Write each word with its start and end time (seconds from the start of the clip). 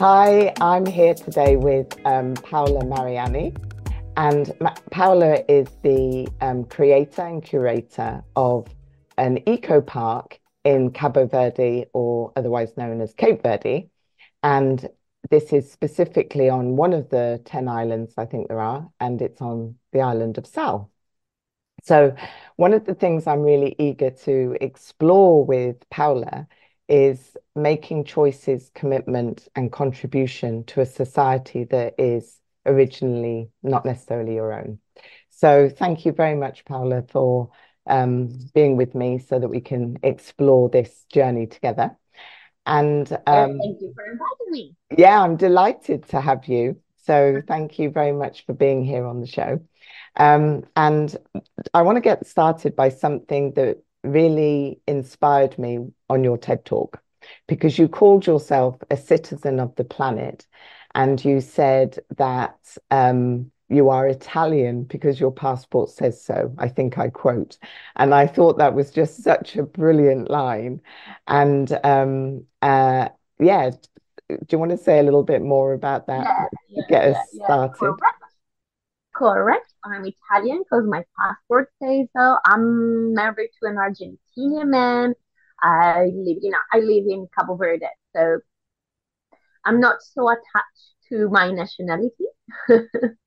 Hi, 0.00 0.54
I'm 0.62 0.86
here 0.86 1.12
today 1.12 1.56
with 1.56 1.94
um, 2.06 2.32
Paola 2.32 2.86
Mariani. 2.86 3.52
And 4.16 4.50
Ma- 4.58 4.74
Paola 4.90 5.44
is 5.46 5.68
the 5.82 6.26
um, 6.40 6.64
creator 6.64 7.20
and 7.20 7.44
curator 7.44 8.24
of 8.34 8.66
an 9.18 9.46
eco 9.46 9.82
park 9.82 10.40
in 10.64 10.90
Cabo 10.92 11.26
Verde, 11.26 11.84
or 11.92 12.32
otherwise 12.34 12.78
known 12.78 13.02
as 13.02 13.12
Cape 13.12 13.42
Verde. 13.42 13.90
And 14.42 14.88
this 15.28 15.52
is 15.52 15.70
specifically 15.70 16.48
on 16.48 16.76
one 16.76 16.94
of 16.94 17.10
the 17.10 17.42
10 17.44 17.68
islands, 17.68 18.14
I 18.16 18.24
think 18.24 18.48
there 18.48 18.60
are, 18.60 18.88
and 19.00 19.20
it's 19.20 19.42
on 19.42 19.74
the 19.92 20.00
island 20.00 20.38
of 20.38 20.46
Sal. 20.46 20.90
So, 21.82 22.16
one 22.56 22.72
of 22.72 22.86
the 22.86 22.94
things 22.94 23.26
I'm 23.26 23.42
really 23.42 23.76
eager 23.78 24.08
to 24.08 24.56
explore 24.62 25.44
with 25.44 25.76
Paola 25.90 26.46
is 26.90 27.36
making 27.54 28.04
choices, 28.04 28.70
commitment, 28.74 29.48
and 29.54 29.72
contribution 29.72 30.64
to 30.64 30.80
a 30.80 30.86
society 30.86 31.64
that 31.64 31.94
is 31.98 32.38
originally 32.66 33.48
not 33.62 33.86
necessarily 33.86 34.34
your 34.34 34.52
own. 34.52 34.80
So, 35.30 35.70
thank 35.70 36.04
you 36.04 36.12
very 36.12 36.34
much, 36.34 36.64
Paola, 36.64 37.02
for 37.02 37.50
um, 37.86 38.28
being 38.52 38.76
with 38.76 38.94
me 38.94 39.18
so 39.18 39.38
that 39.38 39.48
we 39.48 39.60
can 39.60 39.98
explore 40.02 40.68
this 40.68 41.06
journey 41.12 41.46
together. 41.46 41.96
And 42.66 43.10
um, 43.26 43.58
thank 43.58 43.80
you 43.80 43.92
for 43.94 44.04
inviting 44.04 44.50
me. 44.50 44.74
Yeah, 44.98 45.22
I'm 45.22 45.36
delighted 45.36 46.08
to 46.08 46.20
have 46.20 46.46
you. 46.46 46.76
So, 47.04 47.40
thank 47.48 47.78
you 47.78 47.90
very 47.90 48.12
much 48.12 48.44
for 48.44 48.52
being 48.52 48.84
here 48.84 49.06
on 49.06 49.20
the 49.20 49.26
show. 49.28 49.60
Um, 50.16 50.64
and 50.74 51.16
I 51.72 51.82
want 51.82 51.96
to 51.96 52.00
get 52.00 52.26
started 52.26 52.74
by 52.74 52.88
something 52.88 53.52
that 53.54 53.78
really 54.02 54.80
inspired 54.86 55.58
me 55.58 55.78
on 56.08 56.24
your 56.24 56.38
TED 56.38 56.64
Talk 56.64 57.02
because 57.46 57.78
you 57.78 57.88
called 57.88 58.26
yourself 58.26 58.76
a 58.90 58.96
citizen 58.96 59.60
of 59.60 59.74
the 59.76 59.84
planet 59.84 60.46
and 60.94 61.24
you 61.24 61.40
said 61.40 61.98
that 62.16 62.76
um, 62.90 63.50
you 63.68 63.88
are 63.88 64.08
Italian 64.08 64.82
because 64.84 65.20
your 65.20 65.30
passport 65.30 65.90
says 65.90 66.22
so. 66.22 66.52
I 66.58 66.68
think 66.68 66.98
I 66.98 67.08
quote. 67.08 67.56
And 67.96 68.12
I 68.12 68.26
thought 68.26 68.58
that 68.58 68.74
was 68.74 68.90
just 68.90 69.22
such 69.22 69.56
a 69.56 69.62
brilliant 69.62 70.28
line. 70.28 70.80
And 71.28 71.78
um, 71.84 72.46
uh, 72.62 73.10
yeah, 73.38 73.70
do 74.28 74.38
you 74.50 74.58
want 74.58 74.72
to 74.72 74.76
say 74.76 74.98
a 74.98 75.02
little 75.04 75.22
bit 75.22 75.42
more 75.42 75.72
about 75.72 76.08
that 76.08 76.24
yeah, 76.24 76.46
yeah, 76.68 76.82
to 76.82 76.88
get 76.88 77.04
yeah, 77.04 77.10
us 77.10 77.28
started? 77.44 77.78
Correct. 77.78 78.19
Correct. 79.20 79.72
I'm 79.84 80.04
Italian 80.04 80.64
because 80.64 80.84
my 80.86 81.04
passport 81.16 81.70
says 81.82 82.08
so. 82.16 82.38
I'm 82.44 83.14
married 83.14 83.50
to 83.62 83.68
an 83.68 83.76
Argentinian 83.76 84.68
man. 84.68 85.14
I 85.62 86.06
live 86.14 86.38
in 86.42 86.52
I 86.72 86.78
live 86.80 87.04
in 87.06 87.28
Cabo 87.36 87.56
Verde, 87.56 87.86
so 88.16 88.40
I'm 89.64 89.80
not 89.80 90.02
so 90.02 90.28
attached 90.28 90.94
to 91.10 91.28
my 91.30 91.50
nationality. 91.50 92.26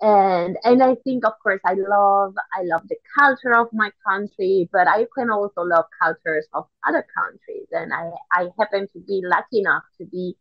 and 0.00 0.56
and 0.64 0.82
I 0.82 0.94
think 1.04 1.24
of 1.24 1.32
course 1.42 1.60
I 1.64 1.74
love 1.74 2.34
I 2.54 2.62
love 2.64 2.82
the 2.88 2.96
culture 3.18 3.54
of 3.54 3.68
my 3.72 3.90
country, 4.06 4.68
but 4.72 4.86
I 4.88 5.06
can 5.16 5.30
also 5.30 5.62
love 5.62 5.86
cultures 6.02 6.46
of 6.52 6.66
other 6.86 7.06
countries. 7.16 7.66
And 7.72 7.92
I, 7.92 8.10
I 8.32 8.48
happen 8.58 8.88
to 8.92 9.00
be 9.00 9.22
lucky 9.24 9.60
enough 9.60 9.84
to 9.98 10.06
be 10.06 10.36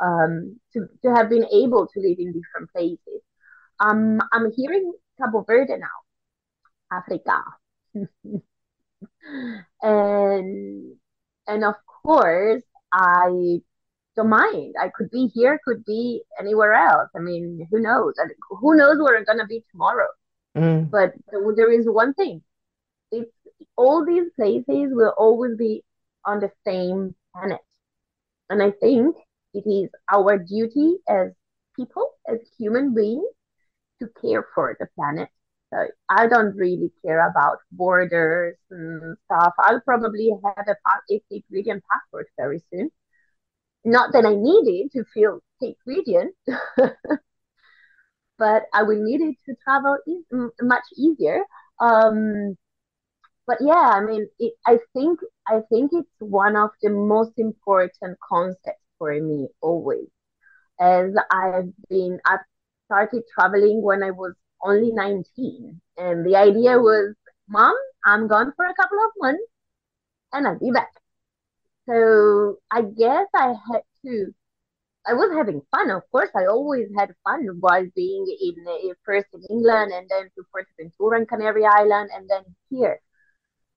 um, 0.00 0.60
to, 0.74 0.88
to 1.02 1.14
have 1.14 1.30
been 1.30 1.46
able 1.52 1.86
to 1.88 2.00
live 2.00 2.18
in 2.18 2.32
different 2.32 2.70
places. 2.72 3.22
Um, 3.80 4.20
I'm 4.32 4.52
here 4.56 4.72
in 4.72 4.92
Cabo 5.18 5.44
Verde 5.46 5.76
now, 5.78 5.86
Africa. 6.92 7.42
and 9.82 10.96
and 11.46 11.64
of 11.64 11.74
course 12.02 12.62
I 12.92 13.60
don't 14.16 14.28
mind. 14.28 14.74
I 14.80 14.90
could 14.94 15.10
be 15.10 15.30
here, 15.34 15.60
could 15.64 15.84
be 15.84 16.22
anywhere 16.38 16.74
else. 16.74 17.08
I 17.16 17.18
mean, 17.20 17.66
who 17.70 17.80
knows? 17.80 18.14
Who 18.50 18.76
knows 18.76 18.98
where 18.98 19.16
I'm 19.16 19.24
gonna 19.24 19.46
be 19.46 19.64
tomorrow? 19.70 20.08
Mm. 20.56 20.90
But 20.90 21.14
there 21.56 21.72
is 21.72 21.86
one 21.86 22.14
thing: 22.14 22.42
it's 23.10 23.30
all 23.76 24.04
these 24.04 24.30
places 24.36 24.92
will 24.92 25.14
always 25.18 25.56
be 25.56 25.84
on 26.24 26.40
the 26.40 26.50
same 26.66 27.14
planet, 27.34 27.60
and 28.50 28.62
I 28.62 28.70
think 28.70 29.16
it 29.52 29.68
is 29.68 29.90
our 30.12 30.38
duty 30.38 30.96
as 31.08 31.32
people, 31.76 32.10
as 32.28 32.38
human 32.58 32.94
beings, 32.94 33.24
to 34.00 34.08
care 34.20 34.46
for 34.54 34.76
the 34.78 34.86
planet. 34.94 35.28
So 35.72 35.86
I 36.08 36.26
don't 36.28 36.54
really 36.56 36.92
care 37.04 37.28
about 37.28 37.58
borders 37.72 38.56
and 38.70 39.16
stuff. 39.24 39.54
I'll 39.58 39.80
probably 39.80 40.30
have 40.44 40.66
a, 40.68 40.76
Cape 41.08 41.44
Verdean 41.52 41.80
passport 41.90 42.26
very 42.38 42.62
soon. 42.72 42.90
Not 43.84 44.12
that 44.12 44.24
I 44.24 44.34
need 44.34 44.66
it 44.68 44.92
to 44.92 45.04
feel 45.12 45.40
Cape 45.60 45.78
Verdean, 45.86 46.28
but 48.38 48.64
I 48.72 48.82
will 48.82 49.02
need 49.02 49.20
it 49.20 49.36
to 49.46 49.54
travel 49.64 49.98
e- 50.06 50.24
much 50.62 50.84
easier. 50.96 51.42
Um, 51.80 52.56
but 53.46 53.58
yeah, 53.60 53.74
I 53.94 54.00
mean, 54.04 54.28
it, 54.38 54.54
I 54.66 54.78
think 54.94 55.20
I 55.48 55.60
think 55.70 55.90
it's 55.92 56.08
one 56.20 56.56
of 56.56 56.70
the 56.82 56.90
most 56.90 57.32
important 57.38 58.18
concepts 58.26 58.82
for 58.98 59.12
me 59.20 59.48
always, 59.60 60.08
as 60.80 61.14
I've 61.30 61.72
been 61.90 62.20
I've 62.26 62.40
started 62.86 63.22
traveling 63.34 63.82
when 63.82 64.02
I 64.02 64.10
was 64.10 64.34
only 64.62 64.92
19. 64.92 65.80
And 65.96 66.26
the 66.26 66.36
idea 66.36 66.78
was, 66.78 67.14
Mom, 67.48 67.74
I'm 68.04 68.28
gone 68.28 68.52
for 68.56 68.64
a 68.66 68.74
couple 68.74 68.98
of 68.98 69.10
months 69.18 69.42
and 70.32 70.46
I'll 70.46 70.58
be 70.58 70.70
back. 70.72 70.92
So 71.88 72.58
I 72.70 72.82
guess 72.82 73.26
I 73.34 73.48
had 73.48 73.82
to, 74.04 74.34
I 75.06 75.12
was 75.12 75.30
having 75.36 75.60
fun. 75.70 75.90
Of 75.90 76.02
course, 76.10 76.30
I 76.34 76.46
always 76.46 76.88
had 76.96 77.14
fun 77.24 77.46
while 77.60 77.86
being 77.94 78.26
in 78.40 78.64
uh, 78.66 78.94
first 79.04 79.26
in 79.34 79.42
England 79.50 79.92
and 79.92 80.08
then 80.08 80.30
to 80.34 80.44
Fuerteventura 80.50 81.18
and 81.18 81.28
Canary 81.28 81.64
Island 81.66 82.10
and 82.14 82.28
then 82.28 82.42
here. 82.70 83.00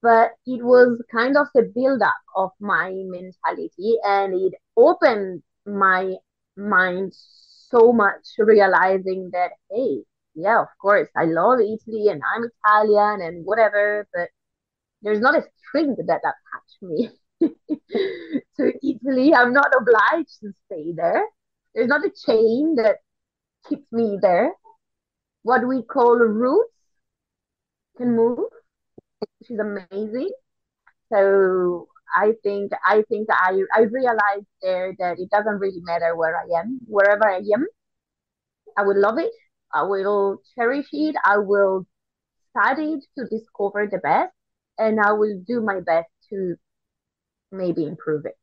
But 0.01 0.31
it 0.45 0.63
was 0.63 1.01
kind 1.11 1.35
of 1.37 1.47
the 1.53 1.63
build 1.75 2.01
up 2.01 2.15
of 2.35 2.51
my 2.59 2.91
mentality 2.93 3.97
and 4.05 4.33
it 4.33 4.53
opened 4.77 5.43
my 5.65 6.15
mind 6.55 7.13
so 7.69 7.91
much 7.93 8.25
realizing 8.37 9.29
that, 9.33 9.51
hey, 9.71 10.03
yeah, 10.35 10.61
of 10.61 10.67
course, 10.81 11.09
I 11.15 11.25
love 11.25 11.59
Italy 11.59 12.09
and 12.09 12.21
I'm 12.35 12.45
Italian 12.45 13.21
and 13.21 13.45
whatever, 13.45 14.07
but 14.13 14.29
there's 15.01 15.19
not 15.19 15.35
a 15.35 15.43
string 15.67 15.95
that 16.07 16.21
attach 16.21 16.81
me 16.81 17.09
to 18.57 18.73
Italy. 18.83 19.33
I'm 19.33 19.53
not 19.53 19.71
obliged 19.79 20.39
to 20.41 20.51
stay 20.65 20.93
there. 20.95 21.25
There's 21.75 21.87
not 21.87 22.05
a 22.05 22.11
chain 22.25 22.75
that 22.77 22.97
keeps 23.69 23.91
me 23.91 24.17
there. 24.21 24.53
What 25.43 25.67
we 25.67 25.83
call 25.83 26.17
roots 26.17 26.73
can 27.97 28.15
move, 28.15 28.49
which 29.39 29.51
is 29.51 29.59
amazing. 29.59 30.31
So 31.11 31.87
I 32.15 32.33
think 32.43 32.71
I 32.85 33.03
think 33.09 33.27
I 33.31 33.61
I 33.73 33.81
realized 33.81 34.47
there 34.61 34.93
that 34.99 35.19
it 35.19 35.29
doesn't 35.29 35.59
really 35.59 35.81
matter 35.81 36.15
where 36.15 36.35
I 36.37 36.59
am, 36.59 36.79
wherever 36.87 37.27
I 37.29 37.37
am, 37.37 37.67
I 38.77 38.83
will 38.83 38.99
love 38.99 39.17
it. 39.17 39.31
I 39.73 39.83
will 39.83 40.41
cherish 40.55 40.87
it. 40.93 41.15
I 41.25 41.37
will 41.37 41.85
study 42.51 42.99
to 43.17 43.25
discover 43.27 43.87
the 43.91 43.99
best, 43.99 44.33
and 44.77 44.99
I 44.99 45.13
will 45.13 45.41
do 45.47 45.61
my 45.61 45.81
best 45.81 46.09
to 46.29 46.55
maybe 47.51 47.85
improve 47.85 48.25
it 48.25 48.37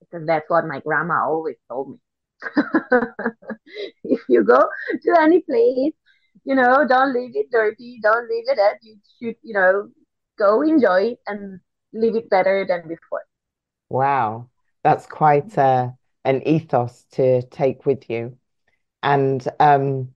because 0.00 0.26
that's 0.26 0.48
what 0.48 0.66
my 0.66 0.80
grandma 0.80 1.24
always 1.26 1.56
told 1.68 1.90
me. 1.92 1.98
if 4.04 4.20
you 4.28 4.44
go 4.44 4.60
to 5.02 5.20
any 5.20 5.40
place, 5.42 5.94
you 6.44 6.54
know, 6.54 6.86
don't 6.88 7.14
leave 7.14 7.32
it 7.34 7.50
dirty, 7.50 7.98
don't 8.02 8.28
leave 8.28 8.44
it 8.48 8.58
as 8.58 8.76
you 8.82 8.96
should, 9.20 9.36
you 9.42 9.54
know, 9.54 9.88
go 10.38 10.62
enjoy 10.62 11.02
it 11.12 11.18
and 11.26 11.60
leave 11.96 12.16
it 12.16 12.30
better 12.30 12.64
than 12.68 12.82
before. 12.82 13.22
Wow, 13.88 14.48
that's 14.82 15.06
quite 15.06 15.56
uh, 15.56 15.90
an 16.24 16.46
ethos 16.46 17.04
to 17.12 17.42
take 17.42 17.86
with 17.86 18.08
you. 18.10 18.36
And 19.02 19.46
um, 19.60 20.14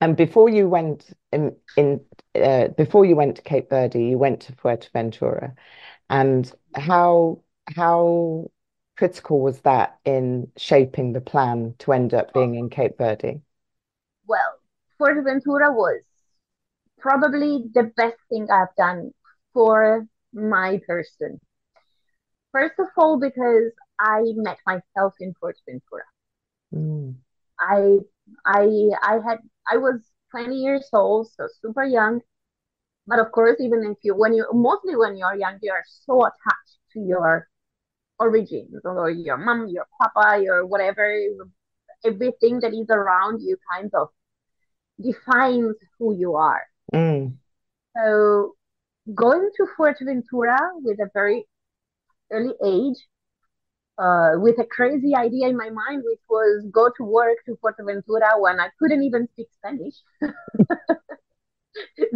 and 0.00 0.16
before 0.16 0.48
you 0.48 0.68
went 0.68 1.10
in, 1.32 1.56
in 1.76 2.00
uh, 2.34 2.68
before 2.68 3.04
you 3.04 3.16
went 3.16 3.36
to 3.36 3.42
Cape 3.42 3.70
Verde, 3.70 4.02
you 4.02 4.18
went 4.18 4.40
to 4.42 4.52
Fuerteventura, 4.52 5.54
and 6.08 6.50
how 6.74 7.42
how 7.74 8.50
critical 8.96 9.40
was 9.40 9.60
that 9.60 9.98
in 10.04 10.50
shaping 10.56 11.12
the 11.12 11.20
plan 11.20 11.74
to 11.78 11.92
end 11.92 12.12
up 12.12 12.34
being 12.34 12.54
in 12.54 12.68
Cape 12.68 12.98
Verde? 12.98 13.40
Well, 14.26 14.58
Fuerteventura 15.00 15.74
was 15.74 16.02
probably 16.98 17.64
the 17.72 17.84
best 17.84 18.18
thing 18.28 18.48
I've 18.50 18.74
done 18.76 19.12
for 19.54 20.06
my 20.32 20.80
person. 20.86 21.40
First 22.52 22.74
of 22.78 22.88
all, 22.96 23.18
because 23.18 23.72
I 23.98 24.22
met 24.34 24.58
myself 24.66 25.14
in 25.20 25.34
Fuerteventura. 25.34 26.06
Mm. 26.74 27.14
I 27.58 27.98
I 28.44 28.90
I 29.02 29.18
had 29.26 29.38
I 29.70 29.76
was 29.76 30.00
20 30.30 30.56
years 30.56 30.88
old, 30.92 31.28
so 31.30 31.46
super 31.60 31.84
young. 31.84 32.20
But 33.06 33.18
of 33.18 33.32
course, 33.32 33.56
even 33.60 33.84
if 33.84 33.98
you 34.02 34.14
when 34.14 34.34
you 34.34 34.46
mostly 34.52 34.96
when 34.96 35.16
you're 35.16 35.34
young, 35.34 35.58
you 35.62 35.72
are 35.72 35.84
so 35.86 36.22
attached 36.22 36.78
to 36.94 37.00
your 37.00 37.48
origins 38.18 38.80
or 38.84 39.10
your 39.10 39.36
mom, 39.36 39.68
your 39.68 39.86
papa, 40.00 40.42
your 40.42 40.66
whatever, 40.66 41.12
everything 42.04 42.60
that 42.60 42.72
is 42.72 42.86
around 42.90 43.40
you 43.42 43.56
kind 43.72 43.90
of 43.94 44.08
defines 45.00 45.74
who 45.98 46.14
you 46.14 46.36
are. 46.36 46.62
Mm. 46.94 47.34
So 47.96 48.54
going 49.14 49.50
to 49.56 49.66
Fuerteventura 49.78 50.58
with 50.76 50.98
a 51.00 51.10
very 51.12 51.46
early 52.30 52.54
age, 52.64 52.96
uh, 53.98 54.32
with 54.36 54.58
a 54.58 54.64
crazy 54.70 55.14
idea 55.14 55.48
in 55.48 55.56
my 55.56 55.70
mind, 55.70 56.02
which 56.04 56.20
was 56.28 56.66
go 56.72 56.90
to 56.96 57.04
work 57.04 57.38
to 57.46 57.56
Fuerteventura 57.62 58.40
when 58.40 58.60
I 58.60 58.68
couldn't 58.78 59.02
even 59.02 59.28
speak 59.32 59.48
Spanish. 59.58 59.94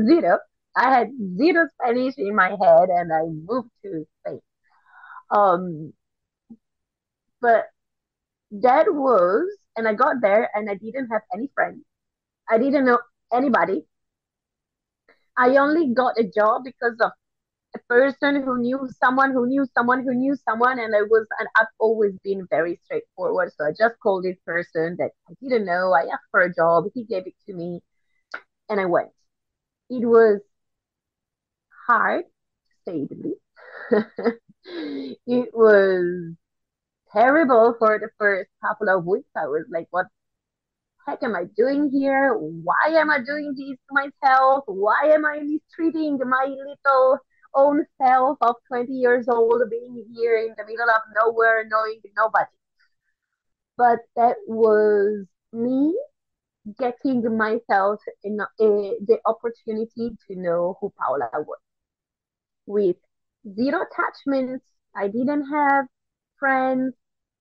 zero. 0.06 0.38
I 0.76 0.92
had 0.92 1.10
zero 1.36 1.68
Spanish 1.80 2.14
in 2.18 2.34
my 2.34 2.48
head 2.50 2.88
and 2.88 3.12
I 3.12 3.22
moved 3.26 3.70
to 3.84 4.04
Spain. 4.20 4.40
Um, 5.30 5.92
but 7.40 7.66
that 8.50 8.86
was, 8.92 9.48
and 9.76 9.86
I 9.86 9.94
got 9.94 10.16
there 10.20 10.50
and 10.54 10.70
I 10.70 10.74
didn't 10.74 11.08
have 11.08 11.22
any 11.34 11.50
friends. 11.54 11.84
I 12.48 12.58
didn't 12.58 12.84
know 12.84 12.98
anybody. 13.32 13.86
I 15.36 15.56
only 15.56 15.92
got 15.94 16.18
a 16.18 16.24
job 16.24 16.62
because 16.64 16.96
of 17.00 17.10
a 17.74 17.78
person 17.88 18.42
who 18.42 18.58
knew 18.58 18.88
someone 19.02 19.32
who 19.32 19.46
knew 19.46 19.66
someone 19.76 20.04
who 20.04 20.14
knew 20.14 20.36
someone, 20.48 20.78
and 20.78 20.94
I 20.94 21.02
was, 21.02 21.26
and 21.38 21.48
I've 21.56 21.66
always 21.80 22.12
been 22.22 22.46
very 22.50 22.78
straightforward. 22.84 23.52
So 23.56 23.66
I 23.66 23.70
just 23.70 23.98
called 24.00 24.24
this 24.24 24.36
person 24.46 24.96
that 24.98 25.10
I 25.28 25.34
didn't 25.42 25.66
know. 25.66 25.92
I 25.92 26.02
asked 26.02 26.30
for 26.30 26.42
a 26.42 26.54
job. 26.54 26.84
He 26.94 27.04
gave 27.04 27.26
it 27.26 27.34
to 27.46 27.54
me, 27.54 27.80
and 28.68 28.80
I 28.80 28.86
went. 28.86 29.10
It 29.90 30.06
was 30.06 30.40
hard, 31.86 32.24
to 32.24 32.90
say 32.90 33.06
the 33.06 33.16
least. 33.16 34.40
it 35.26 35.50
was 35.52 36.34
terrible 37.12 37.74
for 37.78 37.98
the 37.98 38.08
first 38.18 38.50
couple 38.64 38.88
of 38.88 39.04
weeks. 39.04 39.28
I 39.36 39.46
was 39.46 39.64
like, 39.70 39.88
what 39.90 40.06
heck 41.06 41.22
am 41.22 41.34
I 41.34 41.44
doing 41.56 41.90
here? 41.90 42.34
Why 42.34 42.88
am 42.88 43.10
I 43.10 43.18
doing 43.18 43.54
this 43.56 43.76
to 43.88 43.92
myself? 43.92 44.64
Why 44.66 45.10
am 45.12 45.24
I 45.24 45.40
mistreating 45.40 46.18
my 46.18 46.46
little 46.46 47.18
own 47.54 47.84
self 48.02 48.38
of 48.40 48.56
20 48.68 48.92
years 48.92 49.28
old 49.28 49.62
being 49.70 50.04
here 50.14 50.38
in 50.38 50.54
the 50.56 50.64
middle 50.64 50.88
of 50.88 51.02
nowhere, 51.22 51.66
knowing 51.68 52.00
nobody? 52.16 52.50
But 53.76 54.00
that 54.16 54.36
was 54.46 55.26
me 55.52 55.94
getting 56.78 57.36
myself 57.36 58.00
in 58.22 58.40
uh, 58.40 58.46
the 58.58 59.18
opportunity 59.26 60.16
to 60.26 60.36
know 60.36 60.78
who 60.80 60.92
Paola 60.98 61.28
was. 61.34 61.58
With 62.66 62.96
zero 63.54 63.82
attachments, 63.82 64.64
I 64.96 65.08
didn't 65.08 65.46
have 65.50 65.86
friends, 66.38 66.94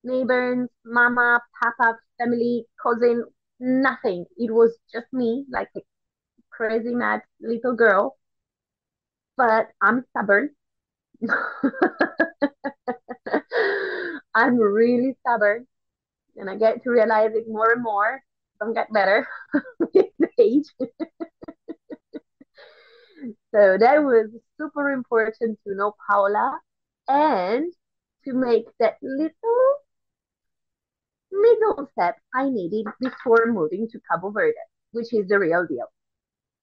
neighbors, 0.04 0.68
mama, 0.86 1.40
papa, 1.62 1.98
family, 2.18 2.66
cousin, 2.82 3.24
nothing. 3.64 4.26
It 4.38 4.52
was 4.54 4.78
just 4.94 5.08
me, 5.14 5.46
like 5.52 5.70
a 5.78 5.82
crazy 6.52 6.94
mad 6.96 7.22
little 7.42 7.76
girl. 7.76 8.18
But 9.38 9.70
I'm 9.82 10.06
stubborn. 10.10 10.56
I'm 14.36 14.58
really 14.58 15.16
stubborn. 15.22 15.68
And 16.38 16.50
I 16.50 16.58
get 16.58 16.84
to 16.84 16.92
realize 16.92 17.32
it 17.36 17.46
more 17.48 17.72
and 17.74 17.84
more. 17.84 18.22
Don't 18.60 18.74
get 18.74 18.92
better 18.94 19.28
with 19.80 20.08
age. 20.40 20.66
so 23.54 23.78
that 23.80 24.04
was 24.04 24.30
super 24.58 24.92
important 24.92 25.60
to 25.66 25.76
know 25.76 25.94
Paola 26.10 26.60
and 27.08 27.72
to 28.26 28.34
make 28.34 28.66
that 28.80 28.96
little 29.02 29.63
middle 31.34 31.90
step 31.94 32.16
I 32.34 32.50
needed 32.50 32.86
before 33.00 33.46
moving 33.48 33.88
to 33.92 34.00
Cabo 34.10 34.30
Verde, 34.30 34.54
which 34.92 35.14
is 35.14 35.28
the 35.28 35.40
real 35.40 35.66
deal, 35.68 35.88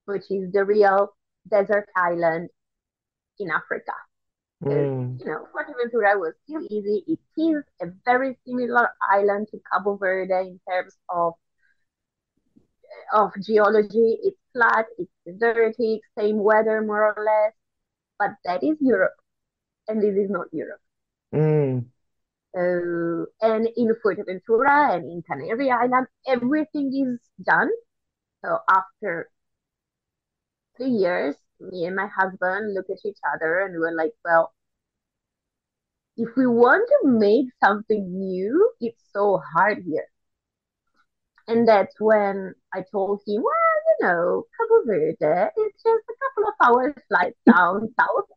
which 0.06 0.31
is 0.31 0.52
the 0.52 0.64
real 0.64 1.14
desert 1.50 1.88
island 1.96 2.50
in 3.38 3.50
Africa. 3.50 3.93
Mm. 4.64 5.19
You 5.19 5.26
know, 5.26 5.46
Fuerteventura 5.52 6.19
was 6.19 6.34
still 6.44 6.62
easy. 6.70 7.02
It 7.06 7.19
is 7.40 7.64
a 7.81 7.87
very 8.05 8.37
similar 8.46 8.90
island 9.11 9.49
to 9.52 9.61
Cabo 9.72 9.96
Verde 9.96 10.34
in 10.34 10.61
terms 10.69 10.96
of 11.08 11.34
of 13.12 13.31
geology. 13.43 14.19
It's 14.22 14.37
flat, 14.52 14.87
it's 14.99 15.11
desertic, 15.26 16.00
same 16.19 16.38
weather 16.43 16.82
more 16.82 17.14
or 17.14 17.25
less, 17.25 17.55
but 18.19 18.31
that 18.44 18.62
is 18.62 18.76
Europe, 18.81 19.14
and 19.88 20.02
this 20.02 20.17
is 20.17 20.31
not 20.31 20.46
Europe. 20.52 20.81
Mm. 21.34 21.87
Uh, 22.56 23.26
and 23.41 23.69
in 23.76 23.94
Fuerteventura 24.05 24.94
and 24.94 25.05
in 25.05 25.23
Canary 25.23 25.70
Island, 25.70 26.06
everything 26.26 26.91
is 26.93 27.20
done. 27.44 27.70
So 28.44 28.58
after 28.69 29.31
three 30.76 30.91
years, 30.91 31.37
me 31.61 31.85
and 31.85 31.94
my 31.94 32.08
husband 32.08 32.75
look 32.75 32.87
at 32.91 32.99
each 33.05 33.19
other 33.35 33.61
and 33.61 33.73
we 33.75 33.79
were 33.79 33.94
like, 33.94 34.12
well, 34.25 34.52
if 36.17 36.29
we 36.37 36.47
want 36.47 36.88
to 36.88 37.08
make 37.08 37.47
something 37.62 38.19
new, 38.19 38.73
it's 38.81 39.03
so 39.12 39.41
hard 39.55 39.82
here. 39.87 40.06
And 41.49 41.67
that's 41.67 41.94
when 41.99 42.55
I 42.75 42.85
told 42.93 43.20
him, 43.26 43.43
well, 43.43 43.81
you 43.88 44.06
know, 44.06 44.44
Cabo 44.56 44.85
Verde, 44.87 45.50
is 45.56 45.73
just 45.82 46.05
a 46.08 46.14
couple 46.23 46.49
of 46.49 46.55
hours 46.62 46.94
flight 47.08 47.35
down 47.46 47.93
south 47.99 48.29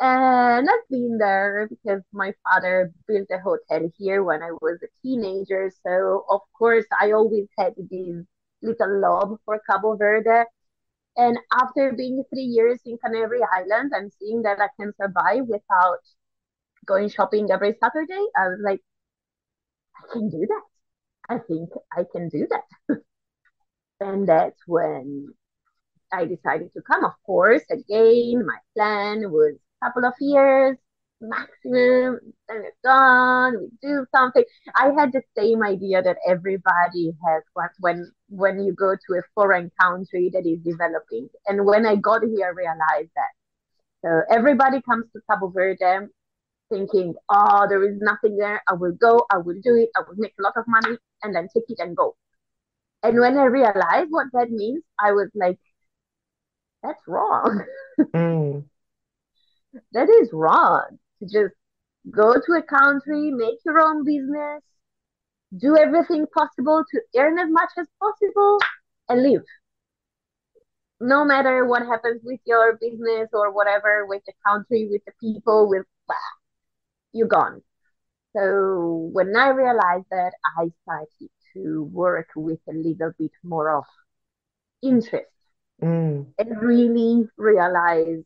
and 0.00 0.68
I've 0.68 0.88
been 0.90 1.18
there 1.18 1.68
because 1.68 2.02
my 2.12 2.32
father 2.44 2.92
built 3.08 3.28
a 3.32 3.38
hotel 3.38 3.90
here 3.98 4.22
when 4.22 4.42
I 4.42 4.52
was 4.52 4.78
a 4.82 4.88
teenager. 5.02 5.72
So, 5.84 6.24
of 6.30 6.40
course, 6.56 6.84
I 7.00 7.12
always 7.12 7.48
had 7.58 7.74
this 7.76 8.24
little 8.62 9.00
love 9.00 9.38
for 9.44 9.60
Cabo 9.68 9.96
Verde. 9.96 10.44
And 11.16 11.38
after 11.52 11.92
being 11.92 12.22
three 12.30 12.44
years 12.44 12.80
in 12.86 12.98
Canary 12.98 13.40
Islands 13.52 13.92
and 13.94 14.12
seeing 14.20 14.42
that 14.42 14.60
I 14.60 14.68
can 14.80 14.92
survive 15.00 15.46
without 15.48 15.98
going 16.86 17.08
shopping 17.10 17.50
every 17.50 17.76
Saturday, 17.82 18.24
I 18.36 18.48
was 18.48 18.60
like, 18.64 18.80
I 19.96 20.12
can 20.12 20.28
do 20.30 20.46
that. 20.48 20.62
I 21.34 21.38
think 21.38 21.70
I 21.92 22.04
can 22.10 22.28
do 22.28 22.46
that. 22.50 23.00
and 24.00 24.28
that's 24.28 24.60
when 24.66 25.28
I 26.12 26.24
decided 26.24 26.72
to 26.74 26.82
come. 26.82 27.04
Of 27.04 27.12
course, 27.26 27.62
again, 27.70 28.46
my 28.46 28.58
plan 28.74 29.30
was 29.30 29.56
couple 29.82 30.04
of 30.04 30.14
years 30.20 30.76
maximum 31.20 32.18
then 32.48 32.62
it's 32.64 32.76
gone 32.84 33.58
we 33.60 33.68
do 33.82 34.06
something. 34.14 34.44
I 34.76 34.92
had 34.96 35.12
the 35.12 35.22
same 35.36 35.62
idea 35.62 36.02
that 36.02 36.16
everybody 36.26 37.12
has 37.26 37.42
what 37.54 37.70
when 37.80 38.10
when 38.28 38.60
you 38.60 38.72
go 38.72 38.94
to 38.94 39.14
a 39.18 39.22
foreign 39.34 39.70
country 39.80 40.30
that 40.32 40.46
is 40.46 40.60
developing. 40.60 41.28
And 41.46 41.66
when 41.66 41.86
i 41.86 41.96
got 41.96 42.22
here 42.22 42.46
i 42.46 42.50
realized 42.50 43.10
that. 43.16 43.32
So 44.04 44.22
everybody 44.30 44.80
comes 44.82 45.06
to 45.12 45.20
cabo 45.28 45.48
verde 45.48 46.06
thinking 46.70 47.14
oh 47.30 47.66
there 47.68 47.82
is 47.84 47.98
nothing 48.00 48.36
there. 48.36 48.62
I 48.68 48.74
will 48.74 48.92
go 48.92 49.26
i 49.32 49.38
will 49.38 49.60
do 49.62 49.74
it 49.74 49.90
i 49.96 50.00
will 50.06 50.16
make 50.16 50.34
a 50.38 50.42
lot 50.42 50.54
of 50.56 50.64
money 50.68 50.96
and 51.22 51.34
then 51.34 51.48
take 51.54 51.64
it 51.68 51.80
and 51.80 51.96
go. 51.96 52.16
And 53.02 53.18
when 53.18 53.36
i 53.38 53.44
realized 53.44 54.10
what 54.10 54.28
that 54.34 54.50
means 54.50 54.82
i 55.00 55.12
was 55.12 55.30
like 55.34 55.58
that's 56.82 57.02
wrong. 57.08 57.64
Mm 58.14 58.64
that 59.92 60.08
is 60.08 60.30
wrong 60.32 60.98
to 61.20 61.26
just 61.26 61.54
go 62.10 62.34
to 62.34 62.52
a 62.52 62.62
country, 62.62 63.30
make 63.30 63.58
your 63.64 63.80
own 63.80 64.04
business, 64.04 64.62
do 65.56 65.76
everything 65.76 66.26
possible 66.36 66.84
to 66.90 67.00
earn 67.18 67.38
as 67.38 67.48
much 67.50 67.70
as 67.78 67.86
possible 68.00 68.58
and 69.08 69.22
live. 69.22 69.42
No 71.00 71.24
matter 71.24 71.64
what 71.64 71.82
happens 71.82 72.20
with 72.24 72.40
your 72.44 72.76
business 72.76 73.28
or 73.32 73.52
whatever, 73.52 74.06
with 74.06 74.22
the 74.26 74.32
country, 74.46 74.88
with 74.90 75.02
the 75.06 75.12
people, 75.20 75.68
with 75.68 75.86
blah, 76.06 76.16
you're 77.12 77.28
gone. 77.28 77.62
So 78.36 79.08
when 79.12 79.34
I 79.34 79.50
realized 79.50 80.06
that, 80.10 80.32
I 80.58 80.70
started 80.82 81.30
to 81.54 81.84
work 81.84 82.28
with 82.36 82.58
a 82.68 82.72
little 82.72 83.12
bit 83.18 83.30
more 83.42 83.78
of 83.78 83.84
interest 84.82 85.30
mm. 85.82 86.26
and 86.38 86.62
really 86.62 87.28
realize 87.36 88.22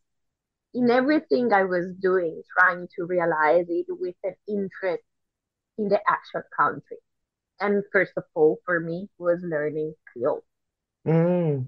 in 0.74 0.90
everything 0.90 1.52
I 1.52 1.64
was 1.64 1.92
doing, 2.00 2.42
trying 2.58 2.88
to 2.96 3.04
realize 3.04 3.66
it 3.68 3.86
with 3.88 4.14
an 4.24 4.34
interest 4.48 5.04
in 5.78 5.88
the 5.88 6.00
actual 6.08 6.42
country. 6.56 6.98
And 7.60 7.82
first 7.92 8.12
of 8.16 8.24
all, 8.34 8.58
for 8.64 8.80
me, 8.80 9.08
was 9.18 9.40
learning 9.42 9.94
Creole. 10.12 10.44
Mm. 11.06 11.66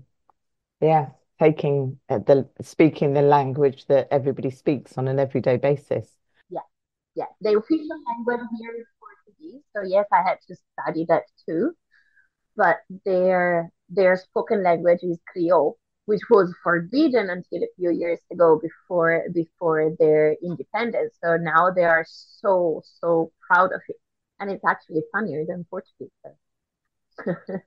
Yeah, 0.80 1.10
taking 1.40 1.98
uh, 2.08 2.18
the 2.18 2.48
speaking 2.62 3.12
the 3.12 3.22
language 3.22 3.86
that 3.86 4.08
everybody 4.10 4.50
speaks 4.50 4.98
on 4.98 5.08
an 5.08 5.18
everyday 5.18 5.56
basis. 5.56 6.08
Yeah, 6.50 6.66
yeah. 7.14 7.26
The 7.40 7.56
official 7.56 7.98
language 8.08 8.46
here 8.58 8.74
is 8.78 8.86
Portuguese, 8.98 9.62
so 9.74 9.82
yes, 9.82 10.06
I 10.12 10.22
had 10.22 10.38
to 10.48 10.56
study 10.72 11.06
that 11.08 11.24
too. 11.48 11.72
But 12.56 12.76
their 13.04 13.70
their 13.88 14.16
spoken 14.16 14.62
language 14.62 15.00
is 15.02 15.18
Creole, 15.28 15.76
which 16.06 16.20
was 16.28 16.54
forbidden 16.62 17.30
until 17.30 17.62
a 17.62 17.68
few 17.76 17.90
years 17.90 18.20
ago 18.30 18.60
before 18.60 19.24
before 19.32 19.90
their 19.98 20.36
independence. 20.42 21.14
So 21.22 21.36
now 21.36 21.70
they 21.70 21.84
are 21.84 22.04
so 22.08 22.82
so 23.00 23.32
proud 23.40 23.72
of 23.72 23.80
it, 23.88 23.96
and 24.40 24.50
it's 24.50 24.64
actually 24.64 25.02
funnier 25.12 25.44
than 25.46 25.64
Portuguese. 25.70 26.10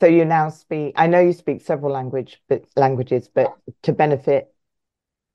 so 0.00 0.06
you 0.06 0.24
now 0.24 0.48
speak. 0.48 0.94
I 0.96 1.06
know 1.06 1.20
you 1.20 1.32
speak 1.32 1.60
several 1.60 1.92
language 1.92 2.40
but 2.48 2.64
languages, 2.76 3.28
but 3.32 3.56
to 3.82 3.92
benefit 3.92 4.54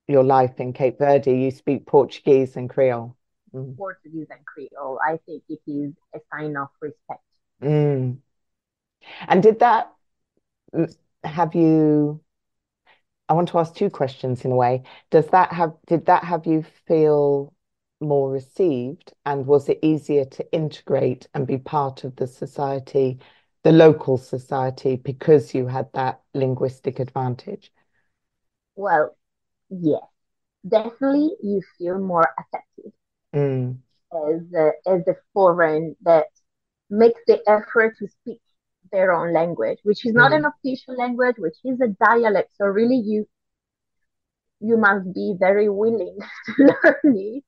your 0.08 0.24
life 0.24 0.60
in 0.60 0.74
Cape 0.74 0.98
Verde, 1.00 1.32
you 1.32 1.52
speak 1.52 1.86
Portuguese 1.86 2.56
and 2.56 2.70
Creole. 2.70 3.16
Mm. 3.54 3.78
Portuguese 3.78 4.28
and 4.30 4.46
Creole. 4.46 5.00
I 5.06 5.20
think 5.26 5.44
it 5.50 5.60
is 5.68 5.94
a 6.16 6.20
sign 6.32 6.58
of 6.58 6.70
respect. 6.82 7.22
Mm. 7.62 8.18
And 9.28 9.44
did 9.44 9.60
that 9.60 9.94
have 11.24 11.56
you 11.56 12.22
I 13.30 13.34
want 13.34 13.50
to 13.50 13.60
ask 13.60 13.76
two 13.76 13.90
questions 13.90 14.46
in 14.46 14.52
a 14.52 14.56
way. 14.56 14.84
Does 15.12 15.28
that 15.28 15.52
have 15.52 15.74
did 15.88 16.06
that 16.06 16.24
have 16.24 16.46
you 16.46 16.64
feel 16.86 17.54
more 18.00 18.32
received 18.32 19.14
and 19.26 19.46
was 19.46 19.68
it 19.70 19.80
easier 19.82 20.24
to 20.24 20.52
integrate 20.54 21.28
and 21.34 21.48
be 21.48 21.58
part 21.58 22.04
of 22.04 22.16
the 22.16 22.28
society, 22.28 23.20
the 23.64 23.72
local 23.72 24.18
society, 24.18 24.96
because 24.96 25.54
you 25.54 25.68
had 25.68 25.88
that 25.94 26.22
linguistic 26.34 27.00
advantage? 27.00 27.72
Well, 28.76 29.18
yes. 29.70 30.02
Definitely 30.68 31.32
you 31.42 31.62
feel 31.78 31.98
more 32.00 32.30
accepted 32.38 32.92
mm. 33.34 33.78
as 34.12 34.54
a, 34.54 34.72
as 34.90 35.08
a 35.08 35.16
foreign 35.34 35.96
that 36.02 36.26
makes 36.90 37.22
the 37.28 37.42
effort 37.48 37.96
to 38.00 38.08
speak 38.08 38.42
their 38.92 39.14
own 39.14 39.34
language, 39.34 39.80
which 39.84 40.06
is 40.06 40.14
not 40.14 40.32
mm. 40.32 40.38
an 40.38 40.46
official 40.46 40.96
language, 40.96 41.36
which 41.38 41.56
is 41.64 41.80
a 41.82 41.88
dialect. 41.88 42.52
So 42.58 42.66
really, 42.66 42.98
you 42.98 43.28
you 44.60 44.78
must 44.78 45.14
be 45.14 45.36
very 45.40 45.70
willing 45.70 46.18
to 46.46 46.54
learn 46.58 47.16
it. 47.16 47.44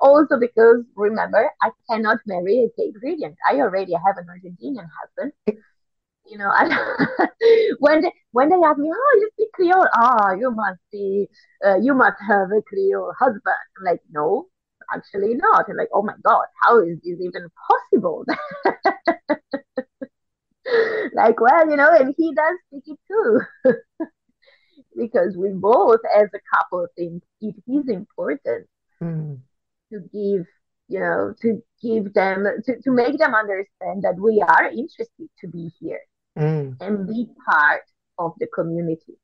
Also, 0.00 0.38
because 0.38 0.84
remember, 0.96 1.50
I 1.60 1.70
cannot 1.90 2.18
marry 2.26 2.64
a 2.64 2.80
Cape 2.80 2.94
Verdean. 3.04 3.34
I 3.48 3.56
already 3.60 3.92
have 3.92 4.16
an 4.16 4.26
Argentinian 4.26 4.88
husband. 5.00 5.32
You 6.24 6.38
know, 6.38 6.48
I, 6.50 6.68
when 7.78 8.00
they, 8.02 8.12
when 8.30 8.48
they 8.48 8.56
ask 8.64 8.78
me, 8.78 8.90
"Oh, 8.94 9.18
you 9.20 9.30
speak 9.34 9.52
Creole?" 9.52 9.88
Ah, 9.94 10.30
oh, 10.30 10.34
you 10.34 10.50
must 10.50 10.80
be, 10.90 11.28
uh, 11.66 11.76
you 11.76 11.94
must 11.94 12.16
have 12.26 12.48
a 12.52 12.62
Creole 12.62 13.12
husband. 13.18 13.42
I'm 13.78 13.84
like, 13.84 14.00
no, 14.10 14.46
actually 14.94 15.34
not. 15.34 15.66
I'm 15.68 15.76
like, 15.76 15.88
oh 15.92 16.02
my 16.02 16.14
god, 16.22 16.46
how 16.62 16.80
is 16.80 16.98
this 17.04 17.18
even 17.20 17.48
possible? 17.68 18.24
like, 21.14 21.40
well, 21.40 21.68
you 21.68 21.76
know, 21.76 21.90
and 21.90 22.14
he 22.16 22.34
does 22.34 22.56
speak 22.66 22.84
it 22.86 22.98
too. 23.08 23.40
because 24.96 25.36
we 25.36 25.50
both, 25.50 26.00
as 26.16 26.28
a 26.34 26.56
couple, 26.56 26.86
think 26.96 27.22
it 27.40 27.54
is 27.66 27.88
important 27.88 28.66
mm. 29.02 29.38
to 29.92 29.98
give, 30.12 30.46
you 30.88 31.00
know, 31.00 31.34
to 31.42 31.62
give 31.82 32.12
them, 32.14 32.46
to, 32.64 32.80
to 32.82 32.90
make 32.90 33.18
them 33.18 33.34
understand 33.34 34.02
that 34.02 34.16
we 34.18 34.42
are 34.46 34.66
interested 34.66 35.28
to 35.40 35.48
be 35.48 35.70
here 35.80 36.00
mm. 36.38 36.76
and 36.80 37.08
be 37.08 37.26
part 37.48 37.82
of 38.18 38.32
the 38.38 38.46
community. 38.46 39.18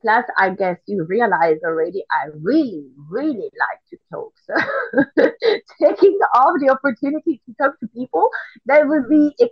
Plus, 0.00 0.24
I 0.36 0.50
guess 0.50 0.78
you 0.86 1.04
realize 1.04 1.58
already, 1.64 2.02
I 2.10 2.30
really, 2.40 2.86
really 3.08 3.36
like 3.36 3.80
to 3.90 3.96
talk. 4.10 4.32
So, 4.44 4.54
taking 5.80 6.18
off 6.34 6.54
the 6.58 6.70
opportunity 6.70 7.40
to 7.46 7.54
talk 7.60 7.78
to 7.78 7.86
people, 7.86 8.28
that 8.66 8.88
would 8.88 9.08
be 9.08 9.32
a 9.40 9.46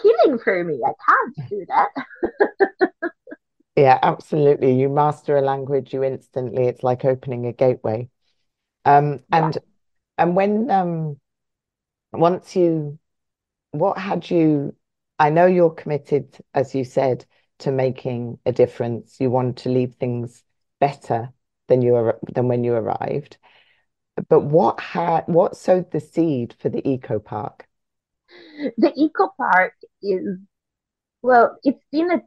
killing 0.00 0.38
for 0.38 0.62
me. 0.64 0.80
I 0.84 0.92
can't 1.08 1.48
do 1.48 1.66
that. 1.68 2.90
yeah, 3.76 3.98
absolutely. 4.02 4.78
You 4.78 4.88
master 4.88 5.36
a 5.36 5.42
language, 5.42 5.92
you 5.92 6.02
instantly, 6.02 6.66
it's 6.66 6.82
like 6.82 7.04
opening 7.04 7.46
a 7.46 7.52
gateway. 7.52 8.08
Um, 8.84 9.20
and 9.32 9.54
yeah. 9.54 9.60
and 10.18 10.36
when 10.36 10.70
um 10.70 11.18
once 12.12 12.54
you 12.54 12.98
what 13.72 13.98
had 13.98 14.30
you 14.30 14.74
I 15.18 15.30
know 15.30 15.46
you're 15.46 15.70
committed, 15.70 16.36
as 16.54 16.74
you 16.74 16.84
said, 16.84 17.24
to 17.60 17.72
making 17.72 18.38
a 18.44 18.52
difference. 18.52 19.16
You 19.18 19.30
want 19.30 19.58
to 19.58 19.70
leave 19.70 19.94
things 19.94 20.44
better 20.78 21.32
than 21.68 21.82
you 21.82 21.94
are 21.94 22.18
than 22.32 22.48
when 22.48 22.64
you 22.64 22.74
arrived. 22.74 23.38
But 24.28 24.40
what 24.40 24.80
had 24.80 25.24
what 25.26 25.56
sowed 25.56 25.90
the 25.90 26.00
seed 26.00 26.54
for 26.58 26.68
the 26.68 26.86
eco 26.88 27.18
park? 27.18 27.65
The 28.76 28.92
eco 28.96 29.28
park 29.36 29.74
is 30.02 30.38
well 31.22 31.58
it's 31.64 31.84
been 31.92 32.10
a 32.10 32.20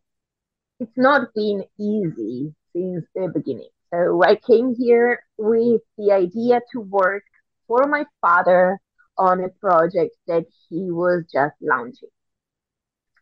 it's 0.80 0.98
not 0.98 1.34
been 1.36 1.64
easy 1.80 2.54
since 2.74 3.06
the 3.16 3.30
beginning. 3.34 3.70
So 3.92 4.24
i 4.24 4.36
came 4.36 4.76
here 4.78 5.22
with 5.38 5.82
the 5.98 6.12
idea 6.12 6.62
to 6.74 6.80
work 6.82 7.24
for 7.68 7.88
my 7.88 8.06
father 8.22 8.80
on 9.18 9.44
a 9.44 9.50
project 9.50 10.16
that 10.28 10.46
he 10.70 10.92
was 10.92 11.26
just 11.32 11.56
launching. 11.62 12.10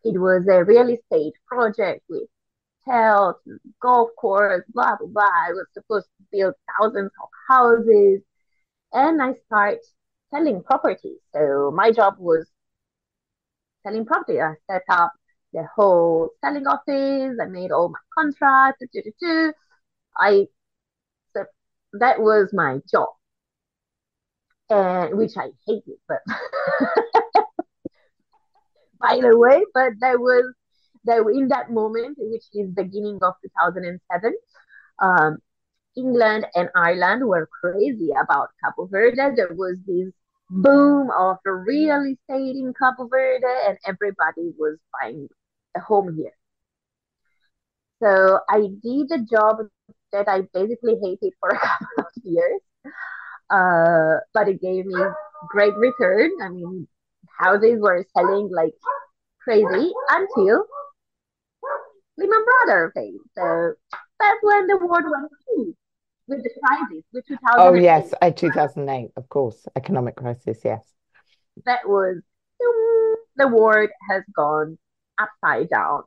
It 0.04 0.18
was 0.18 0.46
a 0.48 0.64
real 0.64 0.88
estate 0.90 1.34
project 1.46 2.02
with 2.08 2.28
hotels 2.86 3.36
golf 3.80 4.10
course 4.18 4.64
blah 4.68 4.96
blah 4.96 5.08
blah. 5.08 5.22
I 5.22 5.52
was 5.52 5.66
supposed 5.74 6.06
to 6.18 6.24
build 6.32 6.54
thousands 6.78 7.10
of 7.22 7.28
houses 7.48 8.22
and 8.92 9.20
i 9.22 9.34
start 9.46 9.78
selling 10.30 10.62
properties. 10.62 11.18
So 11.34 11.70
my 11.74 11.90
job 11.92 12.14
was 12.18 12.48
selling 13.82 14.04
property. 14.06 14.40
I 14.40 14.54
set 14.70 14.82
up 14.88 15.12
the 15.52 15.66
whole 15.74 16.30
selling 16.44 16.66
office. 16.66 17.38
I 17.40 17.46
made 17.46 17.70
all 17.72 17.88
my 17.88 17.98
contracts. 18.16 18.84
I 20.16 20.46
so 21.34 21.44
that 21.94 22.20
was 22.20 22.50
my 22.52 22.80
job, 22.90 23.08
and 24.70 25.16
which 25.16 25.36
I 25.36 25.50
hated. 25.66 25.98
But 26.08 26.20
by 29.00 29.20
the 29.20 29.36
way, 29.36 29.64
but 29.74 29.92
that 30.00 30.18
was 30.18 30.54
that 31.04 31.18
in 31.34 31.48
that 31.48 31.70
moment, 31.70 32.18
which 32.20 32.44
is 32.52 32.70
beginning 32.70 33.18
of 33.22 33.34
2007. 33.42 34.34
Um, 35.00 35.38
England 35.96 36.46
and 36.54 36.70
Ireland 36.76 37.26
were 37.26 37.48
crazy 37.60 38.10
about 38.12 38.50
Cabo 38.62 38.86
Verde. 38.86 39.34
There 39.36 39.52
was 39.54 39.78
this 39.86 40.12
boom 40.50 41.10
of 41.10 41.36
the 41.44 41.52
real 41.52 42.02
estate 42.02 42.56
in 42.56 42.72
Cabo 42.78 43.08
Verde, 43.08 43.46
and 43.68 43.78
everybody 43.86 44.52
was 44.58 44.78
buying 45.00 45.28
a 45.76 45.80
home 45.80 46.16
here. 46.16 46.32
So 48.02 48.40
I 48.48 48.68
did 48.82 49.10
a 49.12 49.24
job 49.24 49.58
that 50.12 50.28
I 50.28 50.42
basically 50.54 50.96
hated 51.02 51.34
for 51.40 51.50
a 51.50 51.58
couple 51.58 51.86
of 51.98 52.06
years, 52.24 52.60
uh, 53.50 54.20
but 54.32 54.48
it 54.48 54.60
gave 54.60 54.86
me 54.86 55.00
great 55.48 55.74
return. 55.76 56.30
I 56.42 56.48
mean, 56.48 56.86
houses 57.38 57.80
were 57.80 58.04
selling 58.16 58.50
like 58.52 58.74
crazy 59.42 59.92
until 60.10 60.64
Lehman 62.16 62.44
Brothers 62.44 62.92
failed. 62.94 63.20
So 63.36 63.74
that's 64.20 64.38
when 64.42 64.66
the 64.66 64.76
world 64.78 65.04
went 65.06 65.30
to 65.56 65.76
with 66.28 66.42
the 66.42 66.50
crisis, 66.62 67.04
with 67.12 67.26
2008. 67.26 67.58
Oh, 67.58 67.74
yes, 67.74 68.14
uh, 68.20 68.30
2008, 68.30 69.10
of 69.16 69.28
course, 69.28 69.66
economic 69.76 70.16
crisis, 70.16 70.60
yes. 70.64 70.82
That 71.64 71.88
was 71.88 72.22
the 73.36 73.48
world 73.48 73.90
has 74.10 74.22
gone 74.34 74.78
upside 75.18 75.70
down. 75.70 76.02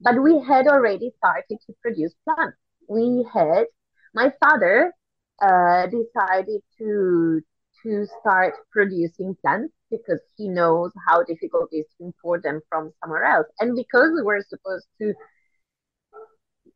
But 0.00 0.22
we 0.22 0.40
had 0.40 0.66
already 0.66 1.12
started 1.18 1.58
to 1.66 1.74
produce 1.82 2.14
plants. 2.24 2.56
We 2.88 3.26
had, 3.32 3.66
my 4.14 4.32
father 4.40 4.92
uh, 5.40 5.86
decided 5.86 6.62
to 6.78 7.42
to 7.82 8.06
start 8.20 8.52
producing 8.70 9.34
plants 9.40 9.72
because 9.90 10.20
he 10.36 10.48
knows 10.48 10.92
how 11.08 11.22
difficult 11.22 11.68
it 11.72 11.78
is 11.78 11.86
to 11.96 12.04
import 12.04 12.42
them 12.42 12.60
from 12.68 12.92
somewhere 13.00 13.24
else. 13.24 13.46
And 13.58 13.74
because 13.74 14.10
we 14.14 14.22
were 14.22 14.44
supposed 14.46 14.86
to 15.00 15.14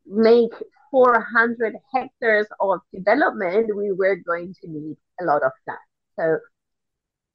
make 0.07 0.51
400 0.95 1.75
hectares 1.93 2.47
of 2.61 2.79
development, 2.93 3.75
we 3.75 3.91
were 3.91 4.15
going 4.15 4.55
to 4.61 4.69
need 4.69 4.95
a 5.19 5.25
lot 5.25 5.43
of 5.43 5.51
land. 5.67 5.79
So 6.17 6.39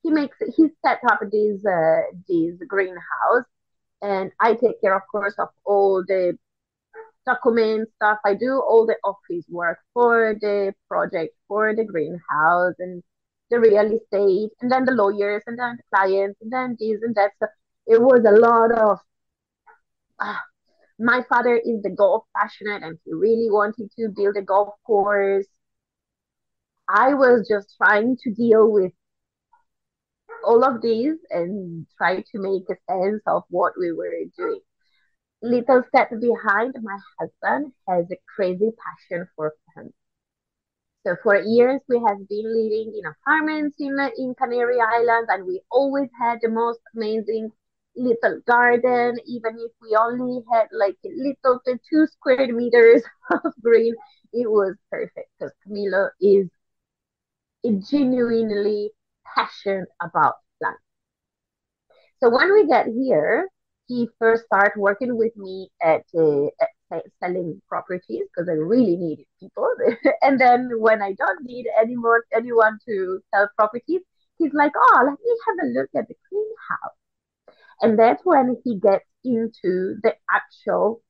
he 0.02 0.10
makes 0.10 0.38
he 0.56 0.68
set 0.82 1.00
up 1.10 1.20
this 1.30 1.60
uh, 1.66 2.00
this 2.26 2.56
greenhouse, 2.66 3.44
and 4.00 4.32
I 4.40 4.54
take 4.54 4.80
care, 4.80 4.96
of 4.96 5.02
course, 5.12 5.34
of 5.38 5.48
all 5.66 6.02
the 6.08 6.38
documents 7.26 7.92
stuff. 7.96 8.16
I 8.24 8.32
do 8.32 8.62
all 8.66 8.86
the 8.86 8.96
office 9.04 9.44
work 9.50 9.78
for 9.92 10.34
the 10.40 10.72
project, 10.88 11.34
for 11.46 11.76
the 11.76 11.84
greenhouse, 11.84 12.76
and 12.78 13.02
the 13.50 13.60
real 13.60 13.92
estate, 13.92 14.52
and 14.62 14.72
then 14.72 14.86
the 14.86 14.92
lawyers, 14.92 15.42
and 15.46 15.58
then 15.58 15.76
the 15.76 15.82
clients, 15.94 16.40
and 16.40 16.50
then 16.50 16.78
this 16.80 17.02
and 17.02 17.14
that. 17.16 17.32
So 17.38 17.46
it 17.86 18.00
was 18.00 18.24
a 18.24 18.32
lot 18.32 18.72
of 18.72 18.98
uh, 20.18 20.36
my 21.00 21.24
father 21.28 21.56
is 21.56 21.82
the 21.82 21.90
golf 21.90 22.24
passionate 22.36 22.82
and 22.82 22.98
he 23.04 23.12
really 23.14 23.50
wanted 23.50 23.90
to 23.98 24.08
build 24.14 24.36
a 24.36 24.42
golf 24.42 24.74
course. 24.86 25.46
I 26.88 27.14
was 27.14 27.48
just 27.48 27.74
trying 27.78 28.18
to 28.22 28.34
deal 28.34 28.70
with 28.70 28.92
all 30.44 30.64
of 30.64 30.82
these 30.82 31.16
and 31.30 31.86
try 31.96 32.16
to 32.16 32.38
make 32.38 32.64
a 32.70 32.76
sense 32.90 33.22
of 33.26 33.44
what 33.48 33.72
we 33.78 33.92
were 33.92 34.12
doing. 34.36 34.60
little 35.42 35.82
step 35.88 36.10
behind, 36.20 36.74
my 36.82 36.98
husband 37.18 37.72
has 37.88 38.06
a 38.10 38.16
crazy 38.36 38.70
passion 38.84 39.26
for 39.36 39.54
plants. 39.72 39.94
So 41.06 41.16
for 41.22 41.40
years 41.40 41.80
we 41.88 41.96
have 42.06 42.28
been 42.28 42.44
living 42.44 42.92
in 42.94 43.04
apartments 43.06 43.76
in 43.78 43.98
in 44.18 44.34
Canary 44.34 44.78
Islands, 44.80 45.30
and 45.30 45.46
we 45.46 45.62
always 45.70 46.10
had 46.20 46.40
the 46.42 46.50
most 46.50 46.80
amazing 46.94 47.52
little 47.96 48.40
garden, 48.46 49.18
even 49.26 49.56
if 49.58 49.72
we 49.82 49.96
only 49.96 50.42
had 50.52 50.68
like 50.72 50.96
a 51.04 51.10
little 51.10 51.60
bit 51.64 51.80
two 51.88 52.06
square 52.06 52.52
meters 52.52 53.02
of 53.30 53.52
green, 53.62 53.94
it 54.32 54.50
was 54.50 54.76
perfect 54.90 55.28
because 55.38 55.52
Camilo 55.66 56.10
is 56.20 56.48
genuinely 57.90 58.90
passionate 59.34 59.88
about 60.02 60.34
plants. 60.60 60.82
So 62.20 62.30
when 62.30 62.52
we 62.52 62.66
get 62.66 62.86
here, 62.86 63.48
he 63.86 64.08
first 64.18 64.44
started 64.44 64.78
working 64.78 65.16
with 65.16 65.36
me 65.36 65.70
at, 65.82 66.04
uh, 66.16 66.46
at 66.92 67.04
selling 67.20 67.60
properties 67.68 68.26
because 68.28 68.48
I 68.48 68.52
really 68.52 68.96
needed 68.96 69.26
people. 69.40 69.68
and 70.22 70.40
then 70.40 70.70
when 70.78 71.02
I 71.02 71.12
don't 71.14 71.42
need 71.44 71.66
anyone 71.80 72.20
anyone 72.32 72.78
to 72.86 73.20
sell 73.34 73.48
properties, 73.56 74.02
he's 74.38 74.52
like, 74.54 74.72
"Oh, 74.76 75.02
let 75.06 75.18
me 75.18 75.36
have 75.46 75.66
a 75.66 75.72
look 75.72 75.90
at 75.96 76.08
the 76.08 76.14
greenhouse." 76.30 76.96
And 77.82 77.98
that's 77.98 78.22
when 78.24 78.56
he 78.64 78.78
gets 78.78 79.04
into 79.24 79.96
the 80.02 80.14
actual 80.30 81.02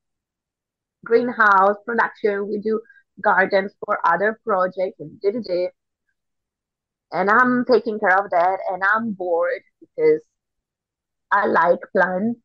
greenhouse 1.04 1.76
production. 1.84 2.48
We 2.48 2.60
do 2.60 2.80
gardens 3.20 3.72
for 3.84 3.98
other 4.04 4.40
projects 4.44 5.00
and 5.00 5.20
did 5.20 5.36
it. 5.46 5.72
And 7.12 7.28
I'm 7.28 7.64
taking 7.64 7.98
care 7.98 8.16
of 8.16 8.30
that 8.30 8.58
and 8.70 8.82
I'm 8.84 9.12
bored 9.12 9.62
because 9.80 10.20
I 11.32 11.46
like 11.46 11.80
plants. 11.92 12.40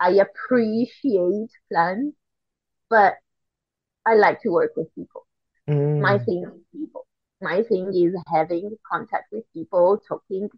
I 0.00 0.20
appreciate 0.20 1.50
plants, 1.70 2.16
but 2.88 3.14
I 4.06 4.14
like 4.14 4.40
to 4.42 4.48
work 4.48 4.72
with 4.76 4.92
people. 4.94 5.26
Mm. 5.68 6.00
My 6.00 6.18
thing 6.18 6.44
is 6.44 6.60
people. 6.72 7.06
My 7.40 7.62
thing 7.62 7.92
is 7.94 8.14
having 8.32 8.76
contact 8.90 9.26
with 9.32 9.44
people, 9.52 10.00
talking 10.08 10.48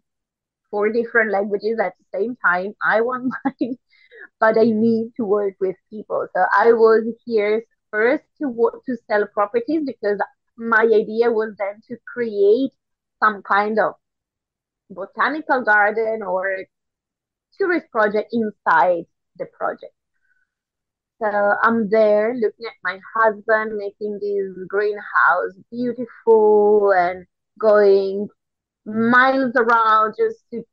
four 0.75 0.91
different 0.91 1.31
languages 1.31 1.79
at 1.79 1.93
the 1.99 2.19
same 2.19 2.35
time. 2.45 2.73
I 2.83 3.01
want 3.01 3.33
mine, 3.45 3.77
but 4.41 4.57
I 4.57 4.65
need 4.65 5.13
to 5.17 5.23
work 5.23 5.53
with 5.61 5.75
people. 5.89 6.27
So 6.35 6.45
I 6.53 6.73
was 6.73 7.05
here 7.25 7.63
first 7.91 8.23
to 8.41 8.49
work 8.49 8.83
to 8.85 8.97
sell 9.07 9.25
properties 9.33 9.83
because 9.85 10.19
my 10.57 10.83
idea 10.83 11.31
was 11.31 11.55
then 11.57 11.81
to 11.87 11.95
create 12.13 12.71
some 13.23 13.41
kind 13.43 13.79
of 13.79 13.93
botanical 14.89 15.63
garden 15.63 16.21
or 16.23 16.57
tourist 17.57 17.89
project 17.91 18.33
inside 18.33 19.05
the 19.37 19.45
project. 19.57 19.93
So 21.21 21.27
I'm 21.63 21.89
there 21.89 22.35
looking 22.35 22.65
at 22.65 22.83
my 22.83 22.99
husband 23.15 23.77
making 23.77 24.19
this 24.21 24.67
greenhouse 24.67 25.53
beautiful 25.71 26.91
and 26.91 27.25
going 27.57 28.27
miles 28.85 29.53
around 29.55 30.15
just 30.17 30.39
to 30.51 30.63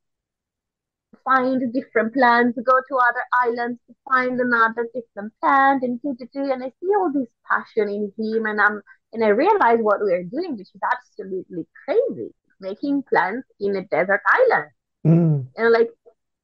find 1.24 1.72
different 1.72 2.12
plants, 2.14 2.58
go 2.64 2.80
to 2.88 2.96
other 2.96 3.24
islands 3.44 3.80
to 3.86 3.94
find 4.10 4.40
another 4.40 4.88
different 4.94 5.32
plant 5.40 5.82
and 5.82 6.00
do, 6.02 6.14
do, 6.18 6.28
do. 6.32 6.52
And 6.52 6.62
I 6.62 6.68
see 6.80 6.88
all 6.96 7.12
this 7.12 7.28
passion 7.48 7.88
in 7.88 8.12
him 8.18 8.46
and 8.46 8.60
I'm 8.60 8.82
and 9.12 9.22
I 9.22 9.28
realize 9.28 9.78
what 9.80 10.00
we're 10.00 10.24
doing, 10.24 10.56
which 10.56 10.68
is 10.74 10.80
absolutely 10.90 11.66
crazy, 11.84 12.30
making 12.60 13.02
plants 13.02 13.46
in 13.60 13.76
a 13.76 13.84
desert 13.84 14.22
island. 14.26 14.70
Mm. 15.06 15.46
And 15.56 15.72
like 15.72 15.90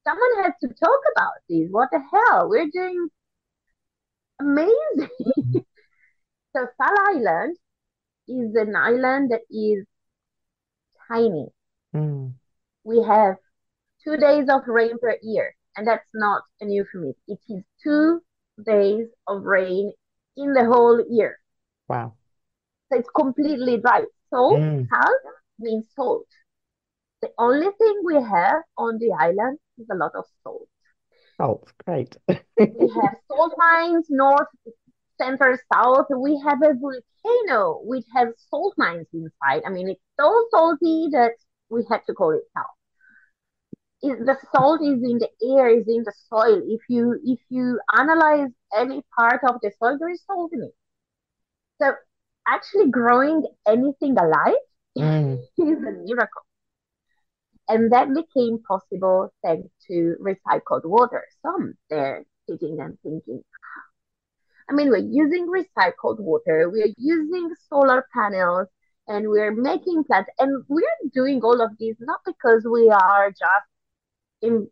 someone 0.07 0.43
has 0.43 0.53
to 0.61 0.67
talk 0.67 1.01
about 1.15 1.33
this. 1.49 1.67
What 1.71 1.89
the 1.91 1.99
hell? 1.99 2.47
We're 2.47 2.69
doing 2.71 3.09
amazing. 4.39 5.09
so 6.55 6.67
Sal 6.77 6.95
Island 7.09 7.57
is 8.27 8.55
an 8.55 8.75
island 8.75 9.31
that 9.31 9.41
is 9.49 9.85
tiny. 11.07 11.47
Mm. 11.95 12.33
We 12.83 13.03
have 13.03 13.35
two 14.03 14.17
days 14.17 14.47
of 14.49 14.67
rain 14.67 14.97
per 15.01 15.17
year, 15.21 15.55
and 15.75 15.87
that's 15.87 16.07
not 16.13 16.43
an 16.61 16.71
euphemism. 16.71 17.15
It 17.27 17.39
is 17.49 17.63
two 17.83 18.21
days 18.65 19.07
of 19.27 19.43
rain 19.43 19.93
in 20.37 20.53
the 20.53 20.65
whole 20.65 21.03
year. 21.09 21.39
Wow. 21.87 22.13
So 22.91 22.99
it's 22.99 23.09
completely 23.15 23.77
dry. 23.77 24.03
Salt, 24.29 24.59
mm. 24.59 24.87
salt 24.89 25.21
means 25.59 25.85
salt. 25.95 26.27
The 27.21 27.29
only 27.37 27.67
thing 27.77 28.01
we 28.05 28.15
have 28.15 28.61
on 28.77 28.97
the 28.97 29.11
island 29.19 29.59
is 29.77 29.87
a 29.91 29.95
lot 29.95 30.11
of 30.15 30.25
salt. 30.43 30.69
Salt, 31.37 31.71
great. 31.85 32.15
we 32.27 32.35
have 32.57 33.15
salt 33.27 33.53
mines 33.57 34.07
north, 34.09 34.47
center, 35.19 35.59
south. 35.73 36.07
We 36.15 36.41
have 36.45 36.61
a 36.61 36.73
volcano 36.73 37.81
which 37.83 38.05
has 38.15 38.29
salt 38.49 38.73
mines 38.77 39.07
inside. 39.13 39.63
I 39.65 39.69
mean, 39.69 39.89
it's 39.89 40.01
so 40.19 40.45
salty 40.51 41.09
that 41.11 41.33
we 41.69 41.83
had 41.89 42.01
to 42.07 42.13
call 42.13 42.31
it 42.31 42.43
salt. 42.53 42.67
It, 44.01 44.25
the 44.25 44.37
salt 44.55 44.81
is 44.81 45.03
in 45.03 45.19
the 45.19 45.29
air, 45.43 45.69
is 45.69 45.87
in 45.87 46.03
the 46.03 46.13
soil. 46.29 46.61
If 46.65 46.81
you 46.87 47.19
if 47.23 47.39
you 47.49 47.79
analyze 47.97 48.51
any 48.75 49.03
part 49.17 49.41
of 49.47 49.55
the 49.61 49.71
soil, 49.77 49.97
there 49.99 50.09
is 50.09 50.23
salt 50.25 50.51
in 50.53 50.63
it. 50.63 50.75
So 51.81 51.93
actually 52.47 52.89
growing 52.89 53.45
anything 53.67 54.17
alive 54.17 54.55
mm. 54.97 55.37
is 55.57 55.77
a 55.77 55.91
miracle. 56.03 56.43
And 57.67 57.91
that 57.91 58.07
became 58.13 58.59
possible 58.67 59.31
thanks 59.43 59.69
to 59.87 60.15
recycled 60.19 60.85
water. 60.85 61.23
Some 61.43 61.75
they're 61.89 62.25
sitting 62.49 62.79
and 62.79 62.97
thinking, 63.03 63.43
I 64.69 64.73
mean, 64.73 64.89
we're 64.89 64.97
using 64.97 65.47
recycled 65.47 66.19
water, 66.19 66.69
we're 66.69 66.93
using 66.97 67.53
solar 67.69 68.05
panels, 68.13 68.67
and 69.09 69.29
we're 69.29 69.53
making 69.55 70.05
plans 70.05 70.27
And 70.39 70.65
we're 70.69 70.97
doing 71.13 71.41
all 71.43 71.61
of 71.61 71.71
this 71.79 71.97
not 72.01 72.21
because 72.25 72.65
we 72.71 72.89
are 72.89 73.29
just 73.31 73.67
in, 74.41 74.69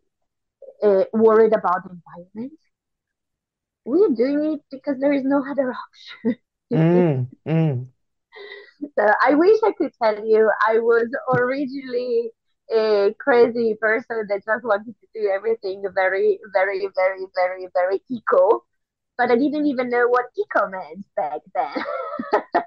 uh, 0.82 1.04
worried 1.12 1.54
about 1.54 1.84
the 1.84 1.90
environment. 1.90 2.58
We're 3.84 4.10
doing 4.10 4.54
it 4.54 4.60
because 4.70 5.00
there 5.00 5.12
is 5.12 5.24
no 5.24 5.44
other 5.50 5.72
option. 6.24 6.40
mm, 6.72 7.28
mm. 7.46 7.88
So 8.98 9.06
I 9.22 9.34
wish 9.34 9.58
I 9.64 9.72
could 9.76 9.92
tell 10.02 10.24
you 10.26 10.50
I 10.66 10.78
was 10.78 11.08
originally 11.36 12.30
a 12.74 13.14
crazy 13.20 13.76
person 13.80 14.26
that 14.28 14.42
just 14.44 14.64
wanted 14.64 14.94
to 15.00 15.06
do 15.14 15.28
everything 15.34 15.82
very, 15.94 16.38
very, 16.52 16.88
very, 16.96 17.26
very, 17.34 17.68
very 17.74 18.02
eco. 18.10 18.64
But 19.18 19.30
I 19.30 19.36
didn't 19.36 19.66
even 19.66 19.90
know 19.90 20.08
what 20.08 20.26
eco 20.38 20.68
meant 20.68 21.06
back 21.16 21.40
then. 21.54 21.84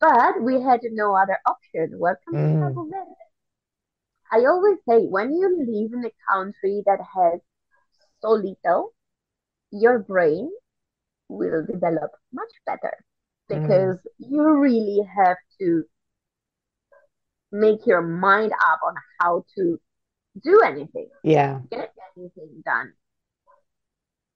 but 0.00 0.42
we 0.42 0.60
had 0.60 0.80
no 0.92 1.14
other 1.14 1.38
option. 1.46 1.98
Welcome 1.98 2.34
mm. 2.34 2.54
to 2.54 2.68
Cabo 2.68 2.84
Verde. 2.84 3.10
I 4.30 4.44
always 4.46 4.78
say 4.88 5.06
when 5.06 5.32
you 5.32 5.48
live 5.58 5.92
in 5.92 6.04
a 6.04 6.32
country 6.32 6.82
that 6.86 6.98
has 7.00 7.40
so 8.20 8.30
little, 8.30 8.92
your 9.70 9.98
brain 9.98 10.50
will 11.28 11.64
develop 11.64 12.10
much 12.32 12.52
better 12.66 12.92
because 13.48 13.96
mm. 13.96 14.30
you 14.30 14.58
really 14.58 15.00
have 15.16 15.36
to 15.60 15.84
make 17.50 17.86
your 17.86 18.02
mind 18.02 18.52
up 18.52 18.80
on 18.86 18.94
how 19.20 19.44
to 19.56 19.80
do 20.42 20.62
anything. 20.64 21.08
Yeah. 21.24 21.60
Get 21.70 21.92
anything 22.16 22.62
done. 22.64 22.92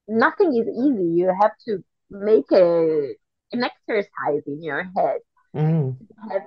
Nothing 0.09 0.57
is 0.57 0.67
easy. 0.69 1.05
You 1.05 1.35
have 1.41 1.53
to 1.67 1.85
make 2.11 2.51
a 2.53 3.15
an 3.53 3.65
exercise 3.65 4.43
in 4.47 4.63
your 4.63 4.85
head 4.97 5.21
mm. 5.55 5.97
to 5.99 6.15
have 6.31 6.43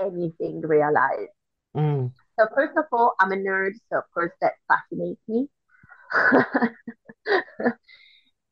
anything 0.00 0.60
realized. 0.60 1.30
Mm. 1.76 2.12
So 2.38 2.46
first 2.54 2.76
of 2.76 2.84
all, 2.92 3.14
I'm 3.20 3.32
a 3.32 3.36
nerd, 3.36 3.72
so 3.90 3.98
of 3.98 4.04
course 4.12 4.32
that 4.40 4.52
fascinates 4.68 5.20
me. 5.28 5.48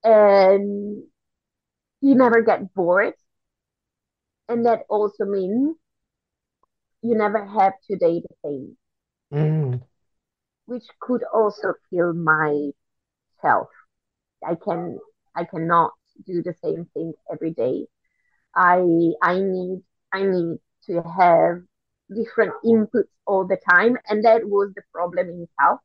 and 0.04 1.02
you 2.00 2.14
never 2.14 2.42
get 2.42 2.74
bored. 2.74 3.14
And 4.48 4.66
that 4.66 4.80
also 4.88 5.24
means 5.24 5.76
you 7.02 7.16
never 7.16 7.44
have 7.44 7.72
to 7.88 7.94
today 7.94 8.22
the 8.22 8.34
same. 8.44 8.76
Mm. 9.32 9.82
Which 10.66 10.84
could 11.00 11.22
also 11.32 11.74
kill 11.90 12.12
myself. 12.12 13.68
I 14.46 14.54
can 14.54 14.98
I 15.34 15.44
cannot 15.44 15.92
do 16.26 16.42
the 16.42 16.54
same 16.62 16.86
thing 16.94 17.12
every 17.30 17.52
day. 17.52 17.86
I 18.56 18.82
I 19.22 19.38
need 19.40 19.82
I 20.12 20.22
need 20.22 20.58
to 20.86 21.02
have 21.02 21.62
different 22.14 22.54
inputs 22.64 23.12
all 23.26 23.46
the 23.46 23.58
time, 23.70 23.96
and 24.08 24.24
that 24.24 24.44
was 24.44 24.72
the 24.74 24.82
problem 24.92 25.28
in 25.28 25.46
Sal. 25.58 25.82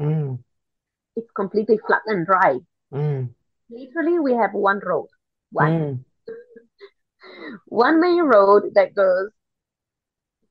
Mm. 0.00 0.38
It's 1.16 1.30
completely 1.36 1.78
flat 1.86 2.02
and 2.06 2.26
dry. 2.26 2.58
Mm. 2.92 3.30
Literally, 3.70 4.18
we 4.18 4.32
have 4.32 4.52
one 4.52 4.80
road, 4.84 5.08
one, 5.52 5.72
mm. 5.72 6.04
one 7.66 8.00
main 8.00 8.22
road 8.22 8.72
that 8.74 8.94
goes 8.94 9.30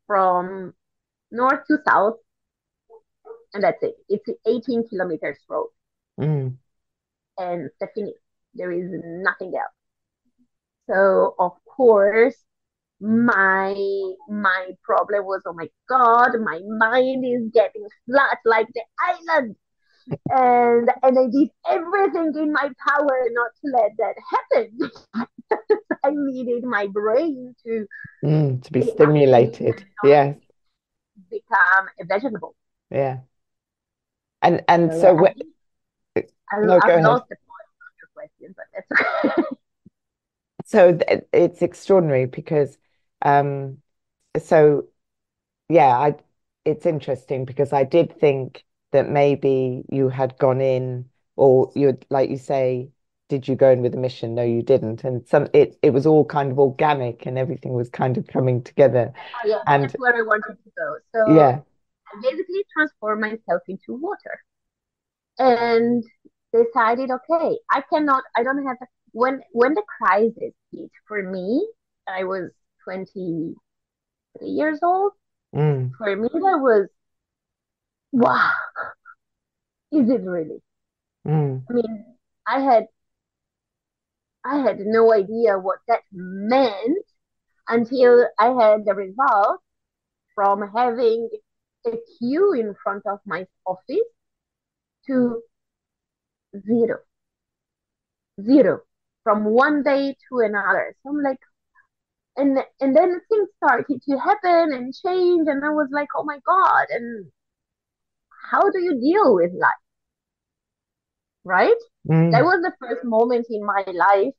from 0.08 0.74
north 1.32 1.66
to 1.68 1.78
south, 1.88 2.18
and 3.54 3.64
that's 3.64 3.82
it. 3.82 3.96
It's 4.10 4.30
18 4.46 4.90
kilometers 4.90 5.40
road. 5.50 5.70
Mm. 6.20 6.58
and 7.38 7.70
Stephanie. 7.78 8.14
There 8.56 8.72
is 8.72 8.86
nothing 9.04 9.54
else. 9.56 9.74
So 10.88 11.34
of 11.40 11.54
course, 11.76 12.36
my 13.00 13.74
my 14.30 14.68
problem 14.84 15.26
was, 15.26 15.42
oh 15.46 15.54
my 15.54 15.70
God, 15.90 16.32
my 16.42 16.62
mind 16.66 17.26
is 17.26 17.50
getting 17.54 17.86
flat 18.06 18.38
like 18.46 18.68
the 18.74 18.82
island. 19.00 19.56
And 20.30 20.90
and 21.02 21.20
I 21.20 21.28
did 21.32 21.50
everything 21.70 22.34
in 22.36 22.52
my 22.52 22.70
power 22.88 23.28
not 23.32 23.52
to 23.62 23.72
let 23.72 23.92
that 23.98 24.16
happen. 24.34 25.28
I 26.04 26.12
needed 26.12 26.64
my 26.64 26.88
brain 26.88 27.56
to 27.66 27.88
mm, 28.24 28.64
to 28.64 28.72
be 28.72 28.82
stimulated. 28.82 29.86
Yes. 30.04 30.36
Become 31.30 31.88
a 32.00 32.06
vegetable. 32.06 32.56
Yeah. 32.90 33.20
And 34.42 34.64
and 34.68 34.92
so, 34.92 35.00
so 35.00 35.14
what 35.14 35.36
I, 36.16 36.60
no, 36.62 36.80
I've 36.84 37.02
lost 37.02 37.30
the 37.30 37.38
point 37.48 37.68
of 37.80 37.94
your 37.98 38.10
question, 38.14 38.56
but 38.56 38.66
that's 38.74 39.36
okay. 39.36 39.44
so 40.66 40.98
it's 41.32 41.62
extraordinary 41.62 42.26
because 42.26 42.78
um 43.22 43.78
so 44.42 44.88
yeah, 45.70 45.98
I 45.98 46.16
it's 46.66 46.86
interesting 46.86 47.46
because 47.46 47.74
I 47.74 47.84
did 47.84 48.20
think 48.20 48.64
that 48.92 49.10
maybe 49.10 49.84
you 49.90 50.10
had 50.10 50.38
gone 50.38 50.62
in 50.62 51.10
or 51.36 51.72
you 51.76 51.98
like 52.10 52.30
you 52.30 52.38
say 52.38 52.90
did 53.30 53.48
you 53.48 53.56
go 53.56 53.72
in 53.72 53.82
with 53.82 53.96
a 53.96 53.98
mission? 53.98 54.36
No, 54.36 54.44
you 54.44 54.62
didn't. 54.62 55.04
And 55.04 55.28
some 55.28 55.48
it 55.54 55.78
it 55.82 55.92
was 55.92 56.06
all 56.06 56.26
kind 56.26 56.52
of 56.52 56.60
organic 56.60 57.26
and 57.26 57.38
everything 57.38 57.74
was 57.74 57.90
kind 57.90 58.18
of 58.18 58.28
coming 58.28 58.64
together. 58.64 59.14
Oh, 59.16 59.48
yeah, 59.48 59.60
and 59.68 59.84
that's 59.84 59.96
where 59.96 60.16
I 60.16 60.22
wanted 60.22 60.58
to 60.64 60.72
go. 60.78 60.98
So 61.14 61.36
yeah. 61.36 61.60
I 62.08 62.22
basically 62.22 62.64
transformed 62.76 63.22
myself 63.22 63.62
into 63.68 63.96
water. 64.00 64.40
And 65.40 66.04
decided, 66.54 67.10
okay, 67.10 67.58
I 67.72 67.82
cannot, 67.92 68.24
I 68.36 68.44
don't 68.44 68.64
have 68.68 68.78
when 69.14 69.42
when 69.52 69.74
the 69.74 69.84
crisis 69.98 70.54
hit 70.72 70.92
for 71.08 71.24
me, 71.24 71.66
I 72.08 72.26
was 72.26 72.52
23 72.84 73.56
years 74.42 74.80
old. 74.84 75.14
Mm. 75.56 75.92
For 75.98 76.16
me, 76.16 76.28
that 76.34 76.60
was 76.60 76.90
wow. 78.12 78.52
Is 79.92 80.10
it 80.10 80.22
really? 80.24 80.62
Mm. 81.26 81.64
I 81.70 81.74
mean, 81.74 82.06
I 82.48 82.60
had 82.60 82.88
I 84.44 84.58
had 84.58 84.80
no 84.80 85.14
idea 85.14 85.58
what 85.58 85.80
that 85.88 86.02
meant 86.12 87.06
until 87.70 88.28
I 88.40 88.48
had 88.48 88.86
the 88.86 88.94
result 88.94 89.62
from 90.36 90.70
having 90.76 91.30
a 91.86 91.92
queue 92.18 92.54
in 92.54 92.76
front 92.84 93.04
of 93.06 93.20
my 93.26 93.46
office 93.66 94.10
to 95.08 95.42
zero. 96.66 96.98
Zero. 98.42 98.82
From 99.24 99.46
one 99.46 99.84
day 99.84 100.16
to 100.30 100.40
another. 100.40 100.96
So 101.04 101.10
I'm 101.10 101.22
like, 101.22 101.40
and 102.36 102.58
and 102.82 102.96
then 102.96 103.22
things 103.30 103.50
started 103.58 104.02
to 104.10 104.18
happen 104.18 104.74
and 104.74 104.94
change 104.94 105.48
and 105.48 105.64
I 105.64 105.70
was 105.70 105.88
like, 105.92 106.10
oh 106.16 106.24
my 106.24 106.40
God, 106.46 106.88
and 106.90 107.32
how 108.52 108.62
do 108.62 108.82
you 108.82 109.00
deal 109.00 109.36
with 109.36 109.52
life? 109.54 109.84
right? 111.44 111.76
Mm. 112.10 112.32
That 112.32 112.44
was 112.44 112.62
the 112.62 112.74
first 112.80 113.04
moment 113.04 113.48
in 113.50 113.66
my 113.66 113.84
life 113.88 114.34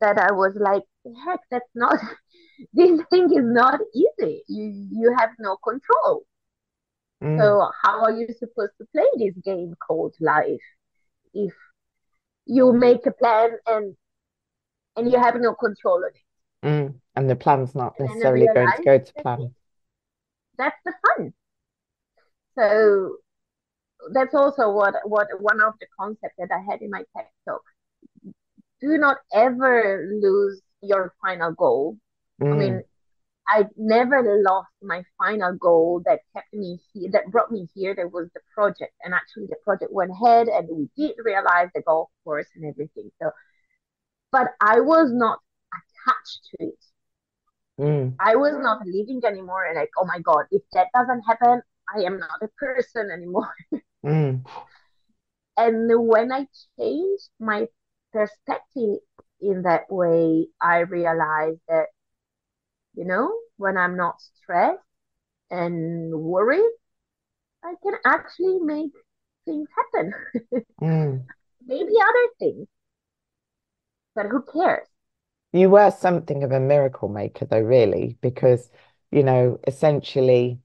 that 0.00 0.18
I 0.18 0.32
was 0.32 0.52
like, 0.58 0.82
heck, 1.24 1.40
that's 1.50 1.70
not 1.74 1.98
this 2.72 3.00
thing 3.10 3.24
is 3.32 3.44
not 3.44 3.80
easy. 3.94 4.42
You 4.48 4.88
you 4.90 5.16
have 5.18 5.30
no 5.38 5.56
control. 5.56 6.24
Mm. 7.22 7.38
So 7.38 7.70
how 7.82 8.04
are 8.04 8.12
you 8.12 8.28
supposed 8.38 8.72
to 8.78 8.86
play 8.92 9.08
this 9.18 9.34
game 9.44 9.74
called 9.86 10.14
life 10.20 10.60
if 11.34 11.52
you 12.46 12.72
make 12.72 13.06
a 13.06 13.12
plan 13.12 13.50
and 13.66 13.96
and 15.00 15.10
you 15.10 15.18
have 15.18 15.34
no 15.40 15.54
control 15.54 16.04
on 16.04 16.10
it? 16.14 16.66
Mm. 16.66 16.94
And 17.16 17.30
the 17.30 17.36
plan's 17.36 17.74
not 17.74 17.98
necessarily 17.98 18.46
going 18.54 18.70
to 18.76 18.82
go 18.82 18.98
to 18.98 19.12
plan. 19.14 19.54
That's 20.58 20.76
the 20.84 20.92
fun. 21.06 21.32
So 22.56 23.16
that's 24.12 24.34
also 24.34 24.70
what 24.70 24.94
what 25.04 25.28
one 25.40 25.60
of 25.60 25.74
the 25.80 25.86
concepts 25.98 26.34
that 26.38 26.50
I 26.52 26.60
had 26.70 26.82
in 26.82 26.90
my 26.90 27.04
TED 27.16 27.26
talk. 27.48 27.62
Do 28.80 28.98
not 28.98 29.18
ever 29.32 30.06
lose 30.20 30.60
your 30.82 31.14
final 31.22 31.52
goal. 31.52 31.96
Mm. 32.42 32.52
I 32.52 32.56
mean. 32.56 32.82
I 33.48 33.64
never 33.76 34.22
lost 34.46 34.68
my 34.80 35.02
final 35.18 35.56
goal 35.56 36.02
that 36.04 36.20
kept 36.32 36.52
me 36.54 36.78
here, 36.92 37.10
that 37.10 37.32
brought 37.32 37.50
me 37.50 37.66
here. 37.74 37.96
That 37.96 38.12
was 38.12 38.28
the 38.32 38.40
project, 38.54 38.92
and 39.02 39.12
actually 39.12 39.46
the 39.46 39.56
project 39.64 39.92
went 39.92 40.12
ahead, 40.12 40.46
and 40.46 40.68
we 40.70 40.88
did 40.96 41.16
realize 41.24 41.68
the 41.74 41.82
golf 41.82 42.10
course 42.22 42.46
and 42.54 42.64
everything. 42.64 43.10
So, 43.20 43.32
but 44.32 44.48
I 44.60 44.80
was 44.80 45.10
not 45.12 45.38
attached 45.72 46.40
to 46.50 46.66
it. 46.66 46.84
Mm. 47.80 48.14
I 48.20 48.36
was 48.36 48.54
not 48.58 48.86
living 48.86 49.22
anymore, 49.26 49.64
and 49.66 49.76
like, 49.76 49.90
oh 49.98 50.04
my 50.06 50.18
god, 50.20 50.44
if 50.50 50.62
that 50.72 50.88
doesn't 50.94 51.22
happen, 51.22 51.62
I 51.94 52.02
am 52.02 52.18
not 52.18 52.42
a 52.42 52.48
person 52.58 53.10
anymore. 53.10 53.54
Mm. 54.02 54.46
And 55.58 56.08
when 56.08 56.32
I 56.32 56.46
changed 56.78 57.28
my 57.38 57.66
perspective 58.14 59.00
in 59.42 59.62
that 59.64 59.90
way, 59.90 60.46
I 60.60 60.78
realized 60.78 61.60
that, 61.68 61.88
you 62.94 63.04
know, 63.04 63.30
when 63.58 63.76
I'm 63.76 63.94
not 63.94 64.22
stressed 64.22 64.80
and 65.50 66.14
worried, 66.14 66.72
I 67.62 67.74
can 67.82 67.94
actually 68.06 68.58
make 68.60 68.92
things 69.44 69.68
happen. 69.76 70.12
mm. 70.80 71.24
Maybe 71.66 71.92
other 72.00 72.28
things, 72.38 72.66
but 74.20 74.30
who 74.30 74.42
cares? 74.42 74.86
You 75.52 75.70
were 75.70 75.90
something 75.90 76.44
of 76.44 76.52
a 76.52 76.60
miracle 76.60 77.08
maker, 77.08 77.46
though, 77.46 77.60
really, 77.60 78.18
because, 78.20 78.70
you 79.10 79.22
know, 79.22 79.58
essentially, 79.66 80.60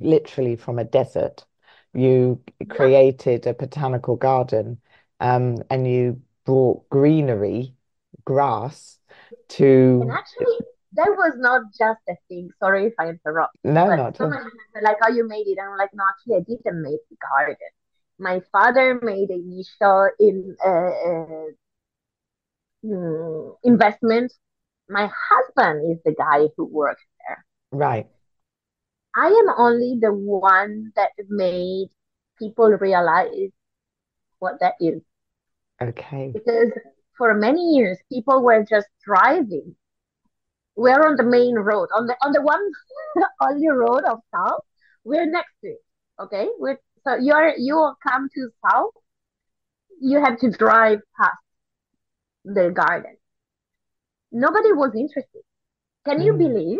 literally 0.00 0.56
from 0.56 0.78
a 0.78 0.84
desert, 0.84 1.44
you 1.92 2.42
created 2.68 3.46
a 3.46 3.54
botanical 3.54 4.16
garden 4.16 4.80
um, 5.20 5.58
and 5.70 5.86
you 5.86 6.20
brought 6.44 6.88
greenery, 6.88 7.74
grass 8.24 8.98
to. 9.48 10.00
And 10.02 10.10
actually, 10.10 10.58
that 10.94 11.10
was 11.16 11.34
not 11.36 11.62
just 11.78 12.00
a 12.08 12.14
thing. 12.28 12.50
Sorry 12.58 12.86
if 12.86 12.94
I 12.98 13.10
interrupt. 13.10 13.56
No, 13.64 13.94
not 13.94 14.16
so 14.16 14.30
like 14.82 14.96
how 15.00 15.08
you 15.08 15.26
made 15.28 15.46
it. 15.46 15.58
I'm 15.62 15.76
like, 15.76 15.90
no, 15.92 16.04
actually, 16.08 16.36
I 16.36 16.40
didn't 16.40 16.82
make 16.82 17.00
the 17.10 17.16
garden. 17.20 17.56
My 18.18 18.40
father 18.50 18.98
made 19.02 19.30
a 19.30 19.34
initial 19.34 20.10
in 20.18 20.56
uh, 20.64 20.68
uh, 20.68 21.46
Mm, 22.84 23.56
investment. 23.64 24.32
My 24.88 25.10
husband 25.30 25.92
is 25.92 25.98
the 26.04 26.14
guy 26.14 26.48
who 26.56 26.64
works 26.64 27.02
there. 27.26 27.44
Right. 27.72 28.06
I 29.16 29.26
am 29.26 29.48
only 29.58 29.98
the 30.00 30.12
one 30.12 30.92
that 30.96 31.10
made 31.28 31.88
people 32.38 32.68
realize 32.68 33.50
what 34.38 34.60
that 34.60 34.74
is. 34.80 35.02
Okay. 35.82 36.30
Because 36.32 36.72
for 37.16 37.34
many 37.34 37.74
years, 37.74 37.98
people 38.10 38.42
were 38.42 38.64
just 38.64 38.86
driving. 39.04 39.74
We're 40.76 41.04
on 41.04 41.16
the 41.16 41.24
main 41.24 41.56
road, 41.56 41.88
on 41.94 42.06
the 42.06 42.14
on 42.22 42.32
the 42.32 42.40
one 42.40 42.60
only 43.40 43.68
road 43.68 44.04
of 44.04 44.20
Sal. 44.30 44.64
We're 45.02 45.26
next 45.26 45.52
to 45.62 45.70
it. 45.70 45.84
Okay, 46.20 46.48
we're, 46.58 46.78
so 47.04 47.16
you're 47.16 47.54
you 47.56 47.74
will 47.74 47.96
come 48.06 48.28
to 48.34 48.50
Sal. 48.62 48.92
You 50.00 50.20
have 50.20 50.38
to 50.38 50.50
drive 50.50 51.00
past 51.20 51.38
the 52.54 52.70
garden. 52.70 53.16
Nobody 54.32 54.72
was 54.72 54.92
interested. 54.94 55.42
Can 56.06 56.20
you 56.22 56.32
mm. 56.32 56.38
believe 56.38 56.78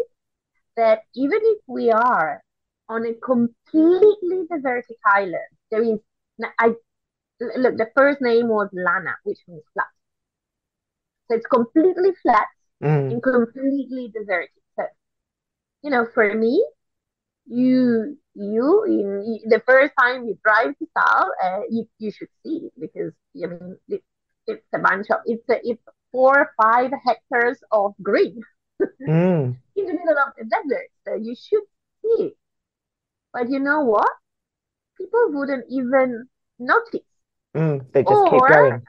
that 0.76 1.00
even 1.14 1.38
if 1.42 1.59
we 1.66 1.90
are 1.90 2.42
on 2.88 3.07
a 3.07 3.14
completely 3.14 4.46
deserted 4.50 4.96
island, 5.07 5.52
there 5.70 5.83
is 5.83 5.98
I 6.59 6.72
look 7.57 7.76
the 7.76 7.90
first 7.96 8.20
name 8.20 8.48
was 8.48 8.68
Llana, 8.72 9.14
which 9.24 9.38
means 9.46 9.62
flat. 9.74 9.87
So 11.28 11.37
it's 11.37 11.46
completely 11.46 12.12
flat 12.22 12.46
mm. 12.83 13.12
and 13.12 13.22
completely 13.22 14.12
deserted. 14.14 14.50
So 14.76 14.85
you 15.83 15.90
know, 15.90 16.07
for 16.14 16.35
me, 16.35 16.64
you 17.46 18.16
you 18.35 18.85
in 18.85 19.50
the 19.50 19.62
first 19.66 19.92
time 19.98 20.26
you 20.26 20.38
drive 20.44 20.78
to 20.78 20.87
Sal, 20.96 21.33
uh, 21.44 21.61
you 21.68 21.87
you 21.98 22.11
should 22.11 22.28
see 22.44 22.68
it 22.68 22.72
because 22.81 23.12
I 23.42 23.46
mean 23.46 23.76
it, 23.88 24.02
it's 24.49 24.67
a 24.75 24.79
bunch 24.79 25.07
of 25.11 25.19
it's 25.27 25.49
a, 25.49 25.61
it's 25.63 25.83
four 26.11 26.41
or 26.41 26.51
five 26.61 26.91
hectares 27.05 27.59
of 27.71 27.95
green 28.03 28.41
mm. 28.83 29.57
in 29.77 29.87
the 29.87 29.93
middle 29.93 30.19
of 30.19 30.33
the 30.37 30.45
desert. 30.45 30.89
So 31.07 31.15
you 31.15 31.35
should 31.37 31.63
see 32.03 32.25
it. 32.25 32.37
But 33.33 33.51
you 33.51 33.61
know 33.61 33.83
what? 33.83 34.09
People 34.97 35.29
wouldn't 35.29 35.67
even 35.71 36.27
notice. 36.59 37.07
Mm, 37.55 37.85
they 37.93 38.03
just 38.03 38.13
or, 38.13 38.31
keep 38.31 38.49
going. 38.49 38.83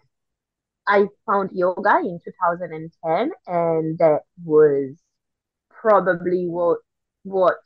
I 0.88 1.06
found 1.26 1.50
yoga 1.52 1.98
in 1.98 2.18
2010, 2.24 3.30
and 3.46 3.98
that 3.98 4.22
was 4.44 4.96
probably 5.70 6.46
what 6.48 6.78
what 7.24 7.56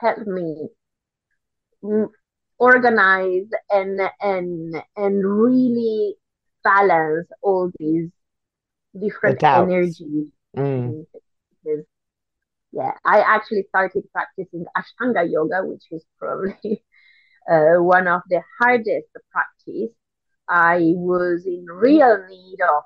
helped 0.00 0.26
me 0.26 0.68
organize 2.58 3.48
and 3.70 4.00
and 4.20 4.82
and 4.96 5.26
really 5.26 6.16
balance 6.64 7.28
all 7.42 7.70
these 7.78 8.10
different 8.98 9.38
doubts. 9.38 9.70
energies. 9.70 10.28
Mm, 10.56 11.04
yeah, 12.72 12.92
I 13.04 13.20
actually 13.20 13.64
started 13.68 14.04
practicing 14.12 14.64
Ashtanga 14.76 15.30
yoga, 15.30 15.64
which 15.64 15.84
is 15.90 16.04
probably 16.18 16.82
uh, 17.50 17.76
one 17.76 18.08
of 18.08 18.22
the 18.28 18.42
hardest 18.58 19.08
practice. 19.30 19.92
I 20.48 20.78
was 20.96 21.44
in 21.46 21.66
real 21.66 22.24
need 22.28 22.58
of 22.62 22.82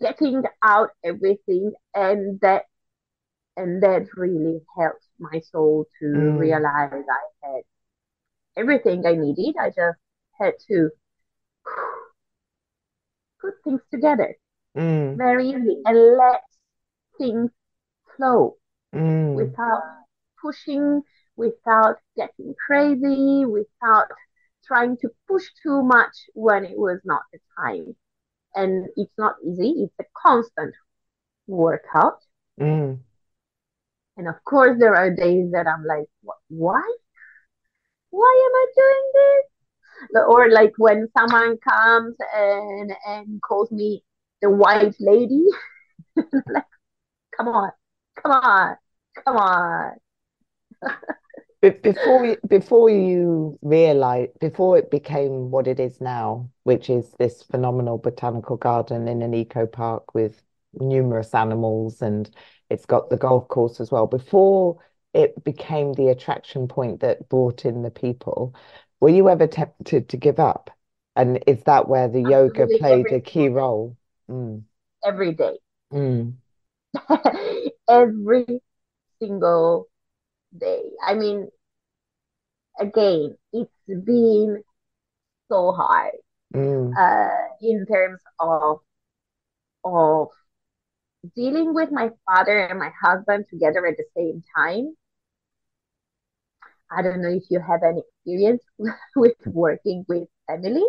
getting 0.00 0.42
out 0.62 0.90
everything, 1.04 1.72
and 1.94 2.40
that 2.40 2.64
and 3.56 3.82
that 3.82 4.06
really 4.16 4.60
helped 4.78 5.04
my 5.18 5.40
soul 5.40 5.86
to 6.00 6.06
mm, 6.14 6.36
realize 6.36 6.92
I 6.92 7.46
had 7.46 7.62
everything 8.56 9.04
I 9.06 9.14
needed. 9.14 9.56
I 9.60 9.68
just 9.70 9.98
had 10.40 10.54
to 10.68 10.90
put 13.40 13.54
things 13.64 13.80
together. 13.90 14.36
Mm, 14.76 15.16
very 15.16 15.48
easy. 15.50 15.80
And 15.84 16.16
let 16.16 16.42
things 17.18 17.50
flow 18.16 18.56
mm, 18.92 19.56
without 19.56 19.82
pushing, 20.40 21.02
without 21.36 21.96
getting 22.16 22.54
crazy, 22.66 23.44
without 23.46 24.08
trying 24.70 24.96
to 24.98 25.08
push 25.26 25.44
too 25.62 25.82
much 25.82 26.14
when 26.34 26.64
it 26.64 26.78
was 26.78 27.00
not 27.04 27.22
the 27.32 27.38
time. 27.58 27.96
And 28.54 28.88
it's 28.96 29.12
not 29.18 29.34
easy, 29.44 29.84
it's 29.84 29.94
a 30.00 30.04
constant 30.22 30.74
workout. 31.46 32.20
mm. 32.58 33.00
And 34.16 34.28
of 34.28 34.36
course, 34.44 34.78
there 34.78 34.94
are 34.94 35.10
days 35.10 35.50
that 35.52 35.66
I'm 35.66 35.84
like, 35.84 36.08
why? 36.48 36.82
Why 38.10 38.32
am 38.46 38.54
I 38.54 38.66
doing 38.76 39.10
this? 39.14 40.24
Or 40.28 40.50
like 40.50 40.72
when 40.78 41.08
someone 41.16 41.58
comes 41.58 42.16
and 42.34 42.92
and 43.06 43.42
calls 43.42 43.70
me 43.70 44.04
the 44.42 44.50
white 44.50 44.94
lady, 45.00 45.44
like, 46.16 46.64
come 47.36 47.48
on, 47.48 47.70
come 48.22 48.32
on, 48.32 48.76
come 49.24 49.36
on. 49.36 49.92
But 51.60 51.82
before 51.82 52.24
you, 52.24 52.36
before 52.46 52.88
you 52.88 53.58
realize, 53.60 54.28
before 54.40 54.78
it 54.78 54.90
became 54.90 55.50
what 55.50 55.66
it 55.66 55.78
is 55.78 56.00
now, 56.00 56.50
which 56.62 56.88
is 56.88 57.12
this 57.18 57.42
phenomenal 57.42 57.98
botanical 57.98 58.56
garden 58.56 59.08
in 59.08 59.20
an 59.20 59.34
eco 59.34 59.66
park 59.66 60.14
with 60.14 60.42
numerous 60.72 61.34
animals, 61.34 62.00
and 62.00 62.30
it's 62.70 62.86
got 62.86 63.10
the 63.10 63.18
golf 63.18 63.46
course 63.48 63.78
as 63.78 63.90
well. 63.90 64.06
Before 64.06 64.78
it 65.12 65.42
became 65.44 65.92
the 65.92 66.08
attraction 66.08 66.66
point 66.66 67.00
that 67.00 67.28
brought 67.28 67.66
in 67.66 67.82
the 67.82 67.90
people, 67.90 68.54
were 69.00 69.10
you 69.10 69.28
ever 69.28 69.46
tempted 69.46 70.08
to 70.08 70.16
give 70.16 70.38
up? 70.40 70.70
And 71.14 71.42
is 71.46 71.62
that 71.64 71.88
where 71.88 72.08
the 72.08 72.22
yoga 72.22 72.68
played 72.68 73.12
a 73.12 73.20
key 73.20 73.48
day, 73.48 73.48
role? 73.48 73.96
Mm, 74.30 74.62
every 75.04 75.32
day, 75.34 75.58
mm, 75.92 76.32
every 77.88 78.46
single 79.20 79.89
day. 80.58 80.82
I 81.06 81.14
mean, 81.14 81.48
again, 82.78 83.36
it's 83.52 83.70
been 83.86 84.62
so 85.48 85.72
hard 85.72 86.12
mm. 86.54 86.92
uh, 86.96 87.48
in 87.60 87.86
terms 87.86 88.20
of 88.38 88.80
of 89.84 90.28
dealing 91.34 91.74
with 91.74 91.90
my 91.90 92.10
father 92.26 92.58
and 92.66 92.78
my 92.78 92.90
husband 93.02 93.46
together 93.50 93.86
at 93.86 93.96
the 93.96 94.04
same 94.16 94.42
time. 94.56 94.94
I 96.90 97.02
don't 97.02 97.22
know 97.22 97.30
if 97.30 97.44
you 97.50 97.60
have 97.60 97.82
any 97.82 98.00
experience 98.00 98.62
with 99.16 99.36
working 99.46 100.04
with 100.08 100.28
family. 100.46 100.84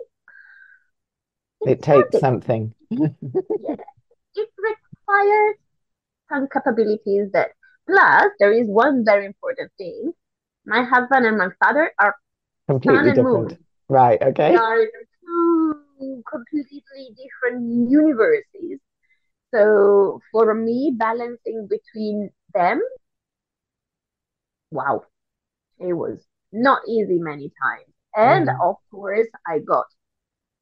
It's 1.61 1.73
It 1.73 1.81
takes 1.83 2.19
something. 2.19 2.73
something. 2.89 3.15
Yeah, 3.59 3.75
it 4.35 4.49
requires 4.57 5.55
some 6.29 6.47
capabilities 6.51 7.31
that. 7.33 7.51
Plus, 7.87 8.31
there 8.39 8.51
is 8.53 8.67
one 8.67 9.03
very 9.05 9.25
important 9.25 9.71
thing. 9.77 10.13
My 10.65 10.83
husband 10.83 11.25
and 11.25 11.37
my 11.37 11.49
father 11.63 11.91
are 11.99 12.15
sun 12.87 13.07
Completely 13.07 13.11
and 13.11 13.21
different. 13.21 13.23
moon. 13.23 13.57
Right, 13.89 14.21
They 14.47 14.53
okay. 14.53 14.55
are 14.55 14.85
two 15.23 16.23
completely 16.29 17.15
different 17.15 17.89
universes. 17.89 18.79
So 19.53 20.21
for 20.31 20.53
me, 20.53 20.93
balancing 20.97 21.67
between 21.69 22.31
them, 22.53 22.81
wow, 24.71 25.03
it 25.79 25.93
was 25.93 26.25
not 26.51 26.81
easy 26.87 27.19
many 27.19 27.51
times. 27.61 27.93
And 28.15 28.49
Mm, 28.49 28.63
of 28.63 28.75
course, 28.91 29.27
I 29.47 29.59
got 29.59 29.85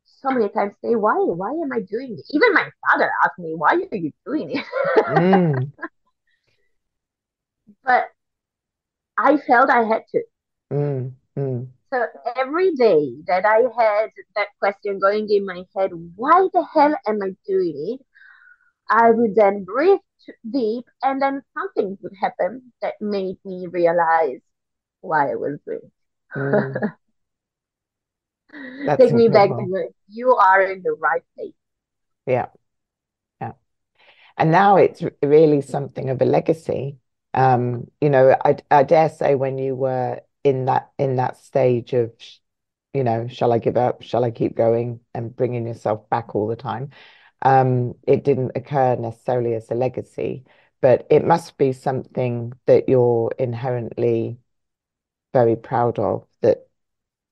so 0.05 0.29
many 0.31 0.49
times 0.49 0.73
say, 0.83 0.95
why, 0.95 1.15
why 1.15 1.51
am 1.51 1.71
I 1.73 1.81
doing 1.81 2.15
it? 2.17 2.25
Even 2.31 2.53
my 2.53 2.69
father 2.89 3.09
asked 3.23 3.39
me, 3.39 3.53
why 3.55 3.69
are 3.91 3.95
you 3.95 4.11
doing 4.25 4.51
it? 4.51 4.65
mm, 5.07 5.71
but 7.89 8.11
I 9.17 9.37
felt 9.37 9.69
I 9.71 9.83
had 9.83 10.03
to. 10.11 10.23
mm, 10.71 11.11
mm, 11.37 11.67
So 11.93 12.05
every 12.35 12.73
day 12.75 13.15
that 13.27 13.45
I 13.45 13.61
had 13.77 14.11
that 14.35 14.47
question 14.59 14.99
going 14.99 15.27
in 15.29 15.45
my 15.45 15.65
head, 15.75 15.91
why 16.15 16.47
the 16.53 16.63
hell 16.73 16.95
am 17.07 17.19
I 17.23 17.35
doing 17.47 17.99
it? 17.99 18.05
I 18.89 19.11
would 19.11 19.35
then 19.35 19.63
breathe 19.65 19.99
deep 20.49 20.85
and 21.03 21.21
then 21.21 21.43
something 21.57 21.97
would 22.01 22.13
happen 22.21 22.73
that 22.81 22.95
made 23.01 23.37
me 23.45 23.67
realize 23.67 24.41
why 25.01 25.31
I 25.31 25.35
was 25.35 25.59
doing 25.65 25.91
mm. 26.35 26.93
Take 28.97 29.13
me 29.13 29.27
back 29.29 29.49
to 29.57 29.63
incredible. 29.63 29.71
where 29.71 29.89
you 30.07 30.35
are 30.35 30.61
in 30.61 30.83
the 30.83 30.93
right 30.93 31.23
place. 31.35 31.53
Yeah, 32.25 32.47
yeah. 33.41 33.53
And 34.37 34.51
now 34.51 34.77
it's 34.77 35.03
really 35.23 35.61
something 35.61 36.09
of 36.09 36.21
a 36.21 36.25
legacy. 36.25 36.99
Um, 37.33 37.89
you 38.01 38.09
know, 38.09 38.35
I 38.43 38.57
I 38.71 38.83
dare 38.83 39.09
say 39.09 39.35
when 39.35 39.57
you 39.57 39.75
were 39.75 40.21
in 40.43 40.65
that 40.65 40.91
in 40.97 41.17
that 41.17 41.37
stage 41.37 41.93
of, 41.93 42.11
you 42.93 43.03
know, 43.03 43.27
shall 43.27 43.53
I 43.53 43.59
give 43.59 43.77
up? 43.77 44.01
Shall 44.03 44.23
I 44.23 44.31
keep 44.31 44.55
going? 44.55 45.01
And 45.13 45.35
bringing 45.35 45.67
yourself 45.67 46.09
back 46.09 46.35
all 46.35 46.47
the 46.47 46.55
time. 46.55 46.91
Um, 47.41 47.95
it 48.07 48.23
didn't 48.23 48.51
occur 48.55 48.95
necessarily 48.97 49.53
as 49.55 49.71
a 49.71 49.75
legacy, 49.75 50.45
but 50.81 51.07
it 51.09 51.25
must 51.25 51.57
be 51.57 51.71
something 51.73 52.53
that 52.65 52.89
you're 52.89 53.31
inherently 53.39 54.39
very 55.33 55.55
proud 55.55 55.99
of 55.99 56.25
that 56.41 56.67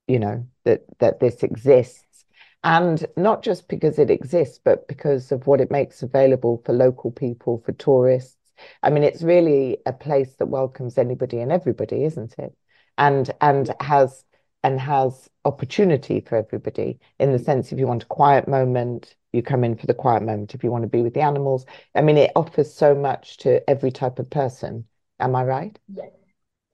you 0.08 0.20
know 0.20 0.48
that 0.66 0.84
that 1.00 1.20
this 1.20 1.44
exists 1.44 2.26
and 2.64 3.06
not 3.18 3.44
just 3.44 3.68
because 3.68 4.00
it 4.00 4.10
exists 4.12 4.60
but 4.64 4.88
because 4.88 5.32
of 5.32 5.48
what 5.48 5.62
it 5.62 5.72
makes 5.72 6.04
available 6.04 6.62
for 6.66 6.74
local 6.74 7.12
people 7.12 7.62
for 7.66 7.74
tourists 7.74 8.37
i 8.84 8.90
mean 8.90 9.04
it's 9.04 9.24
really 9.24 9.78
a 9.86 9.94
place 9.94 10.36
that 10.36 10.48
welcomes 10.48 10.98
anybody 10.98 11.40
and 11.40 11.52
everybody 11.52 12.04
isn't 12.04 12.36
it 12.38 12.54
and 12.98 13.32
and 13.42 13.74
has 13.80 14.24
and 14.64 14.80
has 14.80 15.30
opportunity 15.46 16.20
for 16.20 16.36
everybody 16.36 17.00
in 17.20 17.32
the 17.32 17.40
sense 17.40 17.72
if 17.72 17.80
you 17.80 17.88
want 17.88 18.04
a 18.04 18.08
quiet 18.08 18.48
moment 18.48 19.16
you 19.38 19.44
come 19.44 19.64
in 19.64 19.76
for 19.76 19.86
the 19.86 19.94
quiet 19.94 20.24
moment 20.24 20.56
if 20.56 20.64
you 20.64 20.72
want 20.72 20.84
to 20.84 20.90
be 20.90 21.02
with 21.02 21.14
the 21.14 21.22
animals. 21.22 21.66
I 21.96 22.02
mean, 22.02 22.18
it 22.18 22.32
offers 22.36 22.74
so 22.74 22.96
much 22.96 23.38
to 23.38 23.68
every 23.70 23.92
type 23.92 24.20
of 24.20 24.30
person. 24.30 24.86
Am 25.20 25.36
I 25.36 25.44
right? 25.44 25.80
Yes. 25.88 26.12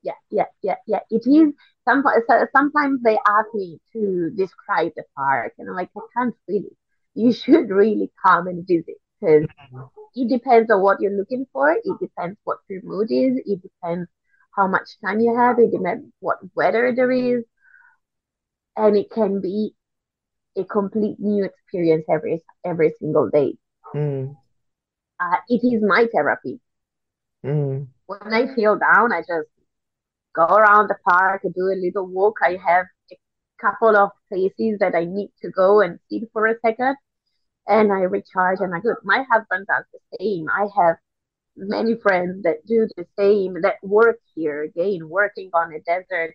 Yeah, 0.01 0.13
yeah, 0.29 0.45
yeah, 0.61 0.75
yeah. 0.87 0.99
It 1.09 1.23
is. 1.27 1.53
Some, 1.87 2.03
sometimes 2.55 3.01
they 3.03 3.17
ask 3.27 3.47
me 3.53 3.79
to 3.93 4.31
describe 4.35 4.91
the 4.95 5.03
park, 5.15 5.53
and 5.57 5.69
I'm 5.69 5.75
like, 5.75 5.89
I 5.95 6.01
can't 6.17 6.35
really. 6.47 6.75
You 7.15 7.31
should 7.31 7.69
really 7.69 8.11
come 8.25 8.47
and 8.47 8.65
visit 8.67 8.97
because 9.23 9.43
mm-hmm. 9.43 9.81
it 10.15 10.29
depends 10.29 10.71
on 10.71 10.81
what 10.81 10.99
you're 11.01 11.17
looking 11.17 11.45
for. 11.51 11.71
It 11.71 11.99
depends 11.99 12.37
what 12.43 12.59
your 12.69 12.81
mood 12.83 13.11
is. 13.11 13.41
It 13.45 13.61
depends 13.61 14.09
how 14.55 14.67
much 14.67 14.89
time 15.03 15.19
you 15.19 15.35
have. 15.35 15.59
It 15.59 15.71
depends 15.71 16.11
what 16.19 16.37
weather 16.55 16.93
there 16.95 17.11
is, 17.11 17.43
and 18.75 18.97
it 18.97 19.09
can 19.11 19.41
be 19.41 19.73
a 20.55 20.63
complete 20.63 21.19
new 21.19 21.45
experience 21.45 22.05
every 22.09 22.41
every 22.65 22.93
single 22.99 23.29
day. 23.29 23.57
Mm. 23.95 24.35
Uh, 25.19 25.37
it 25.47 25.61
is 25.63 25.81
my 25.81 26.07
therapy. 26.13 26.59
Mm. 27.45 27.87
When 28.05 28.33
I 28.33 28.53
feel 28.53 28.77
down, 28.77 29.11
I 29.11 29.21
just 29.21 29.49
go 30.35 30.45
around 30.45 30.89
the 30.89 30.97
park, 31.07 31.43
do 31.43 31.67
a 31.67 31.79
little 31.79 32.07
walk. 32.07 32.37
I 32.41 32.57
have 32.65 32.85
a 33.11 33.17
couple 33.61 33.95
of 33.95 34.11
places 34.29 34.79
that 34.79 34.95
I 34.95 35.05
need 35.05 35.31
to 35.41 35.49
go 35.49 35.81
and 35.81 35.99
sit 36.09 36.23
for 36.33 36.47
a 36.47 36.55
second, 36.59 36.97
and 37.67 37.91
I 37.91 38.01
recharge 38.01 38.59
and 38.59 38.73
I 38.73 38.79
go. 38.79 38.95
My 39.03 39.23
husband 39.29 39.67
does 39.67 39.85
the 39.93 40.17
same. 40.19 40.47
I 40.49 40.67
have 40.77 40.97
many 41.55 41.95
friends 41.95 42.43
that 42.43 42.65
do 42.65 42.87
the 42.97 43.05
same 43.17 43.61
that 43.61 43.75
work 43.83 44.17
here 44.35 44.63
again 44.63 45.07
working 45.07 45.49
on 45.53 45.71
a 45.73 45.79
desert 45.81 46.33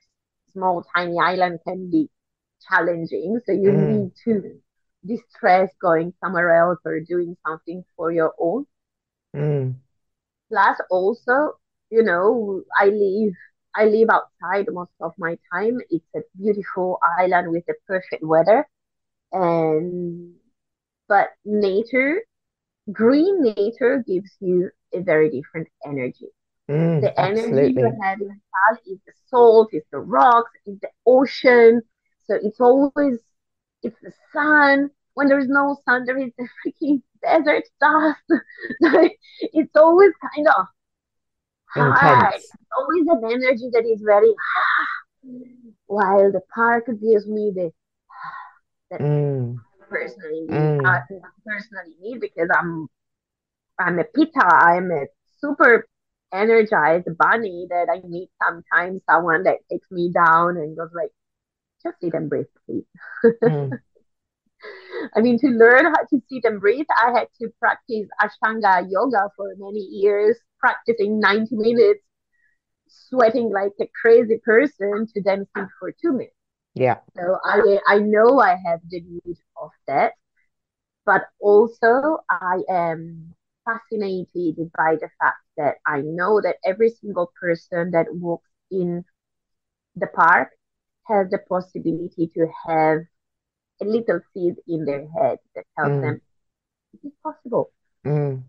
small 0.53 0.85
tiny 0.95 1.19
island 1.21 1.61
can 1.67 1.91
be 1.91 2.09
challenging. 2.69 3.41
So 3.47 3.53
you 3.53 3.71
mm. 3.71 3.88
need 3.88 4.12
to 4.25 4.61
distress 5.07 5.71
going 5.81 6.12
somewhere 6.23 6.57
else 6.57 6.79
or 6.85 7.01
doing 7.01 7.37
something 7.47 7.85
for 7.97 8.12
your 8.12 8.35
own. 8.38 8.67
Mm. 9.35 9.75
Plus, 10.51 10.79
also, 10.91 11.53
you 11.91 12.03
know, 12.03 12.62
I 12.79 12.87
live 12.87 13.35
I 13.75 13.85
live 13.85 14.09
outside 14.11 14.67
most 14.73 14.91
of 15.01 15.12
my 15.19 15.38
time. 15.53 15.79
It's 15.91 16.05
a 16.17 16.21
beautiful 16.37 16.99
island 17.19 17.51
with 17.51 17.64
the 17.67 17.75
perfect 17.87 18.23
weather, 18.23 18.67
and 19.31 20.35
but 21.09 21.29
nature, 21.44 22.21
green 22.92 23.42
nature 23.42 24.05
gives 24.07 24.31
you 24.40 24.71
a 24.92 25.01
very 25.01 25.31
different 25.31 25.68
energy. 25.87 26.29
Mm, 26.71 27.01
the 27.01 27.18
absolutely. 27.18 27.61
energy 27.61 27.75
you 27.81 27.99
have 28.03 28.21
in 28.21 28.29
Nepal 28.29 28.83
is 28.87 28.99
the 29.07 29.12
salt, 29.29 29.68
is 29.73 29.85
the 29.90 29.99
rocks, 29.99 30.51
is 30.66 30.79
the 30.81 30.90
ocean, 31.07 31.83
so 32.27 32.35
it's 32.42 32.61
always 32.61 33.18
it's 33.83 33.97
the 34.03 34.12
sun. 34.33 34.90
When 35.14 35.29
there's 35.29 35.49
no 35.49 35.79
sun, 35.88 36.05
there 36.05 36.18
is 36.18 36.31
the 36.38 36.49
freaking 36.64 37.03
desert 37.23 37.64
dust. 37.81 38.21
it's 39.40 39.77
always 39.77 40.12
kind 40.35 40.47
of 40.49 40.66
high. 41.68 42.33
It's 42.35 42.53
always 42.77 43.07
an 43.09 43.25
energy 43.25 43.71
that 43.73 43.85
is 43.85 44.03
very. 44.05 44.33
While 45.87 46.33
the 46.33 46.42
park 46.55 46.87
gives 46.87 47.27
me 47.27 47.53
the 47.55 47.73
that 48.90 49.01
mm. 49.01 49.57
Personally 49.88 50.46
mm. 50.48 50.85
Uh, 50.85 51.01
personally 51.46 51.94
need 52.01 52.20
because 52.20 52.48
I'm 52.55 52.88
I'm 53.79 53.98
a 53.98 54.05
pitta, 54.05 54.44
I'm 54.44 54.90
a 54.90 55.07
super 55.40 55.87
energized 56.33 57.09
bunny 57.16 57.66
that 57.70 57.88
I 57.90 58.07
need 58.07 58.29
sometimes 58.42 59.03
someone 59.09 59.44
that 59.44 59.59
takes 59.70 59.90
me 59.90 60.11
down 60.12 60.57
and 60.57 60.77
goes 60.77 60.90
like, 60.94 61.11
just 61.83 62.01
sit 62.01 62.14
and 62.14 62.29
breathe, 62.29 62.46
please. 62.66 62.85
Mm. 63.42 63.70
I 65.14 65.20
mean, 65.20 65.38
to 65.38 65.46
learn 65.46 65.85
how 65.85 66.03
to 66.11 66.22
sit 66.29 66.44
and 66.44 66.61
breathe, 66.61 66.87
I 67.01 67.12
had 67.12 67.29
to 67.40 67.48
practice 67.61 68.09
Ashtanga 68.20 68.90
yoga 68.90 69.31
for 69.37 69.55
many 69.57 69.79
years, 69.79 70.37
practicing 70.59 71.20
90 71.20 71.55
minutes, 71.55 72.01
sweating 72.88 73.51
like 73.51 73.72
a 73.81 73.88
crazy 74.03 74.40
person 74.44 75.07
to 75.14 75.22
then 75.22 75.46
sit 75.57 75.66
for 75.79 75.92
two 75.92 76.12
minutes. 76.12 76.35
Yeah. 76.74 76.98
So 77.16 77.38
I 77.44 77.79
I 77.87 77.98
know 77.98 78.40
I 78.40 78.57
have 78.66 78.81
the 78.88 79.01
need 79.01 79.37
of 79.61 79.71
that, 79.87 80.12
but 81.05 81.23
also 81.40 82.18
I 82.31 82.61
am 82.68 83.35
fascinated 83.64 84.71
by 84.77 84.97
the 85.01 85.11
fact 85.21 85.38
that 85.57 85.77
I 85.87 86.01
know 86.01 86.40
that 86.40 86.57
every 86.64 86.90
single 86.90 87.33
person 87.40 87.90
that 87.92 88.07
walks 88.11 88.49
in 88.71 89.05
the 89.97 90.07
park 90.07 90.51
has 91.05 91.29
the 91.31 91.38
possibility 91.38 92.31
to 92.35 92.47
have 92.66 93.01
a 93.81 93.85
little 93.85 94.21
seed 94.33 94.55
in 94.66 94.85
their 94.85 95.07
head 95.18 95.38
that 95.55 95.64
tells 95.77 95.92
mm. 95.92 96.03
them 96.03 96.21
it 96.94 97.07
is 97.07 97.12
possible. 97.23 97.71
Mm. 98.05 98.44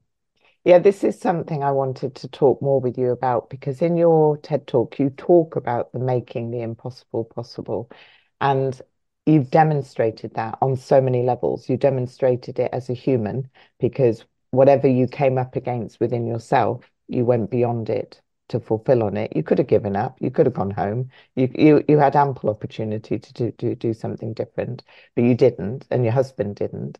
Yeah, 0.65 0.79
this 0.79 1.03
is 1.03 1.19
something 1.19 1.63
I 1.63 1.71
wanted 1.71 2.15
to 2.15 2.27
talk 2.27 2.61
more 2.61 2.81
with 2.81 2.97
you 2.97 3.11
about 3.11 3.49
because 3.49 3.81
in 3.81 3.97
your 3.97 4.37
TED 4.37 4.67
talk, 4.67 4.99
you 4.99 5.09
talk 5.11 5.55
about 5.55 5.91
the 5.93 5.99
making 5.99 6.51
the 6.51 6.61
impossible 6.61 7.23
possible. 7.23 7.89
And 8.41 8.79
you've 9.29 9.51
demonstrated 9.51 10.33
that 10.35 10.57
on 10.61 10.75
so 10.75 11.01
many 11.01 11.23
levels. 11.23 11.69
You 11.69 11.77
demonstrated 11.77 12.59
it 12.59 12.69
as 12.73 12.89
a 12.89 12.93
human 12.93 13.49
because 13.79 14.25
whatever 14.51 14.87
you 14.87 15.07
came 15.07 15.37
up 15.37 15.55
against 15.55 15.99
within 15.99 16.25
yourself, 16.27 16.89
you 17.07 17.25
went 17.25 17.49
beyond 17.49 17.89
it 17.89 18.21
to 18.49 18.59
fulfill 18.59 19.03
on 19.03 19.15
it. 19.17 19.35
You 19.35 19.43
could 19.43 19.59
have 19.59 19.67
given 19.67 19.95
up. 19.95 20.17
You 20.21 20.31
could 20.31 20.45
have 20.47 20.55
gone 20.55 20.71
home. 20.71 21.09
You 21.35 21.49
you 21.55 21.83
you 21.87 21.97
had 21.99 22.15
ample 22.15 22.49
opportunity 22.49 23.19
to 23.19 23.33
do 23.33 23.51
do, 23.57 23.75
do 23.75 23.93
something 23.93 24.33
different, 24.33 24.83
but 25.15 25.23
you 25.23 25.35
didn't, 25.35 25.85
and 25.91 26.03
your 26.03 26.13
husband 26.13 26.55
didn't. 26.55 26.99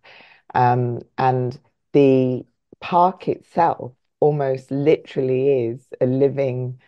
Um, 0.53 1.01
and 1.17 1.59
the 1.93 2.45
park 2.79 3.27
itself 3.27 3.93
almost 4.19 4.71
literally 4.71 5.65
is 5.67 5.87
a 6.01 6.05
living 6.05 6.79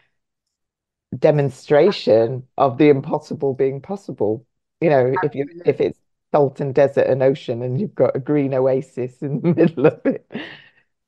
demonstration 1.17 2.47
of 2.57 2.77
the 2.77 2.89
impossible 2.89 3.53
being 3.53 3.81
possible. 3.81 4.45
You 4.81 4.89
know, 4.89 5.13
if 5.23 5.35
you 5.35 5.47
if 5.65 5.79
it's 5.79 5.99
salt 6.31 6.59
and 6.59 6.73
desert 6.73 7.07
and 7.07 7.21
ocean, 7.21 7.61
and 7.61 7.79
you've 7.79 7.95
got 7.95 8.15
a 8.15 8.19
green 8.19 8.53
oasis 8.53 9.21
in 9.21 9.41
the 9.41 9.53
middle 9.55 9.85
of 9.85 10.01
it. 10.05 10.29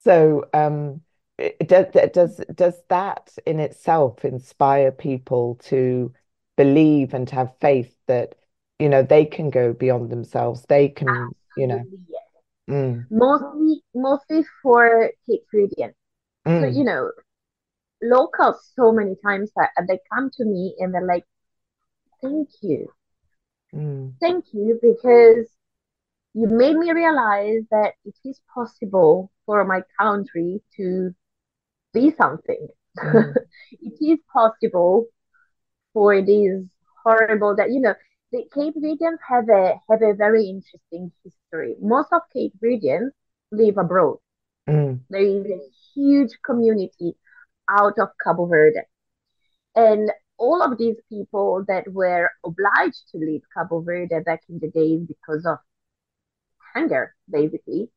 So 0.03 0.45
um, 0.53 1.01
does 1.65 1.87
does 2.13 2.41
does 2.53 2.75
that 2.89 3.35
in 3.45 3.59
itself 3.59 4.23
inspire 4.23 4.91
people 4.91 5.55
to 5.63 6.13
believe 6.57 7.13
and 7.13 7.27
to 7.27 7.35
have 7.35 7.57
faith 7.59 7.95
that 8.07 8.35
you 8.79 8.89
know 8.89 9.01
they 9.01 9.25
can 9.25 9.49
go 9.49 9.73
beyond 9.73 10.11
themselves 10.11 10.65
they 10.69 10.89
can 10.89 11.09
Absolutely, 11.09 11.35
you 11.57 11.67
know 11.67 11.83
yes. 12.07 12.21
mm. 12.69 13.05
mostly 13.09 13.81
mostly 13.95 14.45
for 14.61 15.09
Cape 15.27 15.45
Verdean 15.53 15.93
mm. 16.45 16.61
so 16.61 16.67
you 16.67 16.83
know 16.83 17.11
locals 18.01 18.71
so 18.75 18.91
many 18.91 19.15
times 19.25 19.51
that 19.55 19.69
they 19.87 19.99
come 20.13 20.29
to 20.37 20.45
me 20.45 20.75
and 20.79 20.93
they're 20.93 21.05
like 21.05 21.25
thank 22.21 22.49
you 22.61 22.87
mm. 23.73 24.13
thank 24.19 24.45
you 24.53 24.79
because 24.81 25.47
you 26.33 26.47
made 26.47 26.75
me 26.75 26.91
realize 26.91 27.63
that 27.71 27.93
it 28.05 28.15
is 28.25 28.39
possible 28.53 29.31
for 29.45 29.63
my 29.65 29.81
country 29.99 30.61
to 30.77 31.13
be 31.93 32.11
something. 32.17 32.67
Mm. 32.97 33.35
it 33.71 33.93
is 34.01 34.19
possible 34.31 35.05
for 35.93 36.21
these 36.21 36.65
horrible 37.03 37.55
that 37.55 37.71
you 37.71 37.81
know 37.81 37.93
the 38.31 38.43
Cape 38.53 38.73
Verdeans 38.75 39.19
have 39.29 39.47
a 39.49 39.75
have 39.89 40.01
a 40.01 40.15
very 40.15 40.45
interesting 40.45 41.11
history. 41.23 41.75
Most 41.79 42.09
of 42.11 42.21
Cape 42.33 42.53
Verdeans 42.61 43.11
live 43.51 43.77
abroad. 43.77 44.17
Mm. 44.67 45.01
There 45.09 45.21
is 45.21 45.45
a 45.45 45.59
huge 45.93 46.31
community 46.43 47.15
out 47.69 47.99
of 47.99 48.09
Cabo 48.23 48.47
Verde. 48.47 48.81
And 49.75 50.11
all 50.37 50.61
of 50.61 50.77
these 50.77 50.97
people 51.09 51.63
that 51.67 51.91
were 51.91 52.29
obliged 52.45 53.03
to 53.11 53.17
leave 53.17 53.41
Cabo 53.55 53.81
Verde 53.81 54.19
back 54.25 54.41
in 54.49 54.59
the 54.59 54.69
days 54.69 55.01
because 55.07 55.45
of 55.45 55.57
hunger, 56.73 57.15
basically, 57.29 57.89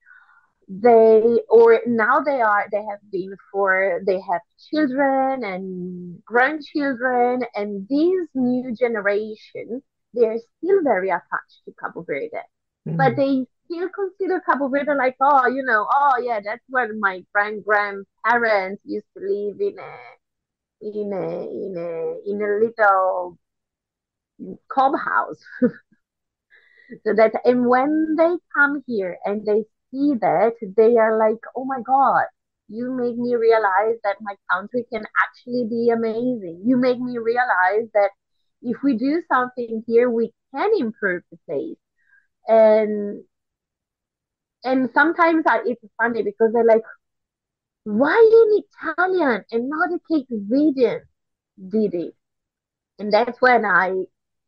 they 0.69 1.41
or 1.49 1.81
now 1.87 2.21
they 2.21 2.41
are 2.41 2.67
they 2.73 2.83
have 2.85 2.99
been 3.13 3.37
for 3.53 4.01
they 4.05 4.21
have 4.21 4.41
children 4.71 5.45
and 5.45 6.25
grandchildren 6.25 7.43
and 7.55 7.87
these 7.89 8.27
new 8.35 8.75
generation 8.75 9.81
they're 10.13 10.39
still 10.59 10.83
very 10.83 11.09
attached 11.09 11.63
to 11.65 11.75
Cabo 11.81 12.03
Verde 12.03 12.31
mm-hmm. 12.35 12.97
but 12.97 13.15
they 13.15 13.47
still 13.67 13.89
consider 13.91 14.41
Cabo 14.41 14.69
Verde 14.69 14.91
like 14.99 15.15
oh 15.21 15.47
you 15.47 15.63
know 15.63 15.87
oh 15.89 16.15
yeah 16.21 16.41
that's 16.45 16.65
where 16.69 16.93
my 16.99 17.23
grand 17.33 17.65
grandparents 17.65 18.83
used 18.85 19.07
to 19.17 19.23
live 19.23 19.61
in 19.61 19.79
a 19.79 19.97
in 20.95 21.13
a 21.13 21.27
in 21.67 21.75
a 21.77 22.31
in 22.31 22.43
a 22.43 22.65
little 22.65 23.39
cob 24.69 24.93
house 24.99 25.43
so 27.05 27.15
that 27.15 27.33
and 27.45 27.67
when 27.67 28.15
they 28.17 28.37
come 28.55 28.83
here 28.87 29.19
and 29.25 29.45
they 29.47 29.65
see 29.91 30.15
that, 30.21 30.53
they 30.77 30.97
are 30.97 31.19
like, 31.19 31.41
oh 31.57 31.65
my 31.65 31.81
God, 31.85 32.25
you 32.69 32.93
make 32.93 33.17
me 33.17 33.35
realize 33.35 33.97
that 34.05 34.17
my 34.21 34.35
country 34.51 34.85
can 34.93 35.05
actually 35.25 35.67
be 35.69 35.91
amazing. 35.91 36.63
You 36.65 36.77
make 36.77 36.99
me 37.01 37.19
realize 37.19 37.89
that 37.95 38.11
if 38.63 38.79
we 38.83 38.97
do 38.97 39.23
something 39.33 39.85
here, 39.87 40.11
we 40.11 40.33
can 40.55 40.71
improve 40.79 41.23
the 41.31 41.39
place. 41.47 41.79
And 42.49 43.25
and 44.65 44.91
sometimes 44.95 45.45
I, 45.47 45.61
it's 45.65 45.81
funny 46.01 46.23
because 46.23 46.53
they're 46.53 46.65
like, 46.65 46.83
why 47.87 48.19
in 48.19 48.65
Italian 48.65 49.45
and 49.53 49.69
not 49.69 49.93
a 49.93 50.01
Cape 50.11 50.29
Verdean 50.29 51.03
did 51.69 51.95
it? 51.95 52.15
And 52.99 53.13
that's 53.13 53.41
when 53.41 53.65
I 53.65 54.07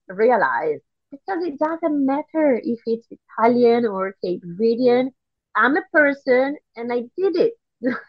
realized 0.09 0.83
because 1.13 1.45
it 1.45 1.57
doesn't 1.57 2.05
matter 2.05 2.61
if 2.63 2.81
it's 2.85 3.07
Italian 3.11 3.87
or 3.87 4.17
Cape 4.25 4.43
Verdean. 4.45 5.11
I'm 5.55 5.77
a 5.77 5.83
person 5.93 6.57
and 6.75 6.93
I 6.93 7.03
did 7.17 7.37
it. 7.37 7.53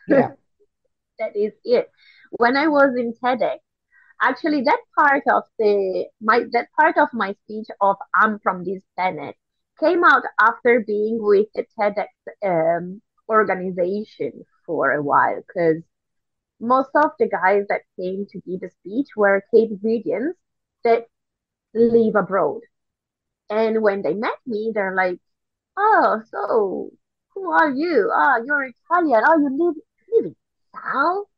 Yeah. 0.08 0.32
that 1.20 1.36
is 1.36 1.54
it. 1.64 1.92
When 2.32 2.58
I 2.58 2.68
was 2.68 2.96
in 2.98 3.14
TEDx, 3.24 3.58
actually 4.20 4.64
that 4.64 4.80
part 4.98 5.24
of 5.32 5.44
the 5.60 6.06
my 6.20 6.46
that 6.54 6.70
part 6.80 6.98
of 6.98 7.10
my 7.14 7.36
speech 7.44 7.68
of 7.82 7.98
I'm 8.16 8.40
from 8.40 8.64
this 8.64 8.82
planet 8.96 9.36
came 9.80 10.04
out 10.04 10.24
after 10.40 10.84
being 10.86 11.20
with 11.22 11.48
the 11.54 11.66
TEDx 11.80 12.08
um, 12.44 13.02
organization 13.30 14.44
for 14.70 14.92
a 14.92 15.02
while 15.02 15.42
because 15.48 15.82
most 16.62 16.92
of 16.96 17.12
the 17.20 17.28
guys 17.28 17.66
that 17.70 17.82
came 18.00 18.28
to 18.32 18.40
give 18.42 18.62
the 18.62 18.70
speech 18.82 19.10
were 19.16 19.44
Cape 19.54 19.72
Verdeans 19.84 20.34
that 20.84 21.08
live 21.74 22.16
abroad. 22.16 22.62
And 23.50 23.82
when 23.82 24.02
they 24.04 24.14
met 24.14 24.40
me, 24.46 24.72
they're 24.74 24.96
like, 24.96 25.20
"Oh, 25.78 26.22
so 26.32 26.92
who 27.34 27.52
are 27.52 27.72
you? 27.72 28.12
Oh, 28.14 28.44
you're 28.46 28.66
Italian. 28.74 29.24
Oh, 29.28 29.38
you 29.40 29.50
live 29.60 29.76
live 30.14 30.26
in 30.28 30.36
Sal?" 30.74 31.30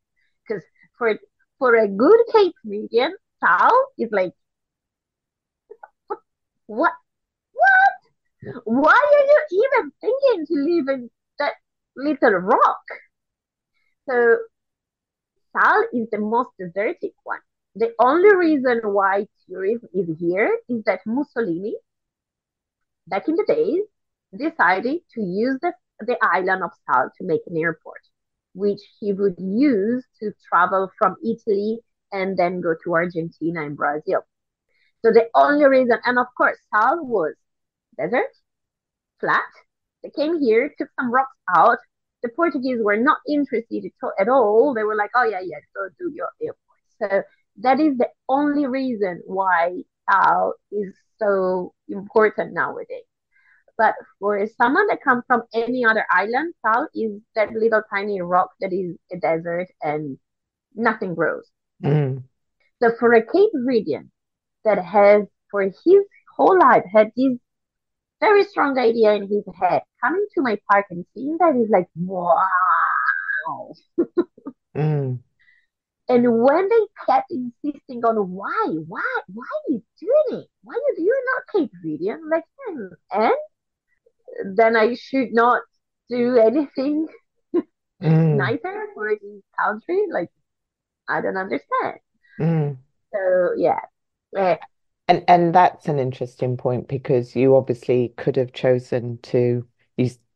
Because 0.48 0.64
for 0.98 1.20
for 1.60 1.76
a 1.76 1.88
good 1.88 2.22
Cape 2.34 2.56
Verdean, 2.66 3.12
Sal 3.40 3.72
is 3.98 4.12
like, 4.12 4.34
what, 6.68 6.94
what? 7.54 8.64
Why 8.66 8.92
are 8.94 9.26
you 9.26 9.66
even 9.66 9.92
thinking 10.02 10.46
to 10.48 10.54
live 10.56 10.88
in 10.88 11.10
that 11.40 11.54
little 11.96 12.40
rock? 12.40 12.86
So 14.12 14.38
Sal 15.54 15.86
is 15.94 16.10
the 16.12 16.18
most 16.18 16.50
desertic 16.60 17.14
one. 17.24 17.40
The 17.76 17.94
only 18.00 18.36
reason 18.36 18.82
why 18.84 19.28
tourism 19.48 19.88
is 19.94 20.08
here 20.20 20.60
is 20.68 20.84
that 20.86 21.00
Mussolini, 21.06 21.76
back 23.08 23.30
in 23.30 23.36
the 23.36 23.46
days, 23.48 23.84
decided 24.38 25.02
to 25.14 25.22
use 25.22 25.58
the, 25.62 25.74
the 26.00 26.18
island 26.22 26.64
of 26.64 26.72
Sal 26.86 27.10
to 27.18 27.24
make 27.24 27.42
an 27.48 27.56
airport, 27.58 28.02
which 28.54 28.82
he 29.00 29.14
would 29.14 29.36
use 29.38 30.06
to 30.20 30.34
travel 30.50 30.92
from 30.98 31.16
Italy 31.24 31.80
and 32.12 32.38
then 32.38 32.60
go 32.60 32.76
to 32.84 32.94
Argentina 32.94 33.66
and 33.66 33.78
Brazil. 33.78 34.26
So 35.06 35.12
the 35.12 35.30
only 35.36 35.66
reason, 35.66 35.98
and 36.04 36.20
of 36.20 36.28
course, 36.36 36.58
Sal 36.74 37.06
was 37.06 37.36
desert, 37.98 38.32
flat. 39.22 39.42
They 40.04 40.10
came 40.10 40.42
here, 40.42 40.74
took 40.78 40.90
some 41.00 41.14
rocks 41.14 41.38
out. 41.56 41.78
The 42.24 42.30
Portuguese 42.30 42.80
were 42.82 42.98
not 42.98 43.18
interested 43.28 43.86
at 44.20 44.30
all. 44.30 44.74
They 44.74 44.84
were 44.84 44.96
like, 44.96 45.12
oh, 45.16 45.24
yeah, 45.24 45.40
yeah, 45.44 45.58
go 45.76 45.90
do 46.00 46.12
your 46.14 46.30
airport. 46.42 46.58
So 47.02 47.24
that 47.62 47.80
is 47.80 47.98
the 47.98 48.10
only 48.30 48.68
reason 48.68 49.22
why 49.26 49.84
Sal 50.10 50.54
is 50.72 50.94
so 51.18 51.74
important 51.90 52.54
nowadays. 52.54 53.04
But 53.78 53.96
for 54.20 54.46
someone 54.62 54.88
that 54.88 55.02
comes 55.04 55.24
from 55.26 55.44
any 55.54 55.84
other 55.84 56.06
island, 56.12 56.54
Sal 56.64 56.88
is 56.94 57.20
that 57.36 57.52
little 57.54 57.82
tiny 57.92 58.22
rock 58.22 58.52
that 58.60 58.72
is 58.72 58.96
a 59.12 59.18
desert 59.18 59.68
and 59.82 60.18
nothing 60.76 61.16
grows. 61.16 61.50
Mm. 61.84 62.24
So 62.82 62.92
for 63.00 63.14
a 63.14 63.22
Cape 63.22 63.52
Verdean 63.56 64.10
that 64.64 64.84
has 64.84 65.24
for 65.50 65.64
his 65.64 66.04
whole 66.36 66.60
life 66.60 66.84
had 66.92 67.12
this 67.16 67.38
very 68.22 68.46
strong 68.46 68.78
idea 68.80 69.14
in 69.16 69.24
his 69.24 69.46
head, 69.60 69.84
coming 70.04 70.26
to 70.36 70.42
my 70.42 70.58
park 70.72 70.88
and 70.92 71.06
seeing 71.16 71.38
that 71.40 71.56
is 71.58 71.70
like, 71.72 71.90
wow. 71.96 72.48
Mm. 74.76 75.20
And 76.10 76.44
when 76.44 76.70
they 76.70 76.88
kept 77.08 77.32
insisting 77.32 78.04
on 78.06 78.32
why, 78.32 78.68
why, 78.88 79.22
why 79.34 79.46
are 79.46 79.72
you 79.74 79.84
doing 80.00 80.42
it? 80.42 80.50
Why 80.64 80.76
are 80.76 81.02
you 81.02 81.24
not 81.36 81.44
Cape 81.62 81.72
Verdean? 81.86 82.20
Like, 82.30 82.46
and 83.12 84.58
then 84.58 84.76
I 84.76 84.96
should 84.96 85.34
not 85.34 85.62
do 86.10 86.38
anything 86.38 87.08
Mm. 88.02 88.36
nicer 88.38 88.88
for 88.96 89.12
this 89.16 89.44
country. 89.60 90.08
Like, 90.12 90.30
I 91.10 91.22
don't 91.22 91.38
understand. 91.38 92.00
Mm. 92.40 92.78
So 93.14 93.54
yeah, 93.58 93.80
And 95.08 95.24
and 95.28 95.54
that's 95.54 95.88
an 95.88 96.00
interesting 96.00 96.58
point 96.58 96.88
because 96.88 97.36
you 97.36 97.56
obviously 97.56 98.14
could 98.18 98.36
have 98.38 98.54
chosen 98.54 99.18
to 99.24 99.68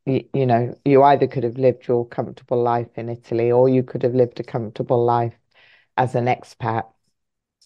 you, 0.06 0.24
you 0.34 0.46
know 0.46 0.76
you 0.86 1.04
either 1.04 1.28
could 1.28 1.44
have 1.44 1.58
lived 1.58 1.88
your 1.88 2.08
comfortable 2.08 2.62
life 2.62 2.90
in 2.96 3.10
Italy 3.10 3.52
or 3.52 3.70
you 3.70 3.84
could 3.84 4.04
have 4.04 4.14
lived 4.14 4.40
a 4.40 4.44
comfortable 4.44 5.04
life 5.04 5.34
as 5.98 6.16
an 6.16 6.26
expat, 6.26 6.86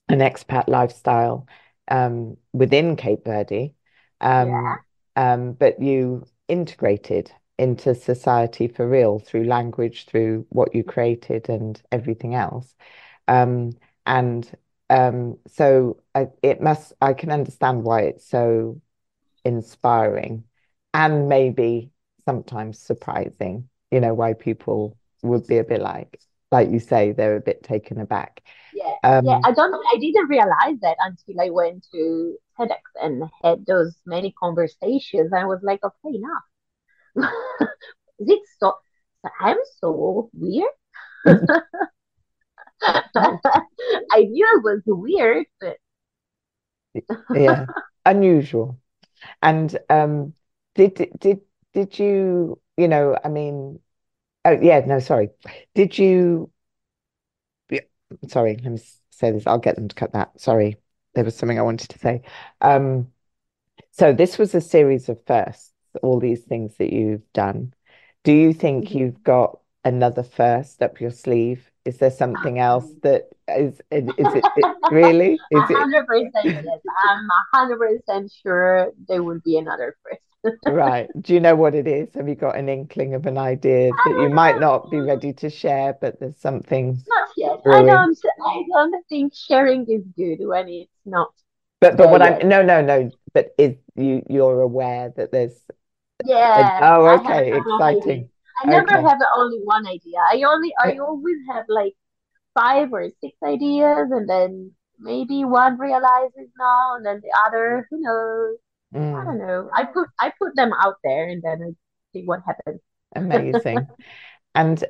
an 0.08 0.20
expat 0.20 0.68
lifestyle 0.68 1.47
um, 1.89 2.38
within 2.54 2.95
Cape 2.95 3.26
Verde, 3.26 3.74
yeah, 4.22 4.41
um, 4.41 4.80
um, 5.16 5.54
but 5.54 5.82
you 5.82 6.26
integrated 6.47 7.32
into 7.58 7.93
society 7.95 8.68
for 8.68 8.88
real 8.88 9.20
through 9.20 9.43
language, 9.45 10.06
through 10.06 10.45
what 10.50 10.74
you 10.74 10.84
created 10.84 11.50
and 11.50 11.82
everything 11.91 12.36
else. 12.36 12.74
Um, 13.28 13.72
and 14.06 14.50
um, 14.90 15.38
so 15.48 16.02
I, 16.16 16.28
it 16.42 16.62
must, 16.62 16.94
I 17.02 17.14
can 17.14 17.32
understand 17.32 17.84
why 17.84 18.02
it's 18.02 18.28
so 18.28 18.82
inspiring 19.46 20.44
and 20.94 21.30
maybe 21.30 21.92
sometimes 22.26 22.80
surprising, 22.80 23.70
you 23.92 24.00
know, 24.00 24.14
why 24.14 24.34
people 24.34 24.98
would 25.24 25.48
be 25.48 25.58
a 25.58 25.64
bit 25.64 25.82
like, 25.82 26.20
like 26.52 26.70
you 26.70 26.80
say, 26.80 27.12
they're 27.12 27.36
a 27.36 27.42
bit 27.42 27.64
taken 27.64 28.00
aback. 28.00 28.42
yeah, 28.74 28.96
yeah. 29.04 29.38
Um, 29.38 29.42
I 29.44 29.52
don't, 29.52 29.74
I 29.74 29.98
didn't 30.00 30.30
realize 30.30 30.80
that 30.82 30.98
until 31.00 31.42
I 31.42 31.50
went 31.50 31.86
to 31.92 32.36
TEDx 32.60 32.82
and 33.02 33.24
had 33.44 33.66
those 33.66 33.96
many 34.06 34.34
conversations. 34.40 35.32
I 35.34 35.46
was 35.46 35.60
like, 35.64 35.82
okay, 35.84 36.18
enough. 36.18 37.30
Is 38.20 38.30
it 38.30 38.42
so? 38.60 38.74
I'm 39.40 39.58
so 39.80 40.30
weird. 40.34 40.70
I 44.12 44.22
knew 44.24 44.46
it 44.56 44.64
was 44.64 44.82
weird, 44.86 45.46
but 45.62 45.78
yeah, 47.34 47.68
unusual. 48.06 48.80
And 49.42 49.78
um, 49.90 50.36
did 50.76 51.10
did 51.20 51.42
did 51.74 52.00
you, 52.00 52.62
you 52.78 52.88
know, 52.90 53.18
I 53.24 53.30
mean, 53.30 53.80
oh 54.46 54.60
yeah, 54.62 54.82
no, 54.82 55.00
sorry. 55.00 55.30
Did 55.76 55.98
you, 56.00 56.52
yeah, 57.70 57.82
sorry, 58.28 58.58
let 58.64 58.72
me 58.74 58.80
say 59.12 59.32
this. 59.32 59.48
I'll 59.48 59.58
get 59.60 59.76
them 59.76 59.88
to 59.88 59.96
cut 59.96 60.14
that. 60.14 60.40
Sorry, 60.40 60.78
there 61.14 61.24
was 61.24 61.36
something 61.36 61.60
I 61.60 61.64
wanted 61.64 61.90
to 61.92 62.00
say. 62.00 62.22
Um, 62.62 63.12
so 63.92 64.14
this 64.14 64.38
was 64.38 64.56
a 64.56 64.62
series 64.62 65.10
of 65.10 65.26
firsts, 65.26 65.74
all 66.04 66.20
these 66.20 66.44
things 66.44 66.76
that 66.78 66.94
you've 66.94 67.32
done. 67.34 67.74
Do 68.24 68.34
you 68.34 68.54
think 68.54 68.90
Mhm. 68.90 68.96
you've 68.96 69.24
got 69.24 69.60
another 69.86 70.24
first 70.24 70.82
up 70.84 71.02
your 71.02 71.12
sleeve? 71.12 71.68
Is 71.86 71.98
there 71.98 72.12
something 72.12 72.60
um, 72.60 72.66
else 72.66 72.92
that 73.04 73.30
is, 73.48 73.76
is 73.92 74.10
it, 74.18 74.46
it 74.58 74.76
really? 74.92 75.34
Is 75.52 75.70
it 75.70 75.78
hundred 75.78 76.06
percent 76.06 76.34
yes. 76.46 76.66
I'm 77.06 77.28
hundred 77.54 77.78
percent 77.78 78.32
sure 78.44 78.92
there 79.08 79.24
will 79.24 79.40
be 79.44 79.58
another 79.58 79.96
first. 80.04 80.22
Right. 80.66 81.10
Do 81.20 81.34
you 81.34 81.40
know 81.40 81.56
what 81.56 81.76
it 81.76 81.88
is? 81.88 82.14
Have 82.14 82.30
you 82.30 82.36
got 82.36 82.58
an 82.58 82.70
inkling 82.70 83.14
of 83.14 83.26
an 83.26 83.38
idea 83.38 83.92
that 83.92 84.20
you 84.22 84.30
might 84.30 84.60
not 84.60 84.90
be 84.90 85.00
ready 85.00 85.34
to 85.34 85.50
share, 85.50 85.98
but 86.00 86.20
there's 86.20 86.38
something 86.38 87.02
Not 87.08 87.30
yet. 87.36 87.60
I 87.66 87.82
don't 87.82 88.18
I 88.46 88.64
don't 88.72 89.06
think 89.10 89.34
sharing 89.36 89.86
is 89.90 90.04
good 90.16 90.46
when 90.46 90.70
it's 90.70 90.92
not 91.06 91.32
But 91.82 91.98
but 91.98 92.10
what 92.10 92.22
I'm 92.22 92.48
no 92.48 92.62
no 92.62 92.82
no, 92.82 93.10
but 93.34 93.54
is 93.58 93.76
you 93.96 94.24
you're 94.30 94.62
aware 94.62 95.12
that 95.18 95.32
there's 95.32 95.60
a, 95.70 95.74
Yeah, 96.26 96.80
oh 96.84 97.08
okay, 97.20 97.58
exciting. 97.58 98.30
I 98.62 98.68
never 98.68 98.91
Okay. 98.91 99.10
have 99.10 99.20
only 99.36 99.60
one 99.64 99.88
idea. 99.88 100.20
I 100.32 100.43
only 100.43 100.74
I 100.80 100.97
always 100.99 101.38
have 101.51 101.66
like 101.70 101.95
five 102.55 102.93
or 102.93 103.10
six 103.22 103.34
ideas 103.43 104.10
and 104.12 104.30
then 104.30 104.74
maybe 104.99 105.45
one 105.45 105.78
realizes 105.80 106.49
now 106.60 106.95
and 106.97 107.05
then 107.05 107.22
the 107.24 107.34
other, 107.47 107.88
who 107.89 107.99
knows? 108.01 108.57
I 109.14 109.26
mm, 109.32 109.32
don't 109.32 109.39
know. 109.39 109.70
I 109.76 109.86
put 109.86 110.10
I 110.20 110.34
put 110.39 110.55
them 110.55 110.74
out 110.74 110.97
there 111.03 111.30
and 111.30 111.43
then 111.43 111.62
I 111.64 111.72
see 112.14 112.26
what 112.26 112.41
happens. 112.45 112.82
amazing. 113.16 113.89
And 114.55 114.84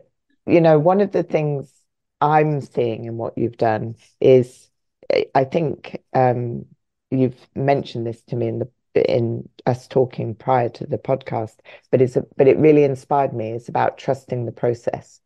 you 0.48 0.62
know, 0.62 0.80
one 0.80 1.02
of 1.02 1.12
the 1.12 1.24
things 1.24 1.74
I'm 2.22 2.62
seeing 2.62 3.06
in 3.06 3.18
what 3.18 3.38
you've 3.38 3.58
done 3.58 3.96
is 4.22 4.70
I 5.14 5.28
I 5.36 5.46
think 5.46 6.02
um 6.14 6.66
you've 7.12 7.38
mentioned 7.56 8.08
this 8.08 8.24
to 8.24 8.36
me 8.36 8.48
in 8.50 8.60
the 8.60 8.70
in 8.96 9.48
us 9.66 9.88
talking 9.88 10.36
prior 10.36 10.70
to 10.70 10.86
the 10.86 10.98
podcast, 10.98 11.58
but 11.92 12.02
it's 12.02 12.16
a, 12.16 12.26
but 12.38 12.48
it 12.48 12.58
really 12.58 12.84
inspired 12.84 13.34
me. 13.34 13.52
It's 13.52 13.70
about 13.70 13.98
trusting 13.98 14.46
the 14.46 14.52
process. 14.52 15.22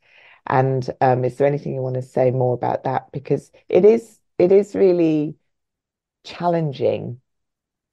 And 0.48 0.90
um, 1.02 1.24
is 1.24 1.38
there 1.38 1.48
anything 1.48 1.74
you 1.74 1.82
want 1.82 1.96
to 1.96 2.02
say 2.02 2.32
more 2.32 2.54
about 2.54 2.84
that? 2.84 3.12
Because 3.12 3.52
it 3.70 3.86
is 3.86 4.20
it 4.38 4.52
is 4.52 4.76
really 4.76 5.36
challenging 6.24 7.22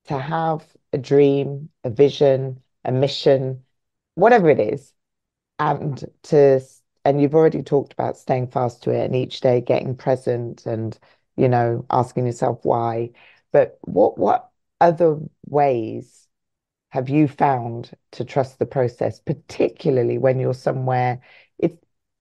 to 0.06 0.18
have 0.18 0.66
a 0.92 0.98
dream, 0.98 1.70
a 1.84 1.90
vision, 1.90 2.62
a 2.84 2.92
mission, 2.92 3.64
whatever 4.14 4.50
it 4.50 4.60
is, 4.60 4.92
and 5.58 6.04
to 6.24 6.60
and 7.04 7.20
you've 7.20 7.34
already 7.34 7.62
talked 7.62 7.92
about 7.92 8.16
staying 8.18 8.48
fast 8.48 8.82
to 8.84 8.90
it 8.90 9.04
and 9.06 9.16
each 9.16 9.40
day 9.40 9.60
getting 9.60 9.96
present 9.96 10.66
and 10.66 10.98
you 11.36 11.48
know 11.48 11.86
asking 11.90 12.26
yourself 12.26 12.60
why. 12.64 13.10
But 13.52 13.78
what 13.82 14.18
what 14.18 14.49
other 14.80 15.18
ways 15.46 16.26
have 16.90 17.08
you 17.08 17.28
found 17.28 17.90
to 18.12 18.24
trust 18.24 18.58
the 18.58 18.66
process, 18.66 19.20
particularly 19.20 20.18
when 20.18 20.40
you're 20.40 20.54
somewhere 20.54 21.20
it's 21.58 21.76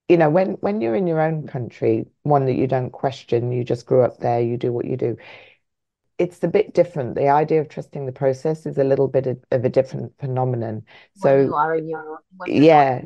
you 0.07 0.18
know 0.18 0.30
when 0.30 0.53
when 0.53 0.82
you're 0.82 0.95
in 0.95 1.07
your 1.07 1.22
own 1.22 1.47
country, 1.47 2.05
one 2.24 2.45
that 2.45 2.55
you 2.55 2.68
don't 2.68 2.91
question, 2.91 3.51
you 3.51 3.64
just 3.64 3.86
grew 3.86 4.03
up 4.03 4.20
there, 4.20 4.41
you 4.41 4.57
do 4.57 4.72
what 4.72 4.86
you 4.86 4.97
do 4.97 5.18
it's 6.20 6.43
a 6.43 6.47
bit 6.47 6.74
different. 6.74 7.16
The 7.16 7.30
idea 7.30 7.62
of 7.62 7.70
trusting 7.70 8.05
the 8.05 8.12
process 8.12 8.66
is 8.66 8.78
a 8.78 8.84
little 8.84 9.07
bit 9.07 9.26
of, 9.26 9.41
of 9.51 9.64
a 9.64 9.70
different 9.70 10.12
phenomenon. 10.20 10.84
So 11.16 11.39
you 11.39 11.55
are 11.55 11.76
in 11.76 11.88
your 11.88 12.22
yeah, 12.45 13.01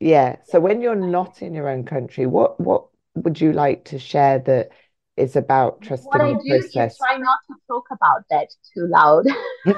yeah. 0.00 0.36
So 0.44 0.58
when 0.60 0.80
you're 0.80 0.96
not 0.96 1.40
in 1.42 1.54
your 1.54 1.68
own 1.68 1.84
country, 1.84 2.26
what 2.26 2.60
what 2.60 2.86
would 3.14 3.40
you 3.40 3.52
like 3.52 3.84
to 3.86 3.98
share 3.98 4.40
that 4.40 4.70
is 5.16 5.36
about 5.36 5.80
trusting 5.80 6.08
what 6.08 6.20
I 6.20 6.32
do 6.34 6.48
process? 6.48 6.92
is 6.92 6.98
try 6.98 7.16
not 7.16 7.38
to 7.48 7.54
talk 7.68 7.84
about 7.90 8.24
that 8.30 8.48
too 8.74 8.86
loud. 8.86 9.26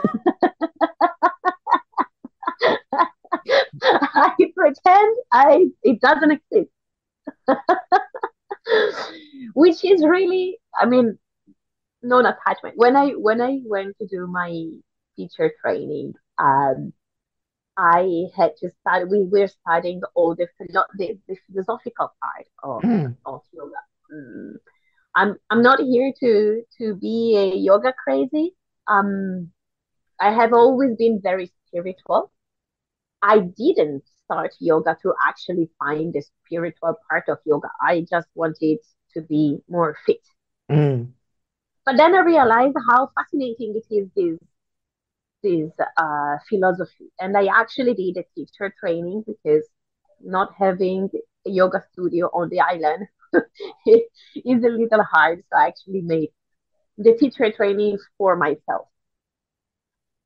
I 3.83 4.35
pretend 4.55 5.17
I 5.33 5.67
it 5.83 6.01
doesn't 6.01 6.33
exist. 6.33 6.71
Which 9.55 9.85
is 9.85 10.05
really, 10.05 10.59
I 10.79 10.87
mean, 10.87 11.19
non-attachment. 12.03 12.77
When 12.77 12.97
I 12.97 13.11
when 13.11 13.41
I 13.41 13.61
went 13.65 13.97
to 13.99 14.07
do 14.07 14.27
my 14.27 14.67
teacher 15.17 15.53
training, 15.63 16.15
um, 16.39 16.93
I 17.77 18.25
had 18.37 18.57
to 18.59 18.71
start. 18.81 19.09
We 19.09 19.25
were 19.25 19.49
studying 19.49 20.03
all 20.15 20.35
the 20.35 20.49
the, 20.59 21.19
the 21.29 21.37
philosophical 21.47 22.13
part 22.23 22.47
of 22.63 22.83
mm. 22.83 23.17
of 23.25 23.43
yoga. 23.53 23.73
Mm. 24.13 24.57
I'm 25.15 25.37
I'm 25.51 25.63
not 25.63 25.81
here 25.81 26.13
to 26.21 26.63
to 26.79 26.95
be 26.95 27.37
a 27.37 27.57
yoga 27.57 27.93
crazy. 27.93 28.55
Um, 28.87 29.51
I 30.21 30.33
have 30.33 30.53
always 30.53 30.97
been 30.97 31.21
very 31.23 31.51
spiritual. 31.67 32.31
I 33.23 33.41
didn't 33.41 34.05
start 34.25 34.55
yoga 34.61 34.97
to 35.03 35.15
actually 35.27 35.71
find 35.79 36.13
the 36.13 36.23
spiritual 36.23 36.97
part 37.09 37.25
of 37.29 37.39
yoga. 37.45 37.69
I 37.81 38.07
just 38.09 38.29
wanted 38.35 38.79
to 39.15 39.23
be 39.23 39.59
more 39.69 39.97
fit. 40.07 40.21
Mm. 40.71 41.13
But 41.85 41.97
then 41.97 42.15
I 42.15 42.21
realized 42.21 42.77
how 42.89 43.11
fascinating 43.15 43.75
it 43.81 43.95
is 43.95 44.09
this 44.15 44.39
this 45.43 45.71
uh, 45.97 46.37
philosophy, 46.49 47.11
and 47.21 47.37
I 47.37 47.47
actually 47.47 47.95
did 47.95 48.19
a 48.19 48.25
teacher 48.35 48.75
training 48.79 49.25
because 49.27 49.67
not 50.21 50.53
having 50.59 51.09
a 51.47 51.51
yoga 51.51 51.85
studio 51.93 52.27
on 52.35 52.49
the 52.49 52.61
island 52.61 53.07
is 53.87 54.65
a 54.65 54.69
little 54.69 55.03
hard. 55.05 55.43
So 55.51 55.59
I 55.59 55.69
actually 55.69 56.03
made 56.03 56.31
the 56.99 57.15
teacher 57.17 57.51
training 57.53 57.99
for 58.19 58.37
myself, 58.37 58.89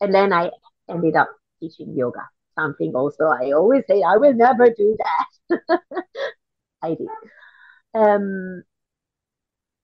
and 0.01 0.15
then 0.15 0.33
I 0.33 0.51
ended 0.89 1.17
up 1.17 1.31
teaching 1.61 1.95
yoga. 1.97 2.29
Something 2.59 2.93
also 2.95 3.25
I 3.27 3.53
always 3.53 3.85
say 3.89 4.03
I 4.03 4.17
will 4.17 4.35
never 4.35 4.69
do 4.71 4.97
that. 4.99 5.71
I 6.83 6.89
did. 6.91 7.09
Um, 7.95 8.65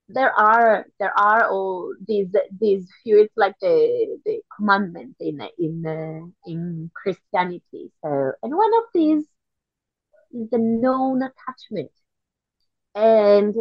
there 0.09 0.33
are 0.33 0.87
there 0.99 1.13
are 1.19 1.49
all 1.49 1.95
these 2.07 2.29
these 2.61 2.89
few 3.03 3.21
it's 3.21 3.37
like 3.37 3.55
the 3.61 4.19
the 4.25 4.41
commandments 4.57 5.17
in 5.21 5.41
in 5.59 5.85
uh, 5.87 6.51
in 6.51 6.91
Christianity. 6.95 7.91
So 8.03 8.33
and 8.43 8.55
one 8.57 8.73
of 8.79 8.85
these 8.95 9.25
is 10.33 10.49
the 10.51 10.59
non-attachment, 10.59 11.91
and 12.99 13.55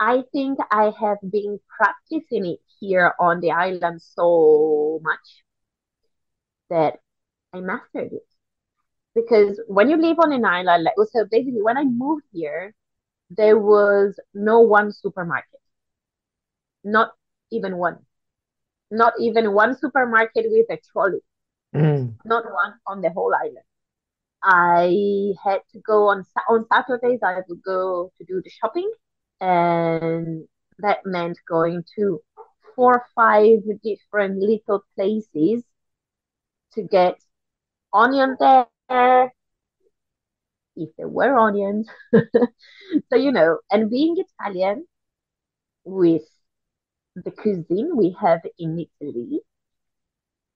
I 0.00 0.22
think 0.32 0.58
I 0.70 0.92
have 0.98 1.18
been 1.30 1.60
practicing 1.76 2.46
it 2.46 2.60
here 2.80 3.12
on 3.20 3.40
the 3.40 3.50
island 3.50 4.00
so 4.02 4.98
much 5.02 5.44
that 6.70 6.94
I 7.52 7.60
mastered 7.60 8.12
it. 8.12 8.26
Because 9.14 9.60
when 9.68 9.90
you 9.90 9.96
live 9.96 10.18
on 10.20 10.32
an 10.32 10.44
island, 10.44 10.84
like 10.84 10.94
so 11.12 11.26
basically 11.30 11.60
when 11.60 11.76
I 11.76 11.84
moved 11.84 12.24
here, 12.32 12.74
there 13.28 13.58
was 13.58 14.18
no 14.32 14.60
one 14.60 14.90
supermarket. 14.90 15.60
Not 16.82 17.12
even 17.50 17.76
one. 17.76 17.98
Not 18.90 19.12
even 19.20 19.52
one 19.52 19.76
supermarket 19.76 20.46
with 20.48 20.66
a 20.70 20.78
trolley. 20.90 21.20
Mm. 21.74 22.14
Not 22.24 22.44
one 22.44 22.74
on 22.86 23.02
the 23.02 23.10
whole 23.10 23.34
island. 23.34 23.66
I 24.44 25.34
had 25.44 25.60
to 25.72 25.80
go 25.80 26.08
on 26.08 26.24
on 26.48 26.66
Saturdays. 26.72 27.20
I 27.22 27.40
would 27.48 27.62
go 27.62 28.12
to 28.18 28.24
do 28.24 28.40
the 28.42 28.50
shopping, 28.50 28.90
and 29.40 30.48
that 30.78 31.00
meant 31.04 31.38
going 31.48 31.84
to 31.96 32.20
four 32.74 32.94
or 32.96 33.06
five 33.14 33.60
different 33.82 34.38
little 34.38 34.82
places 34.96 35.64
to 36.74 36.82
get 36.82 37.18
onion 37.92 38.36
there, 38.40 39.32
if 40.76 40.90
there 40.96 41.08
were 41.08 41.36
onions. 41.38 41.88
so, 42.12 43.16
you 43.16 43.32
know, 43.32 43.58
and 43.70 43.90
being 43.90 44.16
Italian 44.18 44.86
with 45.84 46.24
the 47.16 47.30
cuisine 47.30 47.96
we 47.96 48.16
have 48.20 48.40
in 48.58 48.78
Italy, 49.00 49.40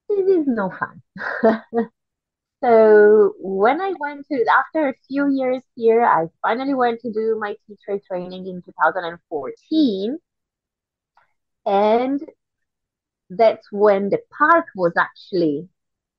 it 0.09 0.29
is 0.29 0.47
no 0.47 0.71
fun. 0.71 1.03
so 2.67 3.35
when 3.39 3.81
I 3.81 3.95
went 3.99 4.27
to, 4.31 4.45
after 4.51 4.89
a 4.89 4.95
few 5.07 5.31
years 5.31 5.63
here, 5.75 6.05
I 6.05 6.27
finally 6.43 6.75
went 6.75 7.01
to 7.01 7.13
do 7.13 7.39
my 7.41 7.55
teacher 7.67 8.03
training 8.07 8.47
in 8.47 8.63
2014. 8.63 10.19
And 11.67 12.21
that's 13.31 13.67
when 13.73 14.11
the 14.11 14.19
park 14.37 14.67
was 14.75 14.93
actually 14.97 15.69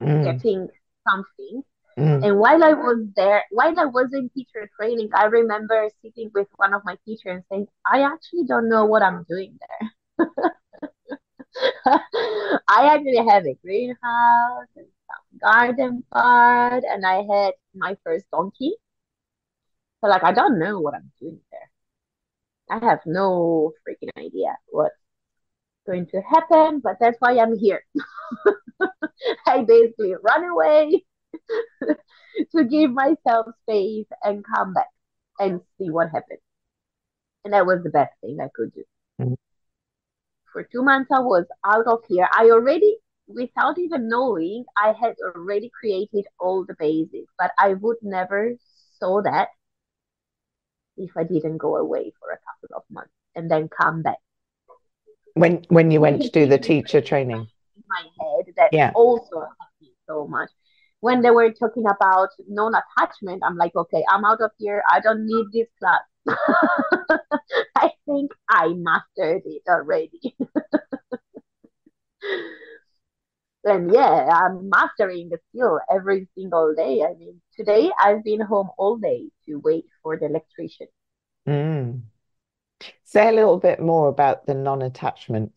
mm. 0.02 0.24
getting 0.24 0.68
something 1.08 1.64
Mm. 1.98 2.24
And 2.24 2.39
while 2.39 2.64
I 2.64 2.74
was 2.74 3.08
there, 3.16 3.43
while 3.50 3.80
I 3.80 3.86
was 3.86 4.14
in 4.14 4.30
teacher 4.30 4.70
training, 4.80 5.10
I 5.16 5.26
remember 5.26 5.89
sitting 6.04 6.30
with 6.34 6.48
one 6.58 6.74
of 6.76 6.84
my 6.86 6.95
teachers 7.06 7.26
and 7.26 7.43
saying, 7.50 7.68
I 7.91 8.04
actually 8.04 8.43
don't 8.48 8.70
know 8.70 8.86
what 8.86 9.02
I'm 9.02 9.26
doing 9.28 9.58
there. 9.60 10.28
I 12.70 12.93
actually 12.93 13.26
have 13.28 13.45
a 13.48 13.56
greenhouse 13.64 14.68
and 14.76 14.86
garden 15.41 16.03
part, 16.12 16.84
and 16.84 17.05
I 17.05 17.24
had 17.24 17.53
my 17.76 17.95
first 18.03 18.26
donkey. 18.32 18.74
So, 20.01 20.08
like, 20.10 20.24
I 20.24 20.32
don't 20.32 20.60
know 20.60 20.80
what 20.80 20.93
I'm 20.93 21.12
doing 21.20 21.39
there. 21.51 21.72
I 22.70 22.86
have 22.86 22.99
no 23.05 23.74
freaking 23.88 24.10
idea 24.18 24.55
what's 24.68 24.95
going 25.86 26.08
to 26.08 26.22
happen, 26.22 26.82
but 26.84 26.97
that's 26.99 27.18
why 27.20 27.38
I'm 27.39 27.58
here. 27.58 27.84
I 29.47 29.64
basically 29.64 30.14
run 30.22 30.43
away 30.43 31.03
to 32.55 32.64
give 32.66 32.91
myself 32.91 33.47
space 33.64 34.08
and 34.24 34.43
come 34.55 34.74
back 34.74 34.89
and 35.39 35.62
see 35.78 35.89
what 35.89 36.10
happens. 36.12 36.41
And 37.43 37.53
that 37.53 37.66
was 37.66 37.82
the 37.84 37.89
best 37.89 38.12
thing 38.22 38.38
I 38.41 38.49
could 38.53 38.74
do. 38.74 38.84
Mm-hmm. 39.22 39.34
For 40.51 40.64
two 40.64 40.84
months, 40.84 41.10
I 41.12 41.20
was 41.20 41.45
out 41.66 41.88
of 41.88 41.99
here. 42.08 42.28
I 42.32 42.49
already, 42.49 42.97
without 43.28 43.78
even 43.78 44.10
knowing, 44.10 44.66
I 44.82 44.94
had 45.00 45.16
already 45.24 45.72
created 45.80 46.26
all 46.40 46.66
the 46.66 46.76
basics, 46.80 47.32
but 47.38 47.52
I 47.60 47.74
would 47.74 47.98
never 48.02 48.56
saw 49.00 49.22
that 49.22 49.50
if 50.98 51.12
I 51.16 51.24
didn't 51.24 51.58
go 51.58 51.76
away 51.76 52.12
for 52.20 52.32
a 52.32 52.38
couple 52.38 52.78
of 52.78 52.84
months 52.90 53.14
and 53.36 53.52
then 53.52 53.70
come 53.70 54.02
back. 54.02 54.18
When 55.36 55.64
when 55.70 55.92
you 55.92 56.02
went 56.02 56.24
to 56.24 56.30
do 56.30 56.48
the 56.48 56.58
teacher 56.70 57.02
training, 57.02 57.48
in 57.76 57.84
my 57.88 58.04
head 58.20 58.54
that 58.56 58.70
yeah. 58.72 58.92
also 58.96 59.40
helped 59.40 59.82
me 59.82 59.92
so 60.08 60.28
much 60.28 60.50
when 61.00 61.22
they 61.22 61.30
were 61.30 61.52
talking 61.52 61.86
about 61.86 62.30
non-attachment, 62.48 63.44
I'm 63.46 63.56
like, 63.56 63.76
okay, 63.76 64.04
I'm 64.10 64.26
out 64.26 64.42
of 64.42 64.52
here. 64.58 64.82
I 64.90 65.00
don't 65.00 65.26
need 65.26 65.46
this 65.54 65.68
class. 65.80 66.02
I 67.76 67.92
think 68.06 68.32
I 68.50 68.70
mastered 68.70 69.44
it 69.46 69.62
already. 69.70 70.36
and 73.68 73.91
yeah, 73.91 74.30
I'm 74.32 74.70
mastering 74.70 75.30
the 75.30 75.39
skill 75.49 75.80
every 75.93 76.28
single 76.36 76.74
day. 76.76 77.03
I 77.03 77.13
mean, 77.18 77.41
today 77.55 77.91
I've 77.99 78.24
been 78.24 78.41
home 78.41 78.70
all 78.78 78.97
day 78.97 79.30
to 79.47 79.55
wait 79.59 79.86
for 80.01 80.18
the 80.18 80.26
electrician. 80.26 80.88
Mm. 81.47 82.01
Say 83.03 83.30
a 83.30 83.32
little 83.32 83.57
bit 83.57 83.80
more 83.80 84.07
about 84.09 84.45
the 84.45 84.53
non-attachment. 84.53 85.51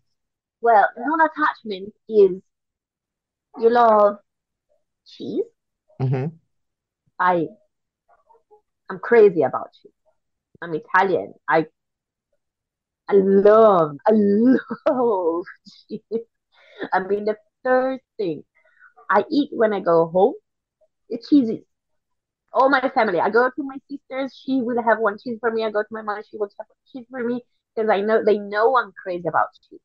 Well, 0.61 0.89
non-attachment 0.97 1.93
is 2.09 2.43
you 3.59 3.71
love 3.71 4.17
cheese. 5.07 5.45
Mm-hmm. 6.01 6.37
I 7.19 7.47
I'm 8.89 8.99
crazy 8.99 9.43
about 9.43 9.71
cheese. 9.81 9.93
I'm 10.63 10.75
Italian. 10.75 11.35
I 11.49 11.67
I 13.09 13.15
love 13.15 13.97
I 14.07 14.13
love 14.87 15.45
cheese. 15.89 16.01
I 16.93 17.01
mean 17.01 17.25
the 17.25 17.37
first 17.63 18.05
thing 18.17 18.45
I 19.11 19.25
eat 19.31 19.51
when 19.53 19.73
I 19.73 19.81
go 19.81 20.09
home 20.09 20.35
cheeses. 21.29 21.65
All 22.53 22.69
my 22.71 22.89
family. 22.95 23.21
I 23.21 23.31
go 23.31 23.49
to 23.49 23.63
my 23.63 23.77
sisters, 23.91 24.35
she 24.45 24.61
will 24.63 24.83
have 24.83 24.99
one 24.99 25.17
cheese 25.19 25.39
for 25.41 25.51
me. 25.51 25.65
I 25.65 25.71
go 25.71 25.83
to 25.83 25.89
my 25.91 26.03
mom, 26.03 26.23
she 26.29 26.37
will 26.39 26.49
have 26.59 26.67
one 26.69 26.85
cheese 26.93 27.07
for 27.11 27.23
me 27.25 27.43
because 27.75 27.91
I 27.91 28.01
know 28.01 28.23
they 28.25 28.39
know 28.39 28.77
I'm 28.77 28.93
crazy 29.03 29.29
about 29.29 29.49
cheese. 29.69 29.81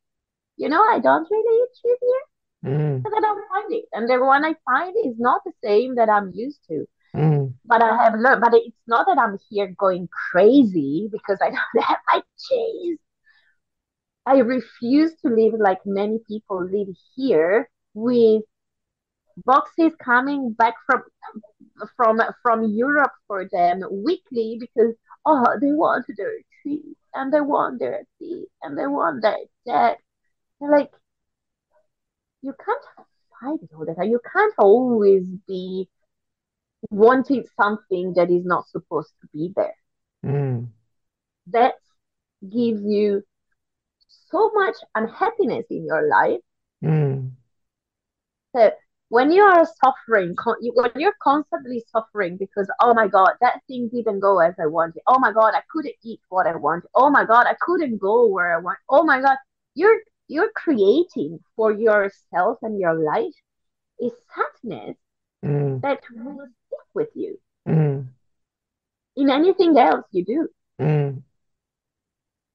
You 0.56 0.68
know, 0.68 0.82
I 0.82 0.98
don't 1.00 1.28
really 1.30 1.56
eat 1.62 1.70
cheese 1.82 1.98
here 2.00 2.22
Mm, 2.64 3.04
because 3.04 3.16
I 3.16 3.20
don't 3.20 3.48
find 3.48 3.72
it, 3.74 3.84
and 3.92 4.08
the 4.08 4.18
one 4.24 4.44
I 4.44 4.54
find 4.64 4.94
is 5.04 5.16
not 5.18 5.42
the 5.44 5.52
same 5.64 5.94
that 5.96 6.08
I'm 6.08 6.32
used 6.34 6.60
to. 6.68 6.86
mm, 7.14 7.54
But 7.64 7.82
I 7.82 7.96
have 8.04 8.14
learned. 8.18 8.40
But 8.40 8.54
it's 8.54 8.76
not 8.86 9.06
that 9.06 9.18
I'm 9.18 9.38
here 9.50 9.74
going 9.78 10.08
crazy 10.32 11.08
because 11.10 11.38
I 11.42 11.50
don't 11.50 11.84
have 11.84 11.98
my 12.12 12.22
cheese. 12.48 12.98
I 14.26 14.38
refuse 14.38 15.14
to 15.22 15.28
live 15.28 15.54
like 15.58 15.80
many 15.86 16.18
people 16.28 16.64
live 16.64 16.88
here 17.14 17.70
with 17.94 18.42
boxes 19.44 19.92
coming 20.02 20.52
back 20.52 20.74
from 20.86 21.02
from 21.96 22.20
from 22.42 22.64
Europe 22.64 23.12
for 23.26 23.46
them 23.50 23.80
weekly 23.90 24.56
because 24.60 24.94
oh 25.26 25.44
they 25.60 25.72
want 25.72 26.06
their 26.16 26.32
cheese 26.62 26.96
and 27.14 27.32
they 27.32 27.40
want 27.40 27.78
their 27.80 28.04
tea 28.18 28.46
and 28.62 28.78
they 28.78 28.86
want 28.86 29.22
that 29.22 29.38
that. 29.66 29.98
They're 30.60 30.70
like 30.70 30.90
you 32.42 32.54
can't 32.64 32.84
fight 33.40 33.60
all 33.74 33.86
time. 33.86 34.10
You 34.10 34.20
can't 34.32 34.54
always 34.58 35.26
be 35.46 35.88
wanting 36.90 37.44
something 37.60 38.14
that 38.14 38.30
is 38.30 38.44
not 38.44 38.68
supposed 38.68 39.12
to 39.20 39.28
be 39.32 39.52
there. 39.56 39.74
mm, 40.22 40.66
That 41.48 41.74
gives 42.42 42.82
you 42.84 43.24
so 44.30 44.50
much 44.54 44.76
unhappiness 44.94 45.66
in 45.70 45.84
your 45.86 46.08
life. 46.08 46.40
mm, 46.82 47.36
So 48.54 48.70
when 49.08 49.30
you 49.30 49.42
are 49.42 49.64
suffering, 49.84 50.34
when 50.74 50.90
you're 50.96 51.14
constantly 51.22 51.84
suffering 51.92 52.36
because, 52.36 52.68
oh 52.80 52.94
my 52.94 53.06
God, 53.06 53.30
that 53.40 53.60
thing 53.68 53.88
didn't 53.92 54.20
go 54.20 54.40
as 54.40 54.54
I 54.60 54.66
wanted. 54.66 55.02
Oh 55.06 55.18
my 55.18 55.32
God, 55.32 55.54
I 55.54 55.62
couldn't 55.70 55.94
eat 56.04 56.20
what 56.28 56.46
I 56.46 56.56
wanted. 56.56 56.88
Oh 56.94 57.10
my 57.10 57.24
God, 57.24 57.46
I 57.46 57.56
couldn't 57.60 57.98
go 57.98 58.26
where 58.26 58.54
I 58.54 58.58
want. 58.60 58.78
Oh 58.88 59.04
my 59.04 59.20
God, 59.20 59.36
you're 59.74 60.00
you're 60.28 60.50
creating 60.56 61.38
for 61.54 61.72
yourself 61.72 62.58
and 62.62 62.78
your 62.80 62.94
life 62.94 63.34
is 64.00 64.12
sadness 64.34 64.96
mm, 65.44 65.80
that 65.82 66.00
will 66.12 66.46
stick 66.66 66.80
with 66.94 67.10
you 67.14 67.38
mm, 67.66 68.06
in 69.16 69.30
anything 69.30 69.76
else 69.78 70.04
you 70.12 70.24
do. 70.24 70.48
mm, 70.78 71.22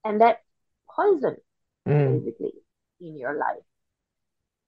And 0.04 0.22
that 0.22 0.42
poison, 0.90 1.38
mm, 1.88 2.24
basically, 2.24 2.54
in 3.00 3.18
your 3.18 3.38
life. 3.38 3.64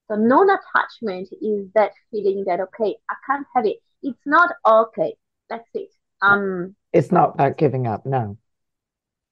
So 0.08 0.16
non-attachment 0.16 1.28
is 1.40 1.68
that 1.74 1.92
feeling 2.10 2.44
that, 2.46 2.60
okay, 2.60 2.96
I 3.10 3.14
can't 3.26 3.46
have 3.54 3.66
it. 3.66 3.78
It's 4.02 4.20
not 4.26 4.52
okay. 4.66 5.14
That's 5.48 5.68
it. 5.74 5.88
Um, 6.20 6.76
It's 6.92 7.10
not 7.10 7.34
about 7.34 7.56
giving 7.58 7.86
up, 7.86 8.04
no, 8.04 8.36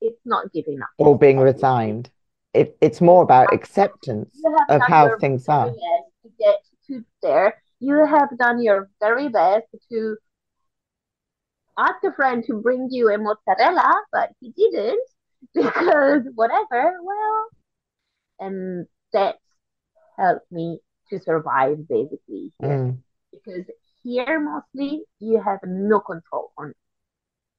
it's 0.01 0.21
not 0.25 0.53
giving 0.53 0.81
up. 0.81 0.89
or 0.99 1.19
being 1.19 1.39
resigned. 1.39 2.11
It, 2.55 2.77
it's 2.81 3.01
more 3.01 3.23
about 3.23 3.53
acceptance 3.55 4.37
of 4.69 4.83
how 4.83 5.17
things 5.19 5.49
are. 5.49 5.71
to 5.71 6.29
get 6.39 6.59
to 6.89 7.05
there. 7.23 7.63
You 7.81 8.05
have 8.07 8.37
done 8.39 8.63
your 8.63 8.91
very 9.01 9.29
best 9.29 9.67
to 9.91 10.17
ask 11.79 11.97
a 12.05 12.13
friend 12.13 12.45
to 12.47 12.61
bring 12.61 12.89
you 12.91 13.09
a 13.11 13.19
mozzarella, 13.19 13.95
but 14.13 14.31
he 14.41 14.53
didn't 14.53 15.01
because 15.55 16.23
whatever. 16.35 16.99
Well, 17.03 17.47
and 18.41 18.87
that 19.13 19.37
helped 20.19 20.51
me 20.53 20.81
to 21.11 21.21
survive 21.21 21.89
basically 21.89 22.53
here 22.61 22.81
Mm, 22.81 23.03
because 23.33 23.67
here 24.03 24.41
mostly 24.41 25.05
you 25.21 25.41
have 25.43 25.61
no 25.65 26.01
control 26.01 26.53
on 26.59 26.75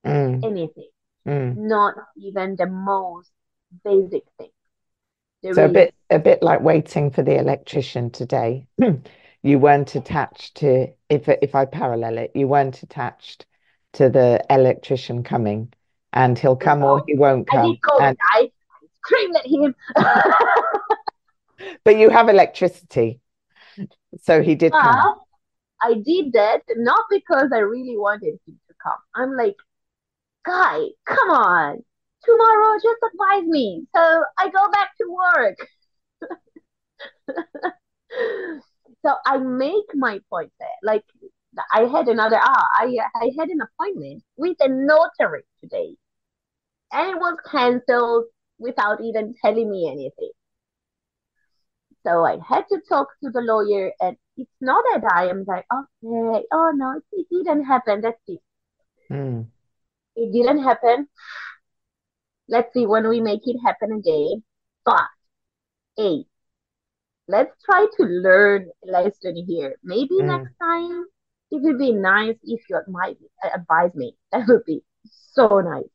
mm, 0.04 0.42
anything, 0.44 0.90
mm. 1.26 1.54
not 1.56 1.96
even 2.18 2.56
the 2.58 2.68
most 2.68 3.32
basic 3.84 4.24
thing. 4.38 4.50
There 5.44 5.56
So 5.56 5.66
a 5.66 5.70
bit 5.70 5.96
a 6.10 6.20
bit 6.20 6.42
like 6.44 6.62
waiting 6.62 7.12
for 7.12 7.22
the 7.24 7.38
electrician 7.38 8.10
today. 8.12 8.68
You 9.46 9.60
weren't 9.60 9.94
attached 9.96 10.56
to 10.58 10.94
if 11.10 11.28
if 11.28 11.54
I 11.54 11.66
parallel 11.66 12.18
it, 12.18 12.32
you 12.34 12.48
weren't 12.48 12.82
attached 12.82 13.46
to 13.94 14.10
the 14.10 14.42
electrician 14.50 15.22
coming, 15.24 15.74
and 16.14 16.40
he'll 16.40 16.56
come 16.56 16.82
or 16.84 17.04
he 17.06 17.16
won't 17.16 17.48
I 17.52 17.56
come. 17.56 17.66
did 17.68 17.82
go 17.82 17.98
And. 18.00 18.18
Screamed 19.06 19.36
at 19.36 19.46
him. 19.48 19.76
but 21.84 21.98
you 21.98 22.10
have 22.10 22.30
electricity, 22.30 23.20
so 24.22 24.42
he 24.42 24.56
did 24.56 24.72
come. 24.72 25.16
I 25.82 25.96
did 25.96 26.34
that 26.34 26.62
not 26.78 27.06
because 27.10 27.52
I 27.54 27.60
really 27.60 27.98
wanted 27.98 28.40
him 28.48 28.60
to 28.68 28.74
come. 28.82 28.98
I'm 29.14 29.36
like, 29.36 29.56
guy, 30.46 30.80
come 31.06 31.30
on. 31.30 31.84
Tomorrow, 32.24 32.78
just 32.82 33.00
advise 33.14 33.46
me. 33.46 33.86
So 33.94 34.24
I 34.38 34.50
go 34.50 34.72
back 34.72 34.92
to 35.02 35.18
work. 35.36 35.68
So 39.06 39.16
I 39.26 39.38
make 39.38 39.94
my 39.96 40.20
point 40.30 40.52
there. 40.60 40.70
Like 40.82 41.04
I 41.74 41.82
had 41.82 42.08
another 42.08 42.38
ah, 42.42 42.68
I 42.78 42.96
I 43.16 43.32
had 43.38 43.50
an 43.50 43.60
appointment 43.62 44.24
with 44.38 44.56
a 44.62 44.70
notary 44.70 45.44
today, 45.62 45.96
and 46.92 47.10
it 47.12 47.18
was 47.18 47.38
canceled 47.52 48.26
without 48.60 49.02
even 49.02 49.34
telling 49.42 49.70
me 49.72 49.88
anything. 49.90 50.32
So 52.04 52.24
I 52.26 52.38
had 52.48 52.68
to 52.70 52.82
talk 52.88 53.08
to 53.24 53.30
the 53.32 53.42
lawyer, 53.42 53.94
and 54.00 54.18
it's 54.38 54.56
not 54.62 54.84
that 54.94 55.04
I 55.12 55.28
am 55.30 55.44
like, 55.48 55.66
okay, 55.72 56.46
oh 56.52 56.72
no, 56.76 57.02
it 57.12 57.28
didn't 57.30 57.66
happen. 57.66 58.02
That's 58.02 58.22
it. 58.28 58.42
Mm, 59.10 59.48
It 60.16 60.32
didn't 60.34 60.64
happen. 60.64 61.08
Let's 62.48 62.74
see 62.74 62.86
when 62.86 63.08
we 63.08 63.22
make 63.22 63.48
it 63.48 63.60
happen 63.60 63.92
again. 63.92 64.44
But 64.86 65.08
hey, 65.98 66.26
let's 67.28 67.56
try 67.64 67.86
to 67.98 68.04
learn 68.04 68.70
a 68.88 68.92
lesson 68.92 69.36
here. 69.48 69.76
Maybe 69.84 70.16
mm, 70.20 70.24
next 70.24 70.52
time 70.62 71.06
it 71.52 71.62
would 71.62 71.78
be 71.78 71.92
nice 71.94 72.38
if 72.44 72.62
you 72.70 72.80
might 72.88 73.18
advise 73.54 73.94
me. 73.96 74.18
That 74.32 74.48
would 74.48 74.66
be 74.66 74.84
so 75.34 75.60
nice. 75.60 75.90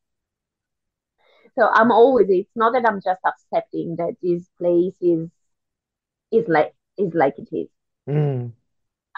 So 1.59 1.69
I'm 1.73 1.91
always, 1.91 2.27
it's 2.31 2.51
not 2.57 2.73
that 2.75 2.87
I'm 2.87 3.01
just 3.05 3.21
accepting 3.27 3.97
that 3.99 4.17
this 4.23 4.49
place 4.59 4.97
is 5.01 5.31
is 6.33 6.49
like 6.49 6.75
is 6.97 7.13
like 7.15 7.35
it 7.39 7.49
is. 7.55 7.69
mm, 8.07 8.53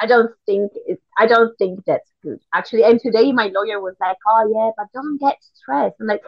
I 0.00 0.06
don't 0.06 0.30
think 0.46 0.72
it, 0.86 1.00
I 1.18 1.26
don't 1.26 1.56
think 1.58 1.84
that's 1.86 2.10
good. 2.22 2.40
Actually, 2.54 2.84
and 2.84 2.98
today 3.00 3.32
my 3.32 3.46
lawyer 3.54 3.80
was 3.80 3.94
like, 4.00 4.16
"Oh 4.26 4.48
yeah, 4.52 4.70
but 4.76 4.86
don't 4.92 5.18
get 5.20 5.36
stressed." 5.42 5.96
I'm 6.00 6.06
like, 6.08 6.22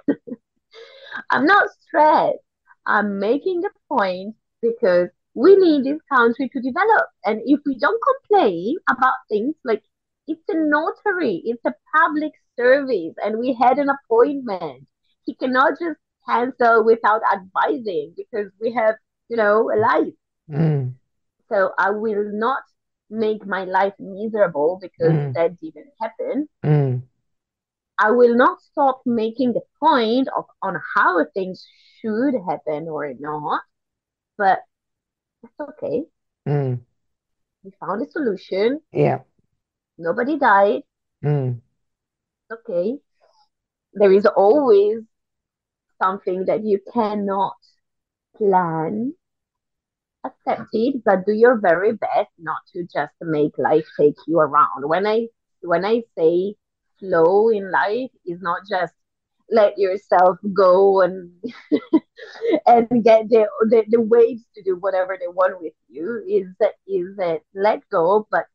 I'm 1.31 1.47
not 1.47 1.71
stressed. 1.71 2.39
I'm 2.87 3.19
making 3.19 3.61
the 3.63 3.71
point 3.89 4.37
because 4.63 5.09
we 5.35 5.57
need 5.57 5.85
this 5.85 6.01
country 6.13 6.49
to 6.53 6.61
develop. 6.61 7.07
And 7.25 7.41
if 7.47 7.61
we 7.67 7.79
don't 7.79 8.01
complain 8.11 8.77
about 8.89 9.15
things 9.29 9.55
like 9.65 9.83
it's 10.29 10.43
a 10.49 10.55
notary, 10.57 11.43
it's 11.45 11.65
a 11.67 11.75
public 11.97 12.33
service, 12.57 13.15
and 13.25 13.39
we 13.39 13.55
had 13.55 13.79
an 13.79 13.89
appointment, 13.91 14.87
he 15.25 15.35
cannot 15.35 15.79
just 15.81 15.99
cancel 16.29 16.85
without 16.85 17.23
advising 17.33 18.15
because 18.17 18.51
we 18.61 18.73
have, 18.73 18.97
you 19.29 19.37
know, 19.37 19.71
a 19.71 19.77
life. 19.77 20.15
mm, 20.49 20.95
So 21.49 21.73
I 21.79 21.91
will 21.91 22.25
not 22.33 22.63
make 23.11 23.47
my 23.47 23.65
life 23.65 23.95
miserable 23.99 24.79
because 24.81 25.21
mm, 25.21 25.35
that 25.35 25.61
didn't 25.61 25.93
happen. 26.01 26.49
mm, 26.63 27.03
I 27.99 28.11
will 28.11 28.35
not 28.37 28.61
stop 28.61 29.03
making 29.07 29.53
the 29.53 29.63
point 29.79 30.29
of 30.37 30.47
on 30.63 30.81
how 30.95 31.25
things 31.35 31.67
should 32.01 32.35
happen 32.49 32.89
or 32.89 33.13
not, 33.15 33.63
but 34.37 34.61
that's 35.43 35.61
okay. 35.61 36.07
mm. 36.47 36.81
We 37.65 37.73
found 37.81 38.03
a 38.03 38.11
solution. 38.11 38.81
Yeah. 38.93 39.21
Nobody 39.99 40.39
died. 40.39 40.83
Mm, 41.23 41.61
Okay. 42.53 43.01
There 43.95 44.13
is 44.13 44.27
always 44.27 45.03
something 46.03 46.45
that 46.47 46.65
you 46.65 46.81
cannot 46.93 47.57
plan. 48.37 49.15
Accept 50.25 50.69
it, 50.73 51.03
but 51.05 51.27
do 51.27 51.33
your 51.33 51.59
very 51.61 51.93
best 51.93 52.31
not 52.39 52.61
to 52.73 52.83
just 52.85 53.13
make 53.21 53.59
life 53.59 53.87
take 53.99 54.17
you 54.27 54.39
around. 54.39 54.89
When 54.89 55.07
I 55.07 55.29
when 55.63 55.85
I 55.85 56.03
say 56.17 56.55
flow 56.99 57.49
in 57.51 57.71
life 57.71 58.11
is 58.27 58.41
not 58.41 58.63
just 58.69 58.95
let 59.51 59.79
yourself 59.79 60.39
go 60.55 61.03
and 61.03 61.31
and 62.67 62.89
get 63.05 63.29
the, 63.29 63.47
the 63.71 63.85
the 63.89 64.01
waves 64.01 64.45
to 64.55 64.63
do 64.63 64.77
whatever 64.77 65.17
they 65.19 65.29
want 65.29 65.61
with 65.61 65.75
you 65.89 66.23
is 66.29 66.47
that 66.61 66.75
is 66.87 67.17
that 67.17 67.41
let 67.55 67.81
go 67.91 68.27
but 68.31 68.47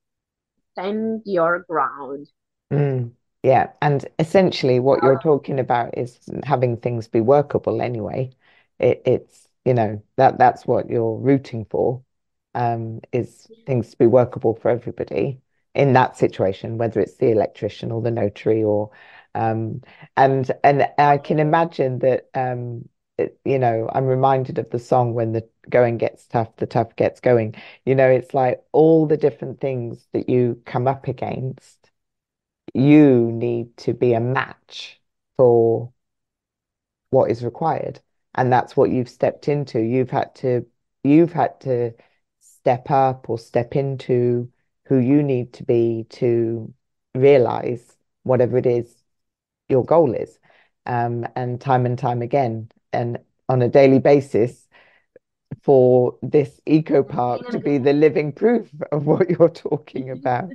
stand 0.72 1.22
your 1.26 1.66
ground 1.70 2.28
mm. 2.72 3.12
Yeah. 3.48 3.72
And 3.82 4.06
essentially 4.20 4.80
what 4.80 5.04
you're 5.04 5.16
Uh, 5.16 5.20
talking 5.20 5.60
about 5.60 5.98
is 5.98 6.20
having 6.43 6.78
things 6.78 7.08
be 7.08 7.22
workable 7.22 7.82
anyway. 7.82 8.32
It, 8.80 9.02
it's, 9.06 9.48
you 9.66 9.74
know, 9.74 10.02
that 10.18 10.38
that's 10.38 10.66
what 10.68 10.89
you're 10.89 11.18
rooting 11.18 11.66
for, 11.66 12.04
um, 12.56 13.02
is 13.14 13.48
things 13.66 13.91
to 13.91 13.98
be 13.98 14.08
workable 14.08 14.56
for 14.56 14.70
everybody 14.70 15.41
in 15.76 15.93
that 15.93 16.18
situation, 16.18 16.78
whether 16.78 17.00
it's 17.00 17.18
the 17.18 17.32
electrician 17.32 17.91
or 17.91 18.02
the 18.02 18.12
notary 18.12 18.64
or 18.64 18.91
um, 19.36 19.82
and 20.18 20.52
and 20.64 20.88
I 20.98 21.18
can 21.18 21.39
imagine 21.39 22.00
that 22.00 22.30
um, 22.34 22.89
it, 23.18 23.39
you 23.45 23.60
know 23.60 23.89
I'm 23.93 24.06
reminded 24.06 24.58
of 24.58 24.70
the 24.72 24.80
song 24.80 25.14
when 25.14 25.32
the 25.34 25.48
going 25.70 25.98
gets 25.98 26.26
tough, 26.28 26.56
the 26.58 26.66
tough 26.66 26.95
gets 26.95 27.20
going. 27.20 27.56
You 27.86 27.95
know, 27.95 28.10
it's 28.10 28.34
like 28.34 28.64
all 28.72 29.06
the 29.06 29.18
different 29.18 29.62
things 29.62 30.08
that 30.14 30.28
you 30.30 30.62
come 30.66 30.88
up 30.88 31.08
against, 31.08 31.77
you 32.78 33.32
need 33.32 33.76
to 33.78 33.94
be 33.94 34.14
a 34.14 34.20
match 34.20 35.02
for 35.36 35.92
what 37.10 37.32
is 37.32 37.44
required. 37.44 38.00
And 38.36 38.52
that's 38.54 38.78
what 38.78 38.92
you've 38.92 39.10
stepped 39.10 39.48
into. 39.48 39.80
You've 39.80 40.12
had 40.12 40.36
to 40.36 40.66
you've 41.04 41.34
had 41.34 41.60
to 41.62 41.94
step 42.40 42.92
up 42.92 43.30
or 43.30 43.40
step 43.40 43.76
into 43.76 44.52
who 44.86 45.00
you 45.00 45.24
need 45.24 45.54
to 45.54 45.64
be 45.64 46.06
to 46.10 46.74
realize 47.16 47.98
whatever 48.24 48.58
it 48.58 48.66
is 48.66 48.94
your 49.70 49.84
goal 49.84 50.14
is. 50.14 50.38
Um, 50.86 51.26
and 51.36 51.60
time 51.60 51.86
and 51.86 51.98
time 51.98 52.22
again, 52.22 52.70
and 52.94 53.18
on 53.50 53.62
a 53.62 53.68
daily 53.68 54.00
basis, 54.00 54.68
for 55.62 56.16
this 56.22 56.62
eco 56.66 57.04
park 57.04 57.50
to 57.50 57.60
be 57.60 57.78
the 57.78 57.92
living 57.94 58.32
proof 58.32 58.70
of 58.92 59.06
what 59.06 59.30
you're 59.30 59.50
talking 59.50 60.12
about. 60.12 60.52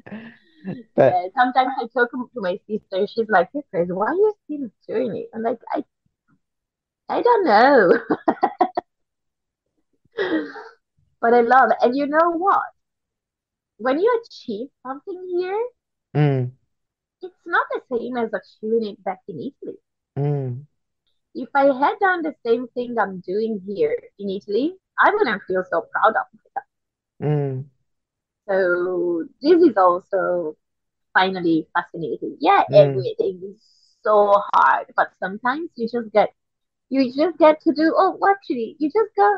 But 0.95 1.13
yeah, 1.13 1.29
sometimes 1.37 1.73
I 1.81 1.87
talk 1.93 2.11
to 2.11 2.29
my 2.37 2.59
sister, 2.69 3.07
she's 3.07 3.29
like, 3.29 3.49
hey, 3.53 3.63
crazy? 3.71 3.93
why 3.93 4.07
are 4.07 4.15
you 4.15 4.33
still 4.45 4.69
doing 4.89 5.17
it? 5.17 5.29
I'm 5.35 5.43
like, 5.43 5.59
I 5.75 5.85
I 7.09 7.21
don't 7.21 7.45
know. 7.45 7.93
but 11.21 11.35
I 11.35 11.41
love 11.41 11.71
it. 11.71 11.77
And 11.83 11.97
you 11.97 12.07
know 12.07 12.33
what? 12.33 12.63
When 13.79 13.99
you 13.99 14.23
achieve 14.25 14.69
something 14.87 15.29
here, 15.37 15.63
mm. 16.17 16.51
it's 17.21 17.35
not 17.45 17.67
the 17.71 17.81
same 17.91 18.17
as 18.17 18.31
achieving 18.33 18.91
it 18.91 19.05
back 19.05 19.19
in 19.29 19.37
Italy. 19.41 19.79
Mm. 20.19 20.67
If 21.35 21.49
I 21.55 21.67
had 21.67 21.99
done 22.01 22.23
the 22.23 22.35
same 22.47 22.69
thing 22.69 22.97
I'm 22.99 23.21
doing 23.21 23.61
here 23.67 23.97
in 24.19 24.31
Italy, 24.31 24.75
I 24.99 25.11
wouldn't 25.11 25.43
feel 25.47 25.65
so 25.71 25.87
proud 25.93 26.15
of 26.17 26.27
myself. 26.33 26.67
Mm. 27.23 27.65
So 28.53 29.25
this 29.41 29.63
is 29.63 29.77
also 29.77 30.57
finally 31.15 31.67
fascinating. 31.75 32.37
Yeah, 32.41 32.65
mm. 32.71 32.75
everything 32.75 33.41
is 33.45 33.63
so 34.03 34.35
hard, 34.53 34.87
but 34.95 35.09
sometimes 35.19 35.71
you 35.77 35.89
just 35.89 36.13
get 36.13 36.35
you 36.91 37.07
just 37.07 37.39
get 37.39 37.59
to 37.63 37.73
do 37.73 37.95
oh 37.97 38.19
actually 38.31 38.77
you 38.79 38.89
just 38.89 39.17
go 39.17 39.37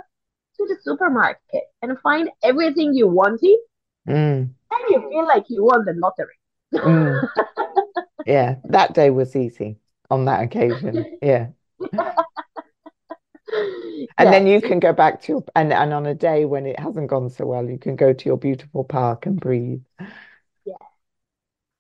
to 0.57 0.67
the 0.67 0.77
supermarket 0.83 1.63
and 1.83 1.97
find 2.01 2.29
everything 2.43 2.93
you 2.93 3.07
wanted 3.07 3.59
mm. 4.09 4.49
and 4.49 4.85
you 4.91 5.09
feel 5.09 5.25
like 5.25 5.45
you 5.49 5.65
won 5.65 5.85
the 5.85 5.93
lottery. 5.93 6.35
Mm. 6.75 7.29
yeah, 8.27 8.57
that 8.65 8.95
day 8.95 9.11
was 9.11 9.37
easy 9.37 9.79
on 10.11 10.25
that 10.25 10.43
occasion. 10.43 11.19
Yeah. 11.23 11.49
And 14.19 14.33
then 14.33 14.47
you 14.47 14.61
can 14.61 14.79
go 14.79 14.93
back 14.93 15.21
to 15.23 15.33
your 15.33 15.45
and, 15.55 15.73
and 15.73 15.93
on 15.93 16.07
a 16.07 16.15
day 16.15 16.45
when 16.45 16.67
it 16.67 16.79
hasn't 16.79 17.09
gone 17.09 17.31
so 17.31 17.47
well 17.47 17.69
you 17.69 17.79
can 17.79 17.97
go 17.97 18.13
to 18.13 18.25
your 18.27 18.37
beautiful 18.37 18.85
park 18.85 19.27
and 19.27 19.41
breathe 19.41 19.83
yeah 20.65 20.75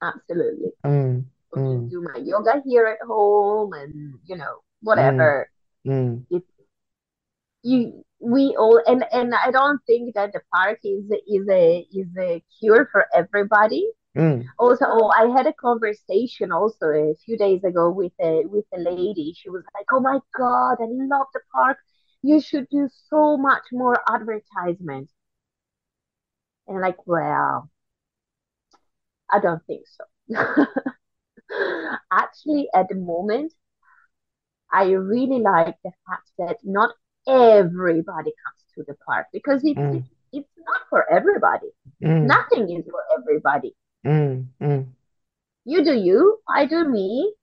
absolutely 0.02 0.70
mm, 0.84 1.24
mm. 1.54 1.90
do 1.90 2.02
my 2.02 2.20
yoga 2.20 2.62
here 2.64 2.86
at 2.86 3.06
home 3.06 3.72
and 3.72 4.14
you 4.24 4.36
know 4.36 4.58
whatever 4.80 5.48
mm. 5.86 6.22
it, 6.30 6.42
you 7.62 8.04
we 8.20 8.54
all 8.58 8.80
and 8.86 9.04
and 9.12 9.34
i 9.34 9.50
don't 9.50 9.80
think 9.86 10.14
that 10.14 10.32
the 10.32 10.40
park 10.52 10.78
is 10.84 11.04
is 11.26 11.48
a 11.50 11.86
is 11.92 12.08
a 12.18 12.42
cure 12.58 12.88
for 12.92 13.06
everybody 13.14 13.86
Mm. 14.16 14.44
Also, 14.58 14.84
oh, 14.88 15.08
I 15.08 15.26
had 15.36 15.46
a 15.46 15.52
conversation 15.52 16.52
also 16.52 16.86
a 16.86 17.14
few 17.24 17.36
days 17.36 17.64
ago 17.64 17.90
with 17.90 18.12
a 18.20 18.44
with 18.46 18.64
a 18.72 18.78
lady. 18.78 19.34
She 19.36 19.50
was 19.50 19.64
like, 19.74 19.86
"Oh 19.92 20.00
my 20.00 20.20
god, 20.38 20.76
I 20.80 20.86
love 20.86 21.26
the 21.34 21.40
park. 21.52 21.78
You 22.24 22.40
should 22.40 22.68
do 22.70 22.88
so 23.10 23.36
much 23.36 23.64
more 23.70 24.00
advertisement." 24.08 25.10
And 26.66 26.80
like, 26.80 27.06
well, 27.06 27.70
I 29.30 29.40
don't 29.40 29.62
think 29.66 29.82
so. 29.86 30.04
Actually, 32.10 32.68
at 32.74 32.88
the 32.88 32.94
moment, 32.94 33.52
I 34.72 34.84
really 34.90 35.40
like 35.40 35.76
the 35.84 35.92
fact 36.08 36.30
that 36.38 36.56
not 36.64 36.94
everybody 37.28 38.32
comes 38.44 38.64
to 38.74 38.84
the 38.86 38.94
park 39.06 39.26
because 39.32 39.62
it's 39.64 39.78
mm. 39.78 40.04
it's 40.32 40.48
not 40.58 40.80
for 40.90 41.10
everybody. 41.12 41.68
Mm. 42.02 42.26
Nothing 42.26 42.76
is 42.76 42.84
for 42.90 43.02
everybody. 43.18 43.74
Mm, 44.04 44.46
mm. 44.60 44.86
You 45.64 45.84
do 45.84 45.94
you, 45.94 46.38
I 46.48 46.66
do 46.66 46.88
me. 46.88 47.34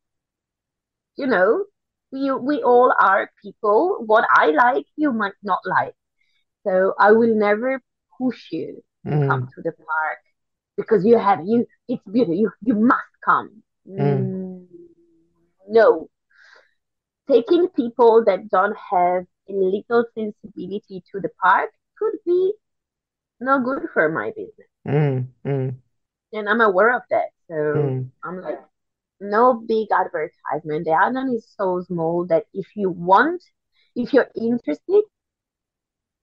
You 1.18 1.28
know, 1.28 1.66
we 2.12 2.32
we 2.32 2.64
all 2.64 2.94
are 3.00 3.32
people. 3.42 4.04
What 4.06 4.26
I 4.34 4.52
like, 4.52 4.86
you 4.96 5.12
might 5.12 5.40
not 5.44 5.60
like. 5.66 5.96
So 6.66 6.94
I 7.00 7.12
will 7.12 7.36
never 7.36 7.82
push 8.18 8.52
you 8.52 8.84
to 9.06 9.12
mm. 9.12 9.28
come 9.28 9.48
to 9.56 9.62
the 9.62 9.72
park 9.72 10.20
because 10.78 11.06
you 11.06 11.18
have 11.18 11.42
you. 11.46 11.66
It's 11.88 12.04
beautiful. 12.06 12.36
You 12.36 12.52
you 12.62 12.76
must 12.76 13.14
come. 13.24 13.64
Mm. 13.88 14.00
Mm, 14.00 14.66
no, 15.70 16.10
taking 17.30 17.68
people 17.70 18.24
that 18.26 18.50
don't 18.50 18.78
have 18.92 19.26
a 19.50 19.54
little 19.54 20.06
sensibility 20.14 21.04
to 21.12 21.20
the 21.20 21.30
park 21.42 21.72
could 21.98 22.14
be 22.26 22.54
not 23.40 23.64
good 23.64 23.88
for 23.94 24.10
my 24.10 24.32
business. 24.36 24.70
Mm, 24.88 25.28
mm 25.46 25.76
and 26.34 26.50
I'm 26.50 26.62
aware 26.62 26.96
of 26.96 27.04
that. 27.10 27.30
So 27.48 27.54
mm. 27.54 28.10
I'm 28.24 28.42
like, 28.42 28.60
no 29.22 29.54
big 29.54 29.88
advertisement. 29.92 30.86
The 30.86 30.92
island 30.92 31.36
is 31.38 31.48
so 31.58 31.82
small 31.88 32.26
that 32.28 32.46
if 32.54 32.68
you 32.76 32.90
want, 32.90 33.44
if 33.96 34.14
you're 34.14 34.30
interested, 34.36 35.04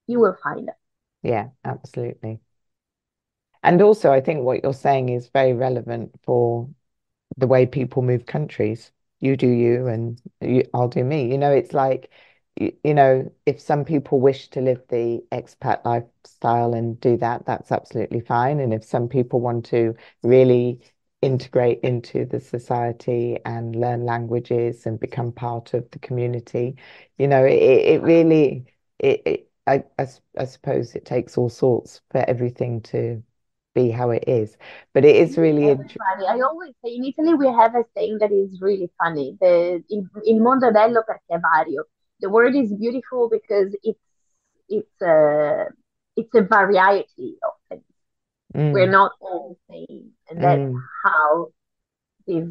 you 0.07 0.21
will 0.21 0.37
find 0.43 0.69
it. 0.69 0.75
Yeah, 1.23 1.49
absolutely. 1.65 2.41
And 3.63 3.83
also, 3.83 4.13
I 4.13 4.21
think 4.21 4.43
what 4.43 4.63
you're 4.63 4.73
saying 4.73 5.09
is 5.09 5.29
very 5.29 5.53
relevant 5.53 6.15
for 6.25 6.69
the 7.37 7.47
way 7.47 7.67
people 7.67 8.03
move 8.03 8.27
countries. 8.27 8.93
You 9.21 9.37
do 9.37 9.49
you, 9.49 9.89
and 9.89 10.21
you, 10.41 10.65
I'll 10.73 10.89
do 10.89 11.05
me. 11.05 11.31
You 11.31 11.39
know, 11.39 11.53
it's 11.53 11.73
like 11.73 12.11
you, 12.57 12.95
know, 12.95 13.31
if 13.47 13.61
some 13.61 13.85
people 13.85 14.21
wish 14.21 14.49
to 14.49 14.61
live 14.61 14.83
the 14.89 15.23
expat 15.31 15.85
lifestyle 15.85 16.75
and 16.75 16.99
do 17.01 17.17
that, 17.19 17.47
that's 17.47 17.71
absolutely 17.71 18.21
fine. 18.21 18.61
And 18.61 18.75
if 18.75 18.85
some 18.85 19.09
people 19.09 19.41
want 19.41 19.65
to 19.67 19.95
really 20.23 20.81
integrate 21.23 21.81
into 21.81 22.25
the 22.25 22.41
society 22.41 23.39
and 23.45 23.77
learn 23.77 24.05
languages 24.05 24.87
and 24.87 25.01
become 25.01 25.33
part 25.33 25.75
of 25.75 25.91
the 25.91 25.99
community, 25.99 26.77
you 27.19 27.27
know, 27.27 27.45
it, 27.45 27.53
it 27.55 28.03
really, 28.03 28.67
it, 28.99 29.23
it 29.27 29.51
I, 29.67 29.85
I, 29.99 30.07
I 30.39 30.45
suppose 30.45 30.95
it 30.95 31.05
takes 31.05 31.37
all 31.37 31.51
sorts 31.51 32.01
for 32.11 32.25
everything 32.29 32.81
to 32.83 33.23
be 33.75 33.91
how 33.91 34.11
it 34.11 34.25
is. 34.27 34.57
But 34.95 35.05
it 35.05 35.17
is 35.17 35.37
really 35.37 35.69
interesting. 35.69 35.99
I 36.27 36.41
always 36.41 36.75
say 36.85 36.95
in 36.95 37.05
Italy 37.05 37.35
we 37.35 37.47
have 37.49 37.75
a 37.75 37.85
saying 37.97 38.19
that 38.21 38.33
is 38.33 38.61
really 38.61 38.91
funny. 39.03 39.37
The 39.41 39.83
il, 39.91 40.09
il 40.25 40.41
mondo 40.41 40.71
bello 40.73 41.03
perché 41.03 41.35
è 41.35 41.41
vario 41.41 41.87
the 42.21 42.29
word 42.29 42.55
is 42.55 42.73
beautiful 42.73 43.29
because 43.29 43.75
it's 43.83 44.01
it's 44.69 45.03
a 45.03 45.67
it's 46.17 46.35
a 46.35 46.43
variety 46.43 47.39
of. 47.43 47.53
Mm. 48.57 48.73
We're 48.73 48.91
not 48.91 49.13
all 49.21 49.57
the 49.69 49.75
same, 49.75 50.11
and 50.31 50.43
that's 50.43 50.61
mm. 50.61 50.81
how 51.05 51.49
this 52.27 52.49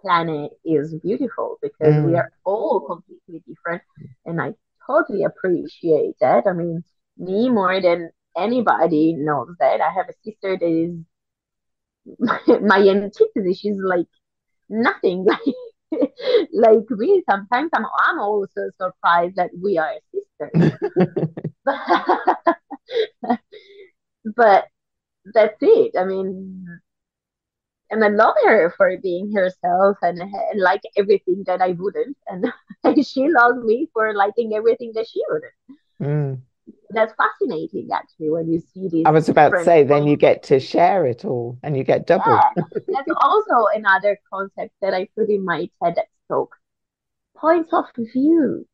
planet 0.00 0.52
is 0.64 0.94
beautiful 1.02 1.58
because 1.62 1.94
mm. 1.94 2.06
we 2.06 2.16
are 2.16 2.30
all 2.44 2.80
completely 2.80 3.42
different. 3.46 3.82
And 4.24 4.40
I 4.40 4.54
totally 4.86 5.24
appreciate 5.24 6.14
that. 6.20 6.46
I 6.46 6.52
mean, 6.52 6.82
me 7.16 7.48
more 7.50 7.80
than 7.80 8.10
anybody 8.36 9.14
knows 9.14 9.54
that. 9.60 9.80
I 9.80 9.92
have 9.92 10.08
a 10.08 10.14
sister 10.24 10.56
that 10.56 10.66
is 10.66 10.96
my, 12.18 12.40
my 12.60 12.78
antithesis. 12.88 13.60
She's 13.60 13.78
like 13.78 14.06
nothing 14.68 15.24
like 15.24 15.54
like 16.52 16.90
me, 16.90 17.22
sometimes 17.28 17.70
I'm, 17.72 17.86
I'm 18.06 18.18
also 18.18 18.70
surprised 18.80 19.36
that 19.36 19.50
we 19.60 19.78
are 19.78 19.94
sisters. 20.12 20.72
but 24.36 24.66
that's 25.34 25.56
it. 25.60 25.92
I 25.98 26.04
mean, 26.04 26.66
and 27.90 28.04
I 28.04 28.08
love 28.08 28.34
her 28.44 28.70
for 28.76 28.96
being 29.02 29.32
herself 29.32 29.96
and, 30.02 30.20
and 30.20 30.60
like 30.60 30.82
everything 30.96 31.44
that 31.46 31.60
I 31.62 31.72
wouldn't, 31.72 32.16
and 32.26 33.06
she 33.06 33.28
loves 33.28 33.62
me 33.64 33.88
for 33.92 34.14
liking 34.14 34.54
everything 34.54 34.92
that 34.94 35.08
she 35.08 35.22
wouldn't. 35.28 35.52
Mm 36.02 36.42
that's 36.90 37.12
fascinating 37.14 37.88
actually 37.92 38.30
when 38.30 38.50
you 38.50 38.60
see 38.60 38.88
these. 38.88 39.06
I 39.06 39.10
was 39.10 39.28
about 39.28 39.50
to 39.50 39.64
say, 39.64 39.84
then 39.84 40.06
you 40.06 40.16
get 40.16 40.42
to 40.44 40.60
share 40.60 41.06
it 41.06 41.24
all 41.24 41.58
and 41.62 41.76
you 41.76 41.84
get 41.84 42.06
double. 42.06 42.24
Yeah, 42.26 42.64
that's 42.88 43.10
also 43.20 43.66
another 43.74 44.18
concept 44.32 44.72
that 44.80 44.94
I 44.94 45.08
put 45.16 45.28
in 45.28 45.44
my 45.44 45.68
TEDx 45.82 46.06
talk. 46.28 46.56
Points 47.36 47.72
of 47.72 47.84
view. 47.96 48.66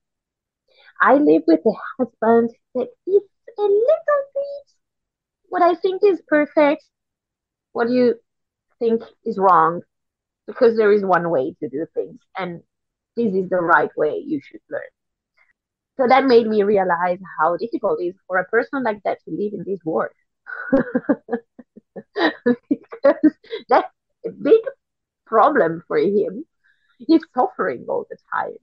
I 1.00 1.14
live 1.16 1.42
with 1.46 1.60
a 1.66 1.72
husband 1.98 2.50
that 2.74 2.88
is 3.06 3.22
a 3.58 3.62
little 3.62 4.22
bit 4.34 4.66
what 5.54 5.62
I 5.62 5.76
think 5.76 6.02
is 6.02 6.20
perfect. 6.26 6.82
What 7.74 7.88
you 7.88 8.16
think 8.80 9.02
is 9.24 9.38
wrong 9.38 9.82
because 10.48 10.76
there 10.76 10.90
is 10.90 11.04
one 11.04 11.30
way 11.30 11.54
to 11.60 11.68
do 11.68 11.86
things 11.94 12.18
and 12.36 12.60
this 13.16 13.32
is 13.32 13.48
the 13.50 13.60
right 13.60 13.90
way 13.96 14.20
you 14.26 14.40
should 14.42 14.62
learn. 14.68 14.90
So 15.96 16.08
that 16.08 16.24
made 16.24 16.48
me 16.48 16.64
realize 16.64 17.20
how 17.38 17.56
difficult 17.56 18.00
it 18.00 18.06
is 18.06 18.14
for 18.26 18.38
a 18.38 18.44
person 18.46 18.82
like 18.82 19.00
that 19.04 19.18
to 19.24 19.30
live 19.30 19.52
in 19.52 19.62
this 19.64 19.78
world. 19.84 20.10
because 22.68 23.34
that's 23.68 23.92
a 24.26 24.30
big 24.30 24.60
problem 25.24 25.84
for 25.86 25.98
him. 25.98 26.44
He's 26.98 27.22
suffering 27.32 27.86
all 27.88 28.06
the 28.10 28.16
time. 28.34 28.56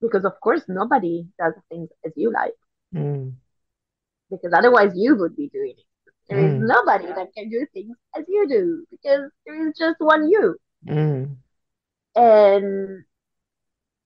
Because 0.00 0.24
of 0.24 0.32
course 0.40 0.62
nobody 0.66 1.28
does 1.38 1.54
things 1.68 1.90
as 2.04 2.10
you 2.16 2.32
like. 2.32 2.58
Mm. 2.92 3.34
Because 4.32 4.52
otherwise 4.52 4.90
you 4.96 5.14
would 5.14 5.36
be 5.36 5.48
doing 5.48 5.74
it. 5.78 5.84
There 6.28 6.38
is 6.38 6.52
Mm. 6.52 6.66
nobody 6.66 7.06
that 7.06 7.28
can 7.36 7.50
do 7.50 7.66
things 7.72 7.96
as 8.16 8.24
you 8.28 8.48
do 8.48 8.86
because 8.90 9.30
there 9.46 9.68
is 9.68 9.74
just 9.78 9.96
one 10.00 10.28
you. 10.28 10.56
Mm. 10.86 11.36
And 12.14 13.04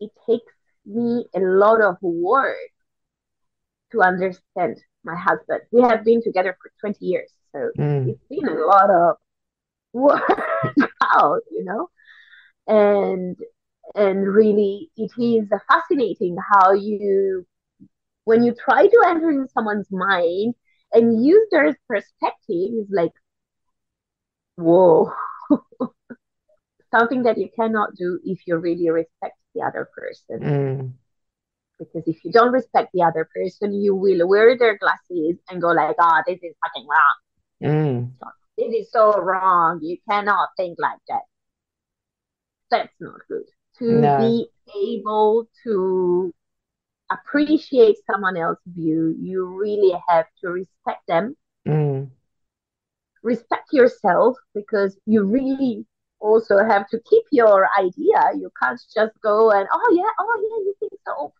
it 0.00 0.10
takes 0.26 0.52
me 0.84 1.26
a 1.34 1.40
lot 1.40 1.80
of 1.80 1.96
work 2.02 2.56
to 3.92 4.00
understand 4.02 4.78
my 5.04 5.14
husband. 5.16 5.60
We 5.70 5.82
have 5.82 6.04
been 6.04 6.22
together 6.22 6.56
for 6.60 6.70
20 6.80 7.04
years, 7.06 7.30
so 7.52 7.70
Mm. 7.78 8.08
it's 8.10 8.24
been 8.28 8.48
a 8.48 8.64
lot 8.66 8.90
of 8.90 9.16
work 9.92 10.22
out, 11.02 11.42
you 11.50 11.64
know. 11.64 11.88
And 12.66 13.36
and 13.94 14.26
really 14.26 14.90
it 14.96 15.10
is 15.20 15.48
fascinating 15.68 16.36
how 16.52 16.72
you 16.72 17.46
when 18.24 18.42
you 18.44 18.54
try 18.54 18.86
to 18.86 19.04
enter 19.06 19.30
in 19.30 19.48
someone's 19.48 19.90
mind 19.90 20.54
and 20.92 21.24
user's 21.24 21.76
their 21.76 21.76
perspective 21.88 22.70
is 22.80 22.88
like 22.90 23.12
whoa 24.56 25.12
something 26.90 27.22
that 27.24 27.38
you 27.38 27.48
cannot 27.54 27.94
do 27.96 28.20
if 28.24 28.40
you 28.46 28.56
really 28.56 28.90
respect 28.90 29.36
the 29.54 29.62
other 29.62 29.88
person 29.96 30.46
Mm. 30.46 30.92
because 31.78 32.02
if 32.06 32.24
you 32.24 32.32
don't 32.32 32.52
respect 32.52 32.90
the 32.92 33.02
other 33.02 33.28
person 33.34 33.72
you 33.74 33.94
will 33.94 34.28
wear 34.28 34.56
their 34.58 34.78
glasses 34.78 35.36
and 35.50 35.60
go 35.60 35.68
like 35.68 35.96
ah 36.00 36.22
this 36.26 36.38
is 36.42 36.54
fucking 36.62 36.86
wrong 36.88 37.16
Mm. 37.62 38.12
this 38.58 38.72
is 38.74 38.90
so 38.92 39.12
wrong 39.20 39.80
you 39.82 39.96
cannot 40.08 40.48
think 40.56 40.78
like 40.80 40.98
that 41.08 41.22
that's 42.70 42.94
not 43.00 43.20
good 43.28 43.44
to 43.78 44.02
No. 44.02 44.16
be 44.16 44.48
able 44.76 45.48
to 45.64 46.32
appreciate 47.14 47.96
someone 48.10 48.36
else's 48.36 48.62
view 48.74 49.14
you 49.20 49.44
really 49.44 49.92
have 50.08 50.26
to 50.40 50.48
respect 50.50 51.06
them 51.08 51.36
Mm. 51.66 52.10
respect 53.22 53.68
yourself 53.72 54.36
because 54.54 54.96
you 55.06 55.24
really 55.24 55.84
also 56.20 56.58
have 56.64 56.88
to 56.88 57.00
keep 57.08 57.24
your 57.32 57.68
idea. 57.78 58.30
You 58.36 58.50
can't 58.62 58.80
just 58.94 59.12
go 59.22 59.50
and, 59.50 59.66
oh, 59.72 59.92
yeah, 59.94 60.10
oh, 60.18 60.40
yeah, 60.42 60.64
you 60.64 60.74
think 60.80 60.92
so. 61.06 61.32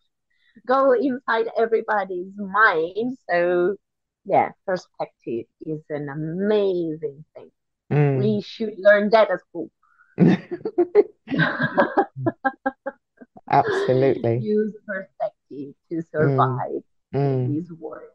Go 0.67 0.93
inside 0.93 1.47
everybody's 1.57 2.31
mind. 2.37 3.17
So, 3.29 3.75
yeah, 4.25 4.49
perspective 4.65 5.45
is 5.65 5.81
an 5.89 6.09
amazing 6.09 7.25
thing. 7.35 7.51
Mm. 7.91 8.19
We 8.19 8.41
should 8.41 8.75
learn 8.77 9.09
that 9.11 9.31
at 9.31 9.39
school. 9.41 9.69
Absolutely. 13.49 14.39
Use 14.39 14.73
to 15.91 16.01
survive 16.11 16.83
Mm. 17.13 17.45
this 17.45 17.69
world. 17.79 18.09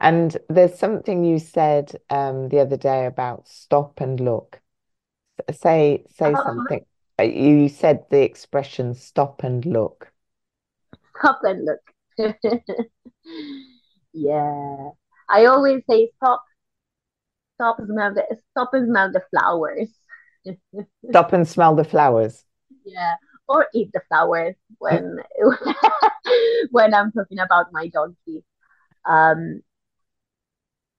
And 0.00 0.36
there's 0.48 0.78
something 0.78 1.24
you 1.24 1.38
said 1.38 2.00
um, 2.10 2.48
the 2.48 2.60
other 2.60 2.76
day 2.76 3.06
about 3.06 3.48
stop 3.48 4.00
and 4.00 4.18
look. 4.20 4.60
Say 5.52 6.04
say 6.08 6.34
something. 6.36 6.84
Uh, 7.18 7.24
You 7.24 7.68
said 7.68 8.06
the 8.10 8.22
expression 8.22 8.94
stop 8.94 9.42
and 9.44 9.64
look. 9.66 10.12
stop 11.16 11.40
and 11.44 11.64
look. 11.64 11.80
yeah. 14.12 14.90
I 15.28 15.46
always 15.46 15.82
say 15.88 16.10
stop, 16.16 16.42
stop 17.56 17.78
and 17.78 17.88
smell 17.88 18.14
the 18.14 18.24
stop 18.50 18.70
and 18.72 18.88
smell 18.88 19.12
the 19.12 19.22
flowers. 19.30 19.88
Stop 21.10 21.32
and 21.32 21.46
smell 21.46 21.74
the 21.74 21.84
flowers. 21.84 22.44
Yeah. 22.84 23.14
Or 23.50 23.66
eat 23.74 23.90
the 23.92 24.02
flowers 24.08 24.56
when 24.78 25.18
when 26.70 26.94
I'm 26.94 27.12
talking 27.12 27.40
about 27.40 27.72
my 27.72 27.88
donkey. 27.88 28.44
Um, 29.08 29.62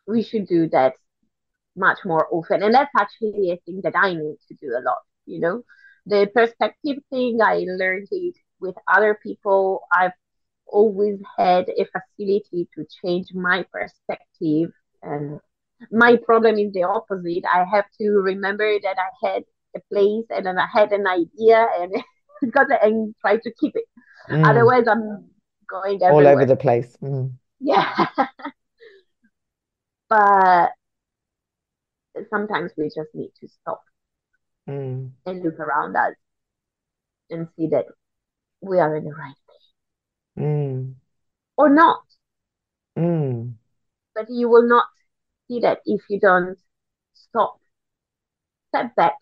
we 0.08 0.24
should 0.24 0.47
do 0.47 0.68
that 0.70 0.93
much 1.76 1.99
more 2.06 2.28
often. 2.32 2.64
And 2.64 2.74
that's 2.74 2.91
actually 2.99 3.52
a 3.52 3.58
thing 3.66 3.82
that 3.84 3.95
I 3.95 4.14
need 4.14 4.38
to 4.49 4.56
do 4.56 4.70
a 4.78 4.82
lot, 4.84 4.99
you 5.26 5.39
know. 5.39 5.64
The 6.06 6.30
perspective 6.34 6.97
thing, 7.10 7.39
I 7.43 7.66
learned 7.68 8.08
it 8.12 8.36
with 8.60 8.76
other 8.93 9.18
people. 9.24 9.82
I've 9.93 10.14
always 10.68 11.20
had 11.38 11.70
a 11.70 11.86
facility 11.86 12.68
to 12.76 12.86
change 13.04 13.28
my 13.34 13.66
perspective. 13.72 14.72
And 15.04 15.39
my 15.91 16.18
problem 16.18 16.58
is 16.58 16.74
the 16.74 16.84
opposite. 16.84 17.43
I 17.52 17.66
have 17.66 17.86
to 17.99 18.10
remember 18.12 18.80
that 18.84 18.97
I 18.99 19.28
had 19.28 19.43
a 19.76 19.80
place 19.91 20.26
and 20.30 20.45
then 20.45 20.58
I 20.60 20.68
had 20.74 20.91
an 20.91 21.08
idea 21.08 21.68
and 21.80 21.93
got 22.49 22.65
to, 22.65 22.83
and 22.83 23.13
try 23.21 23.37
to 23.37 23.51
keep 23.59 23.75
it. 23.75 23.85
Mm. 24.29 24.49
Otherwise, 24.49 24.85
I'm 24.87 25.29
going 25.69 26.01
All 26.03 26.25
over 26.25 26.45
the 26.45 26.55
place. 26.55 26.97
Mm. 27.01 27.33
Yeah. 27.59 28.07
But 30.09 30.71
sometimes 32.29 32.73
we 32.77 32.85
just 32.85 33.13
need 33.13 33.31
to 33.39 33.47
stop 33.47 33.81
Mm. 34.67 35.11
and 35.25 35.43
look 35.43 35.57
around 35.59 35.95
us 35.95 36.15
and 37.29 37.47
see 37.55 37.67
that 37.67 37.85
we 38.61 38.77
are 38.79 38.93
in 38.95 39.05
the 39.05 39.13
right 39.13 39.35
place 39.47 40.45
Mm. 40.45 40.95
or 41.57 41.69
not. 41.69 42.03
Mm. 42.97 43.53
But 44.13 44.25
you 44.29 44.49
will 44.49 44.67
not 44.67 44.85
see 45.47 45.61
that 45.61 45.79
if 45.85 46.01
you 46.09 46.19
don't 46.19 46.57
stop, 47.13 47.59
step 48.67 48.93
back, 48.95 49.15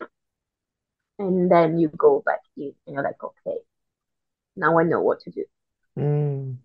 and 1.20 1.50
then 1.52 1.78
you 1.78 1.88
go 1.90 2.22
back 2.26 2.40
in 2.58 2.74
and 2.86 2.94
you're 2.94 3.04
like, 3.04 3.22
okay, 3.24 3.58
now 4.56 4.78
I 4.78 4.84
know 4.84 5.00
what 5.02 5.20
to 5.22 5.30
do. 5.30 5.44
Mm. 5.98 6.58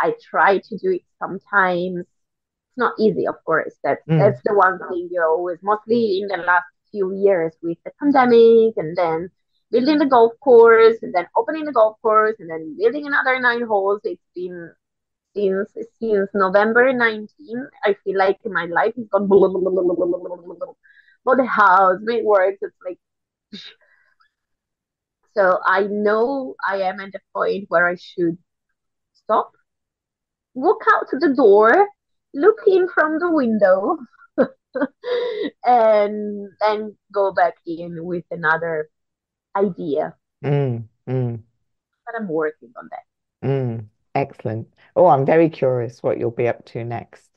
I 0.00 0.14
try 0.30 0.58
to 0.58 0.78
do 0.78 0.92
it 0.92 1.02
sometimes. 1.18 2.00
It's 2.00 2.78
not 2.78 2.94
easy, 2.98 3.26
of 3.26 3.36
course. 3.44 3.74
That's 3.84 4.02
Mm. 4.08 4.18
that's 4.20 4.42
the 4.44 4.54
one 4.54 4.78
thing 4.88 5.08
you're 5.12 5.28
always 5.28 5.58
mostly 5.62 6.20
in 6.22 6.28
the 6.28 6.38
last 6.38 6.66
few 6.92 7.14
years 7.14 7.54
with 7.62 7.78
the 7.84 7.92
pandemic 8.00 8.76
and 8.76 8.96
then 8.96 9.30
building 9.72 9.98
the 9.98 10.06
golf 10.06 10.34
course 10.40 10.98
and 11.02 11.14
then 11.14 11.26
opening 11.36 11.64
the 11.66 11.72
golf 11.72 12.00
course 12.02 12.36
and 12.40 12.50
then 12.50 12.76
building 12.78 13.06
another 13.06 13.40
nine 13.40 13.62
holes. 13.62 14.02
It's 14.04 14.22
been 14.34 14.72
since 15.34 15.70
since 16.00 16.30
November 16.34 16.92
19. 16.92 17.68
I 17.84 17.94
feel 18.04 18.18
like 18.18 18.38
my 18.46 18.66
life 18.66 18.94
has 18.96 19.06
gone 19.08 19.28
blah, 19.28 19.38
blah, 19.48 19.48
blah, 19.50 19.60
blah, 19.60 19.82
blah, 19.82 19.94
blah, 19.96 20.06
blah, 20.06 20.18
blah, 20.18 20.36
blah, 20.46 20.56
blah. 20.56 20.74
Bought 21.24 21.38
the 21.38 21.46
house, 21.46 22.00
made 22.02 22.24
works. 22.24 22.58
It's 22.62 22.76
like 22.84 22.98
so 25.36 25.58
I 25.66 25.82
know 25.82 26.54
I 26.66 26.82
am 26.82 27.00
at 27.00 27.12
the 27.12 27.20
point 27.34 27.66
where 27.68 27.88
I 27.88 27.96
should 27.96 28.38
stop, 29.12 29.52
walk 30.54 30.82
out 30.94 31.08
to 31.10 31.18
the 31.18 31.34
door, 31.34 31.88
look 32.34 32.58
in 32.66 32.88
from 32.88 33.18
the 33.18 33.30
window, 33.30 33.98
and 35.64 36.48
then 36.60 36.96
go 37.12 37.32
back 37.32 37.54
in 37.66 38.04
with 38.04 38.24
another 38.30 38.88
idea. 39.54 40.14
Mm. 40.44 40.84
Mm. 41.08 41.40
But 42.06 42.14
I'm 42.18 42.28
working 42.28 42.72
on 42.76 42.88
that. 42.90 43.48
Mm. 43.48 43.86
Excellent. 44.14 44.68
Oh, 44.94 45.06
I'm 45.06 45.26
very 45.26 45.50
curious 45.50 46.02
what 46.02 46.18
you'll 46.18 46.30
be 46.30 46.48
up 46.48 46.64
to 46.66 46.84
next. 46.84 47.35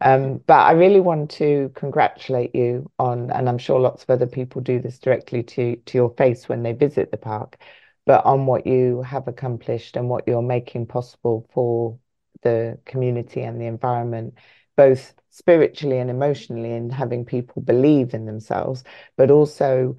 Um, 0.00 0.38
but 0.46 0.60
I 0.60 0.72
really 0.72 1.00
want 1.00 1.30
to 1.32 1.70
congratulate 1.74 2.54
you 2.54 2.90
on, 2.98 3.30
and 3.30 3.48
I'm 3.48 3.58
sure 3.58 3.80
lots 3.80 4.02
of 4.02 4.10
other 4.10 4.26
people 4.26 4.60
do 4.60 4.80
this 4.80 4.98
directly 4.98 5.42
to, 5.42 5.76
to 5.76 5.98
your 5.98 6.10
face 6.10 6.48
when 6.48 6.62
they 6.62 6.72
visit 6.72 7.10
the 7.10 7.16
park, 7.16 7.58
but 8.06 8.24
on 8.24 8.46
what 8.46 8.66
you 8.66 9.02
have 9.02 9.28
accomplished 9.28 9.96
and 9.96 10.08
what 10.08 10.24
you're 10.26 10.42
making 10.42 10.86
possible 10.86 11.48
for 11.52 11.98
the 12.42 12.78
community 12.84 13.42
and 13.42 13.60
the 13.60 13.66
environment, 13.66 14.34
both 14.76 15.14
spiritually 15.30 15.98
and 15.98 16.10
emotionally, 16.10 16.72
and 16.72 16.92
having 16.92 17.24
people 17.24 17.62
believe 17.62 18.14
in 18.14 18.26
themselves, 18.26 18.84
but 19.16 19.30
also 19.30 19.96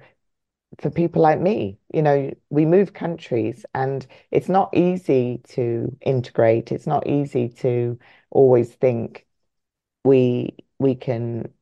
for 0.80 0.90
people 0.90 1.22
like 1.22 1.40
me. 1.40 1.78
You 1.92 2.02
know, 2.02 2.30
we 2.50 2.66
move 2.66 2.92
countries 2.92 3.64
and 3.74 4.06
it's 4.30 4.48
not 4.48 4.76
easy 4.76 5.40
to 5.50 5.96
integrate. 6.00 6.72
It's 6.72 6.86
not 6.86 7.06
easy 7.06 7.48
to 7.60 7.98
always 8.30 8.74
think 8.74 9.25
we 10.06 10.56
we 10.78 10.94
can 10.94 11.52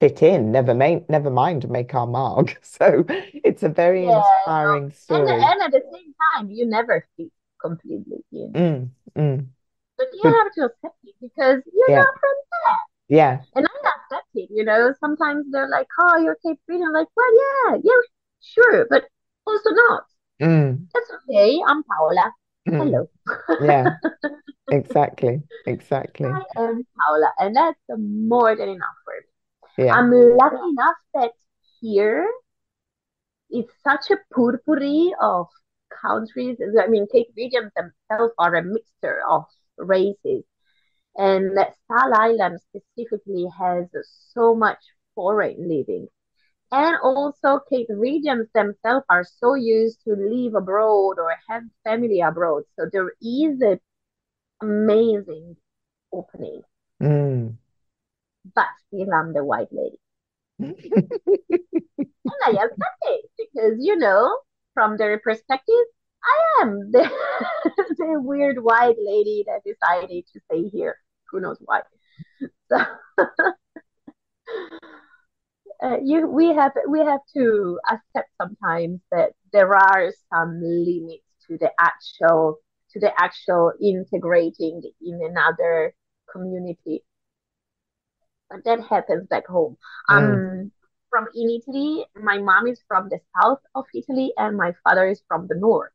fit 0.00 0.22
in, 0.22 0.52
never 0.52 0.74
mind, 0.74 1.06
never 1.10 1.30
mind 1.30 1.68
make 1.70 1.94
our 1.94 2.06
mark. 2.08 2.58
So 2.64 3.04
it's 3.08 3.62
a 3.64 3.68
very 3.70 4.08
Yeah, 4.08 4.10
inspiring 4.10 4.90
And 5.10 5.28
story. 5.28 5.52
and 5.52 5.62
at 5.62 5.72
the 5.72 5.82
same 5.92 6.14
time, 6.34 6.50
you 6.50 6.66
never 6.66 7.06
fit 7.16 7.32
completely 7.60 8.24
in. 8.32 8.54
Mm, 8.54 8.90
mm, 9.14 9.48
But 9.98 10.08
you 10.14 10.22
But 10.22 10.42
have 10.42 10.52
to 10.54 10.64
accept 10.64 10.96
it 11.04 11.14
because 11.20 11.62
you're 11.72 11.86
yeah, 11.86 12.04
not 12.04 12.20
from 12.20 12.34
there. 12.50 12.76
yeah, 13.08 13.44
And 13.56 13.66
I 13.66 13.90
accept 13.90 14.28
it, 14.34 14.50
you 14.52 14.64
know, 14.64 14.94
sometimes 15.00 15.46
they're 15.50 15.68
like, 15.68 15.88
"Oh, 16.00 16.18
you're 16.18 16.36
Cape 16.36 16.60
Verdean." 16.68 16.86
I'm 16.86 16.92
like, 16.94 17.08
well, 17.16 17.34
yeah, 17.36 17.78
yeah, 17.84 18.00
sure, 18.42 18.86
but 18.90 19.04
also 19.46 19.70
not. 19.70 20.04
Mm, 20.40 20.88
That's 20.94 21.10
okay. 21.10 21.60
I'm 21.66 21.84
Paola. 21.84 22.32
mm. 22.66 22.96
Hello. 22.96 23.10
Yeah, 23.58 23.92
exactly, 24.70 25.42
exactly. 25.66 26.28
I 26.28 26.42
am 26.56 26.64
um, 26.64 26.86
Paola, 26.98 27.32
and 27.38 27.56
that's 27.56 27.78
more 27.88 28.56
than 28.56 28.68
enough 28.68 28.96
for 29.04 29.14
me. 29.14 29.84
Yeah. 29.86 29.94
I'm 29.94 30.10
lucky 30.10 30.70
enough 30.70 30.96
that 31.14 31.32
here 31.80 32.26
it's 33.50 33.72
such 33.84 34.10
a 34.10 34.18
potpourri 34.34 35.14
of 35.20 35.46
countries. 36.02 36.58
I 36.80 36.88
mean, 36.88 37.06
Cape 37.10 37.28
Verdeans 37.36 37.70
themselves 37.76 38.34
are 38.38 38.54
a 38.54 38.62
mixture 38.62 39.20
of 39.28 39.44
races. 39.78 40.44
And 41.16 41.56
that 41.56 41.74
Sal 41.88 42.12
Island 42.14 42.60
specifically 42.60 43.46
has 43.58 43.86
so 44.34 44.54
much 44.54 44.78
foreign 45.14 45.68
living. 45.68 46.08
And 46.72 46.96
also, 47.02 47.60
Cape 47.70 47.88
Verdeans 47.90 48.50
themselves 48.52 49.06
are 49.08 49.24
so 49.24 49.54
used 49.54 50.02
to 50.04 50.14
live 50.14 50.54
abroad 50.54 51.18
or 51.18 51.34
have 51.48 51.62
family 51.84 52.20
abroad. 52.20 52.64
So 52.78 52.86
there 52.92 53.12
is 53.22 53.60
an 53.60 53.80
amazing 54.62 55.56
opening. 56.12 56.62
Mm. 57.02 57.56
But 58.54 58.66
still, 58.86 59.12
I'm 59.12 59.32
the 59.32 59.44
white 59.44 59.72
lady. 59.72 60.00
And 62.26 62.58
I 62.58 62.64
accept 62.64 63.02
it 63.02 63.30
because, 63.38 63.76
you 63.78 63.96
know, 63.96 64.38
from 64.74 64.96
their 64.96 65.18
perspective, 65.20 65.84
I 66.24 66.62
am 66.62 66.90
the, 66.90 67.08
the 67.98 68.20
weird 68.20 68.62
white 68.62 68.96
lady 68.98 69.44
that 69.46 69.62
decided 69.64 70.24
to 70.32 70.40
stay 70.50 70.68
here. 70.68 70.96
Who 71.30 71.40
knows 71.40 71.58
why? 71.60 71.82
So 72.68 72.78
uh, 75.82 75.98
you 76.02 76.26
we 76.26 76.48
have 76.54 76.72
we 76.88 76.98
have 77.00 77.20
to 77.36 77.78
accept 77.90 78.28
sometimes 78.40 79.00
that 79.12 79.32
there 79.52 79.74
are 79.74 80.10
some 80.32 80.60
limits 80.62 81.24
to 81.46 81.56
the 81.58 81.70
actual 81.78 82.58
to 82.96 83.00
the 83.00 83.12
actual 83.20 83.72
integrating 83.80 84.82
in 85.02 85.20
another 85.22 85.94
community. 86.32 87.04
But 88.50 88.64
that 88.64 88.80
happens 88.80 89.26
back 89.28 89.46
home. 89.46 89.76
Mm. 90.10 90.16
Um, 90.16 90.72
from 91.10 91.26
in 91.34 91.60
Italy, 91.60 92.04
my 92.14 92.38
mom 92.38 92.66
is 92.66 92.80
from 92.88 93.08
the 93.08 93.20
south 93.40 93.60
of 93.74 93.84
Italy 93.94 94.32
and 94.36 94.56
my 94.56 94.72
father 94.84 95.08
is 95.08 95.22
from 95.28 95.46
the 95.48 95.56
north. 95.56 95.92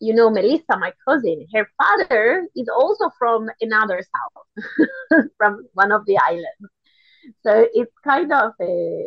You 0.00 0.14
know, 0.14 0.30
Melissa, 0.30 0.76
my 0.78 0.92
cousin, 1.06 1.46
her 1.54 1.68
father 1.78 2.48
is 2.56 2.68
also 2.68 3.10
from 3.18 3.48
another 3.60 4.02
south, 4.02 5.24
from 5.38 5.66
one 5.74 5.92
of 5.92 6.04
the 6.06 6.18
islands. 6.18 6.72
So 7.44 7.66
it's 7.72 7.92
kind 8.02 8.32
of 8.32 8.52
a, 8.60 9.04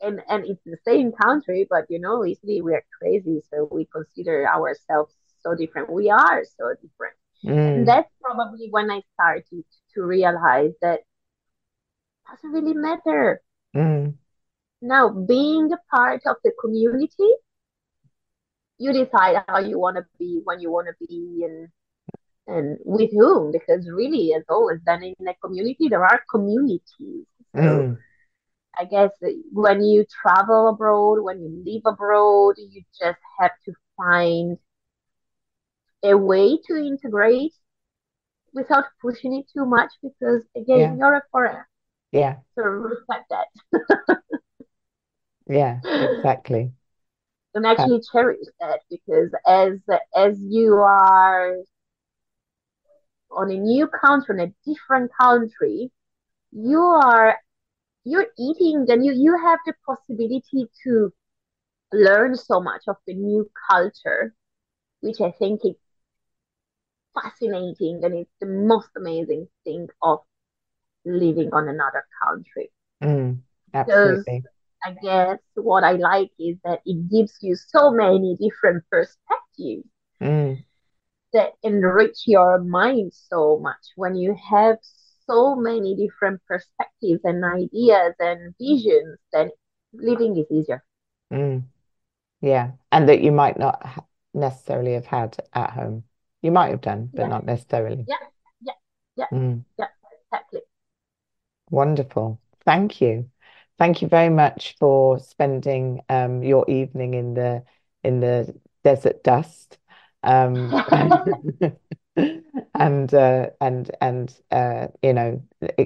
and 0.00 0.20
and 0.28 0.44
it's 0.44 0.60
the 0.66 0.76
same 0.84 1.12
country, 1.12 1.68
but 1.70 1.84
you 1.88 2.00
know, 2.00 2.24
Italy, 2.24 2.60
we 2.62 2.74
are 2.74 2.84
crazy, 3.00 3.42
so 3.48 3.68
we 3.70 3.86
consider 3.94 4.48
ourselves 4.48 5.14
so 5.44 5.54
different. 5.54 5.90
We 5.92 6.10
are 6.10 6.44
so 6.44 6.74
different. 6.82 7.16
And 7.74 7.84
Mm. 7.84 7.86
that's 7.86 8.10
probably 8.22 8.68
when 8.70 8.90
I 8.90 9.02
started 9.14 9.64
to 9.94 10.02
realize 10.02 10.72
that 10.82 11.00
it 11.00 11.06
doesn't 12.30 12.50
really 12.52 12.74
matter. 12.74 13.40
Mm. 13.76 14.14
Now, 14.82 15.10
being 15.10 15.72
a 15.72 15.78
part 15.94 16.22
of 16.26 16.36
the 16.44 16.52
community, 16.60 17.30
you 18.78 18.92
decide 18.92 19.42
how 19.48 19.58
you 19.60 19.78
want 19.78 19.96
to 19.96 20.04
be, 20.18 20.40
when 20.44 20.60
you 20.60 20.70
want 20.70 20.88
to 20.88 21.06
be, 21.06 21.44
and 21.44 21.68
and 22.46 22.78
with 22.84 23.10
whom. 23.12 23.52
Because 23.52 23.88
really, 23.90 24.34
as 24.34 24.44
always, 24.48 24.80
then 24.84 25.02
in 25.02 25.28
a 25.28 25.34
community, 25.42 25.88
there 25.88 26.04
are 26.04 26.22
communities. 26.30 27.26
So 27.56 27.60
Mm. 27.60 27.98
I 28.78 28.84
guess 28.84 29.10
when 29.52 29.82
you 29.84 30.04
travel 30.22 30.68
abroad, 30.68 31.22
when 31.22 31.40
you 31.40 31.62
live 31.64 31.82
abroad, 31.86 32.56
you 32.58 32.82
just 33.00 33.20
have 33.38 33.52
to 33.66 33.72
find 33.96 34.58
a 36.04 36.16
way 36.16 36.58
to 36.68 36.76
integrate 36.76 37.54
without 38.54 38.84
pushing 39.02 39.34
it 39.34 39.46
too 39.52 39.66
much. 39.66 39.90
Because 40.02 40.42
again, 40.56 40.80
Yeah. 40.80 40.96
you're 40.98 41.14
a 41.14 41.22
foreigner, 41.32 41.68
Yeah. 42.12 42.40
so 42.56 42.62
respect 42.64 43.30
that. 43.30 44.18
Yeah. 45.48 45.80
Exactly. 45.98 46.72
and 47.54 47.66
actually 47.66 48.00
cherish 48.12 48.46
that 48.60 48.80
because 48.90 49.30
as 49.46 49.80
as 50.14 50.38
you 50.40 50.74
are 50.76 51.56
on 53.30 53.50
a 53.50 53.58
new 53.58 53.86
country, 53.88 54.36
in 54.36 54.48
a 54.48 54.70
different 54.70 55.10
country, 55.20 55.90
you 56.52 56.80
are 56.80 57.38
you're 58.04 58.26
eating, 58.38 58.86
and 58.88 59.04
you 59.04 59.12
you 59.12 59.36
have 59.44 59.58
the 59.66 59.74
possibility 59.86 60.68
to 60.84 61.10
learn 61.92 62.34
so 62.36 62.60
much 62.60 62.82
of 62.88 62.96
the 63.06 63.14
new 63.14 63.48
culture, 63.70 64.34
which 65.00 65.20
I 65.20 65.30
think 65.32 65.60
is 65.64 65.76
fascinating 67.14 68.00
and 68.04 68.14
it's 68.14 68.34
the 68.40 68.46
most 68.46 68.90
amazing 68.96 69.48
thing 69.64 69.88
of 70.02 70.20
living 71.04 71.50
on 71.52 71.68
another 71.68 72.04
country. 72.26 72.70
mm. 73.02 73.42
Because 73.84 74.26
Absolutely. 74.26 74.46
I 74.84 74.92
guess 75.02 75.38
what 75.54 75.84
I 75.84 75.92
like 75.92 76.32
is 76.38 76.58
that 76.64 76.80
it 76.84 77.08
gives 77.10 77.38
you 77.40 77.54
so 77.56 77.90
many 77.90 78.36
different 78.36 78.84
perspectives 78.90 79.88
Mm. 80.20 80.64
that 81.32 81.52
enrich 81.62 82.22
your 82.26 82.58
mind 82.62 83.12
so 83.12 83.58
much 83.58 83.92
when 83.96 84.14
you 84.16 84.34
have 84.50 84.78
so 85.26 85.54
many 85.54 85.94
different 85.94 86.40
perspectives 86.46 87.20
and 87.24 87.44
ideas 87.44 88.14
and 88.18 88.54
visions, 88.58 89.18
then 89.32 89.50
living 89.92 90.36
is 90.38 90.46
easier. 90.50 90.82
Mm. 91.32 91.64
Yeah. 92.40 92.72
And 92.92 93.08
that 93.08 93.20
you 93.22 93.32
might 93.32 93.58
not 93.58 94.06
necessarily 94.34 94.92
have 94.94 95.06
had 95.06 95.36
at 95.54 95.70
home. 95.72 96.04
You 96.44 96.52
might 96.52 96.70
have 96.70 96.82
done, 96.82 97.10
but 97.16 97.22
Yeah, 97.22 97.28
not 97.28 97.46
necessarily. 97.46 98.04
yeah, 98.06 98.16
yeah, 98.60 98.72
yeah, 99.16 99.26
Mm. 99.32 99.64
yeah, 99.78 99.88
exactly. 100.12 100.60
Wonderful. 101.70 102.38
Thank 102.64 103.00
you. 103.00 103.30
Thank 103.78 104.02
you 104.02 104.08
very 104.08 104.28
much 104.28 104.76
for 104.78 105.18
spending 105.18 106.02
um, 106.10 106.42
your 106.42 106.64
evening 106.68 107.14
in 107.14 107.34
the 107.34 107.64
in 108.04 108.20
the 108.20 108.54
desert 108.84 109.24
dust. 109.24 109.78
Um, 110.22 110.70
and 112.74 113.14
uh, 113.14 113.50
and 113.60 113.90
and 114.00 114.40
uh, 114.50 114.88
you 115.02 115.12
know 115.14 115.42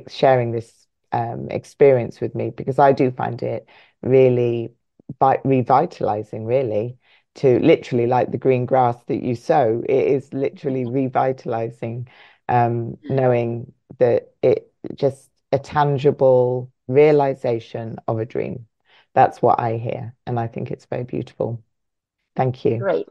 sharing 0.08 0.52
this 0.52 0.86
um, 1.12 1.48
experience 1.50 2.20
with 2.20 2.34
me 2.34 2.50
because 2.50 2.78
I 2.78 2.92
do 2.92 3.10
find 3.10 3.42
it 3.42 3.68
really 4.02 4.72
vi 5.20 5.38
revitalizing, 5.44 6.44
really, 6.46 6.98
to 7.38 7.58
literally 7.60 8.06
like 8.06 8.30
the 8.32 8.38
green 8.38 8.66
grass 8.66 8.96
that 9.06 9.22
you 9.22 9.34
sow. 9.34 9.82
It 9.88 10.06
is 10.08 10.32
literally 10.34 10.84
revitalizing, 10.84 12.08
um, 12.48 12.98
knowing 13.08 13.72
that 13.98 14.32
it 14.42 14.72
just 14.94 15.30
a 15.52 15.58
tangible 15.58 16.70
realization 16.88 17.98
of 18.08 18.18
a 18.18 18.24
dream. 18.26 18.66
That's 19.14 19.40
what 19.40 19.60
I 19.60 19.76
hear, 19.76 20.14
and 20.26 20.38
I 20.38 20.46
think 20.48 20.70
it's 20.70 20.86
very 20.86 21.04
beautiful. 21.04 21.62
Thank 22.36 22.64
you. 22.64 22.78
Great. 22.78 23.06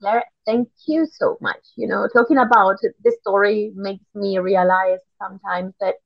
Clare, 0.00 0.24
thank 0.46 0.68
you 0.86 1.06
so 1.06 1.36
much. 1.40 1.64
You 1.76 1.88
know, 1.88 2.08
talking 2.12 2.38
about 2.38 2.76
this 3.04 3.16
story 3.20 3.72
makes 3.74 4.04
me 4.14 4.38
realize 4.38 4.98
sometimes 5.20 5.74
that 5.80 5.96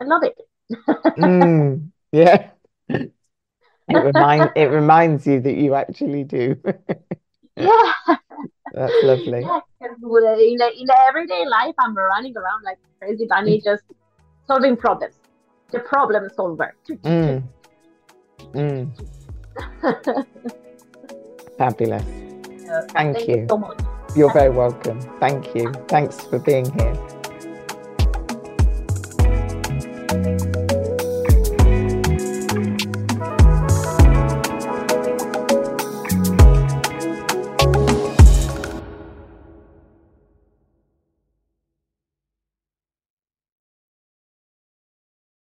I 0.00 0.04
love 0.04 0.22
it. 0.24 0.36
Mm, 1.16 1.90
yeah. 2.12 2.50
It 3.88 3.98
remind 3.98 4.50
it 4.56 4.66
reminds 4.66 5.26
you 5.26 5.40
that 5.40 5.56
you 5.56 5.74
actually 5.74 6.24
do. 6.24 6.56
Yeah, 7.56 7.92
That's 8.72 9.02
lovely. 9.02 9.40
yeah. 9.40 9.60
In 9.80 9.94
the, 10.00 10.70
in 10.78 10.86
the 10.86 10.96
everyday 11.08 11.46
life, 11.46 11.74
I'm 11.78 11.96
running 11.96 12.36
around 12.36 12.64
like 12.64 12.78
crazy 13.00 13.26
bunny, 13.26 13.60
just 13.60 13.84
solving 14.46 14.76
problems. 14.76 15.14
The 15.70 15.80
problem 15.80 16.28
solver. 16.34 16.74
Mm, 16.88 17.42
mm, 18.52 18.90
fabulous. 21.58 22.04
Thank 22.92 23.16
thank 23.16 23.28
you 23.28 23.36
you. 23.36 23.46
so 23.48 23.58
much. 23.58 23.78
You're 24.14 24.32
very 24.32 24.50
welcome. 24.50 25.00
Thank 25.20 25.54
you. 25.54 25.72
Thanks 25.88 26.20
for 26.24 26.38
being 26.38 26.70
here. 26.78 27.15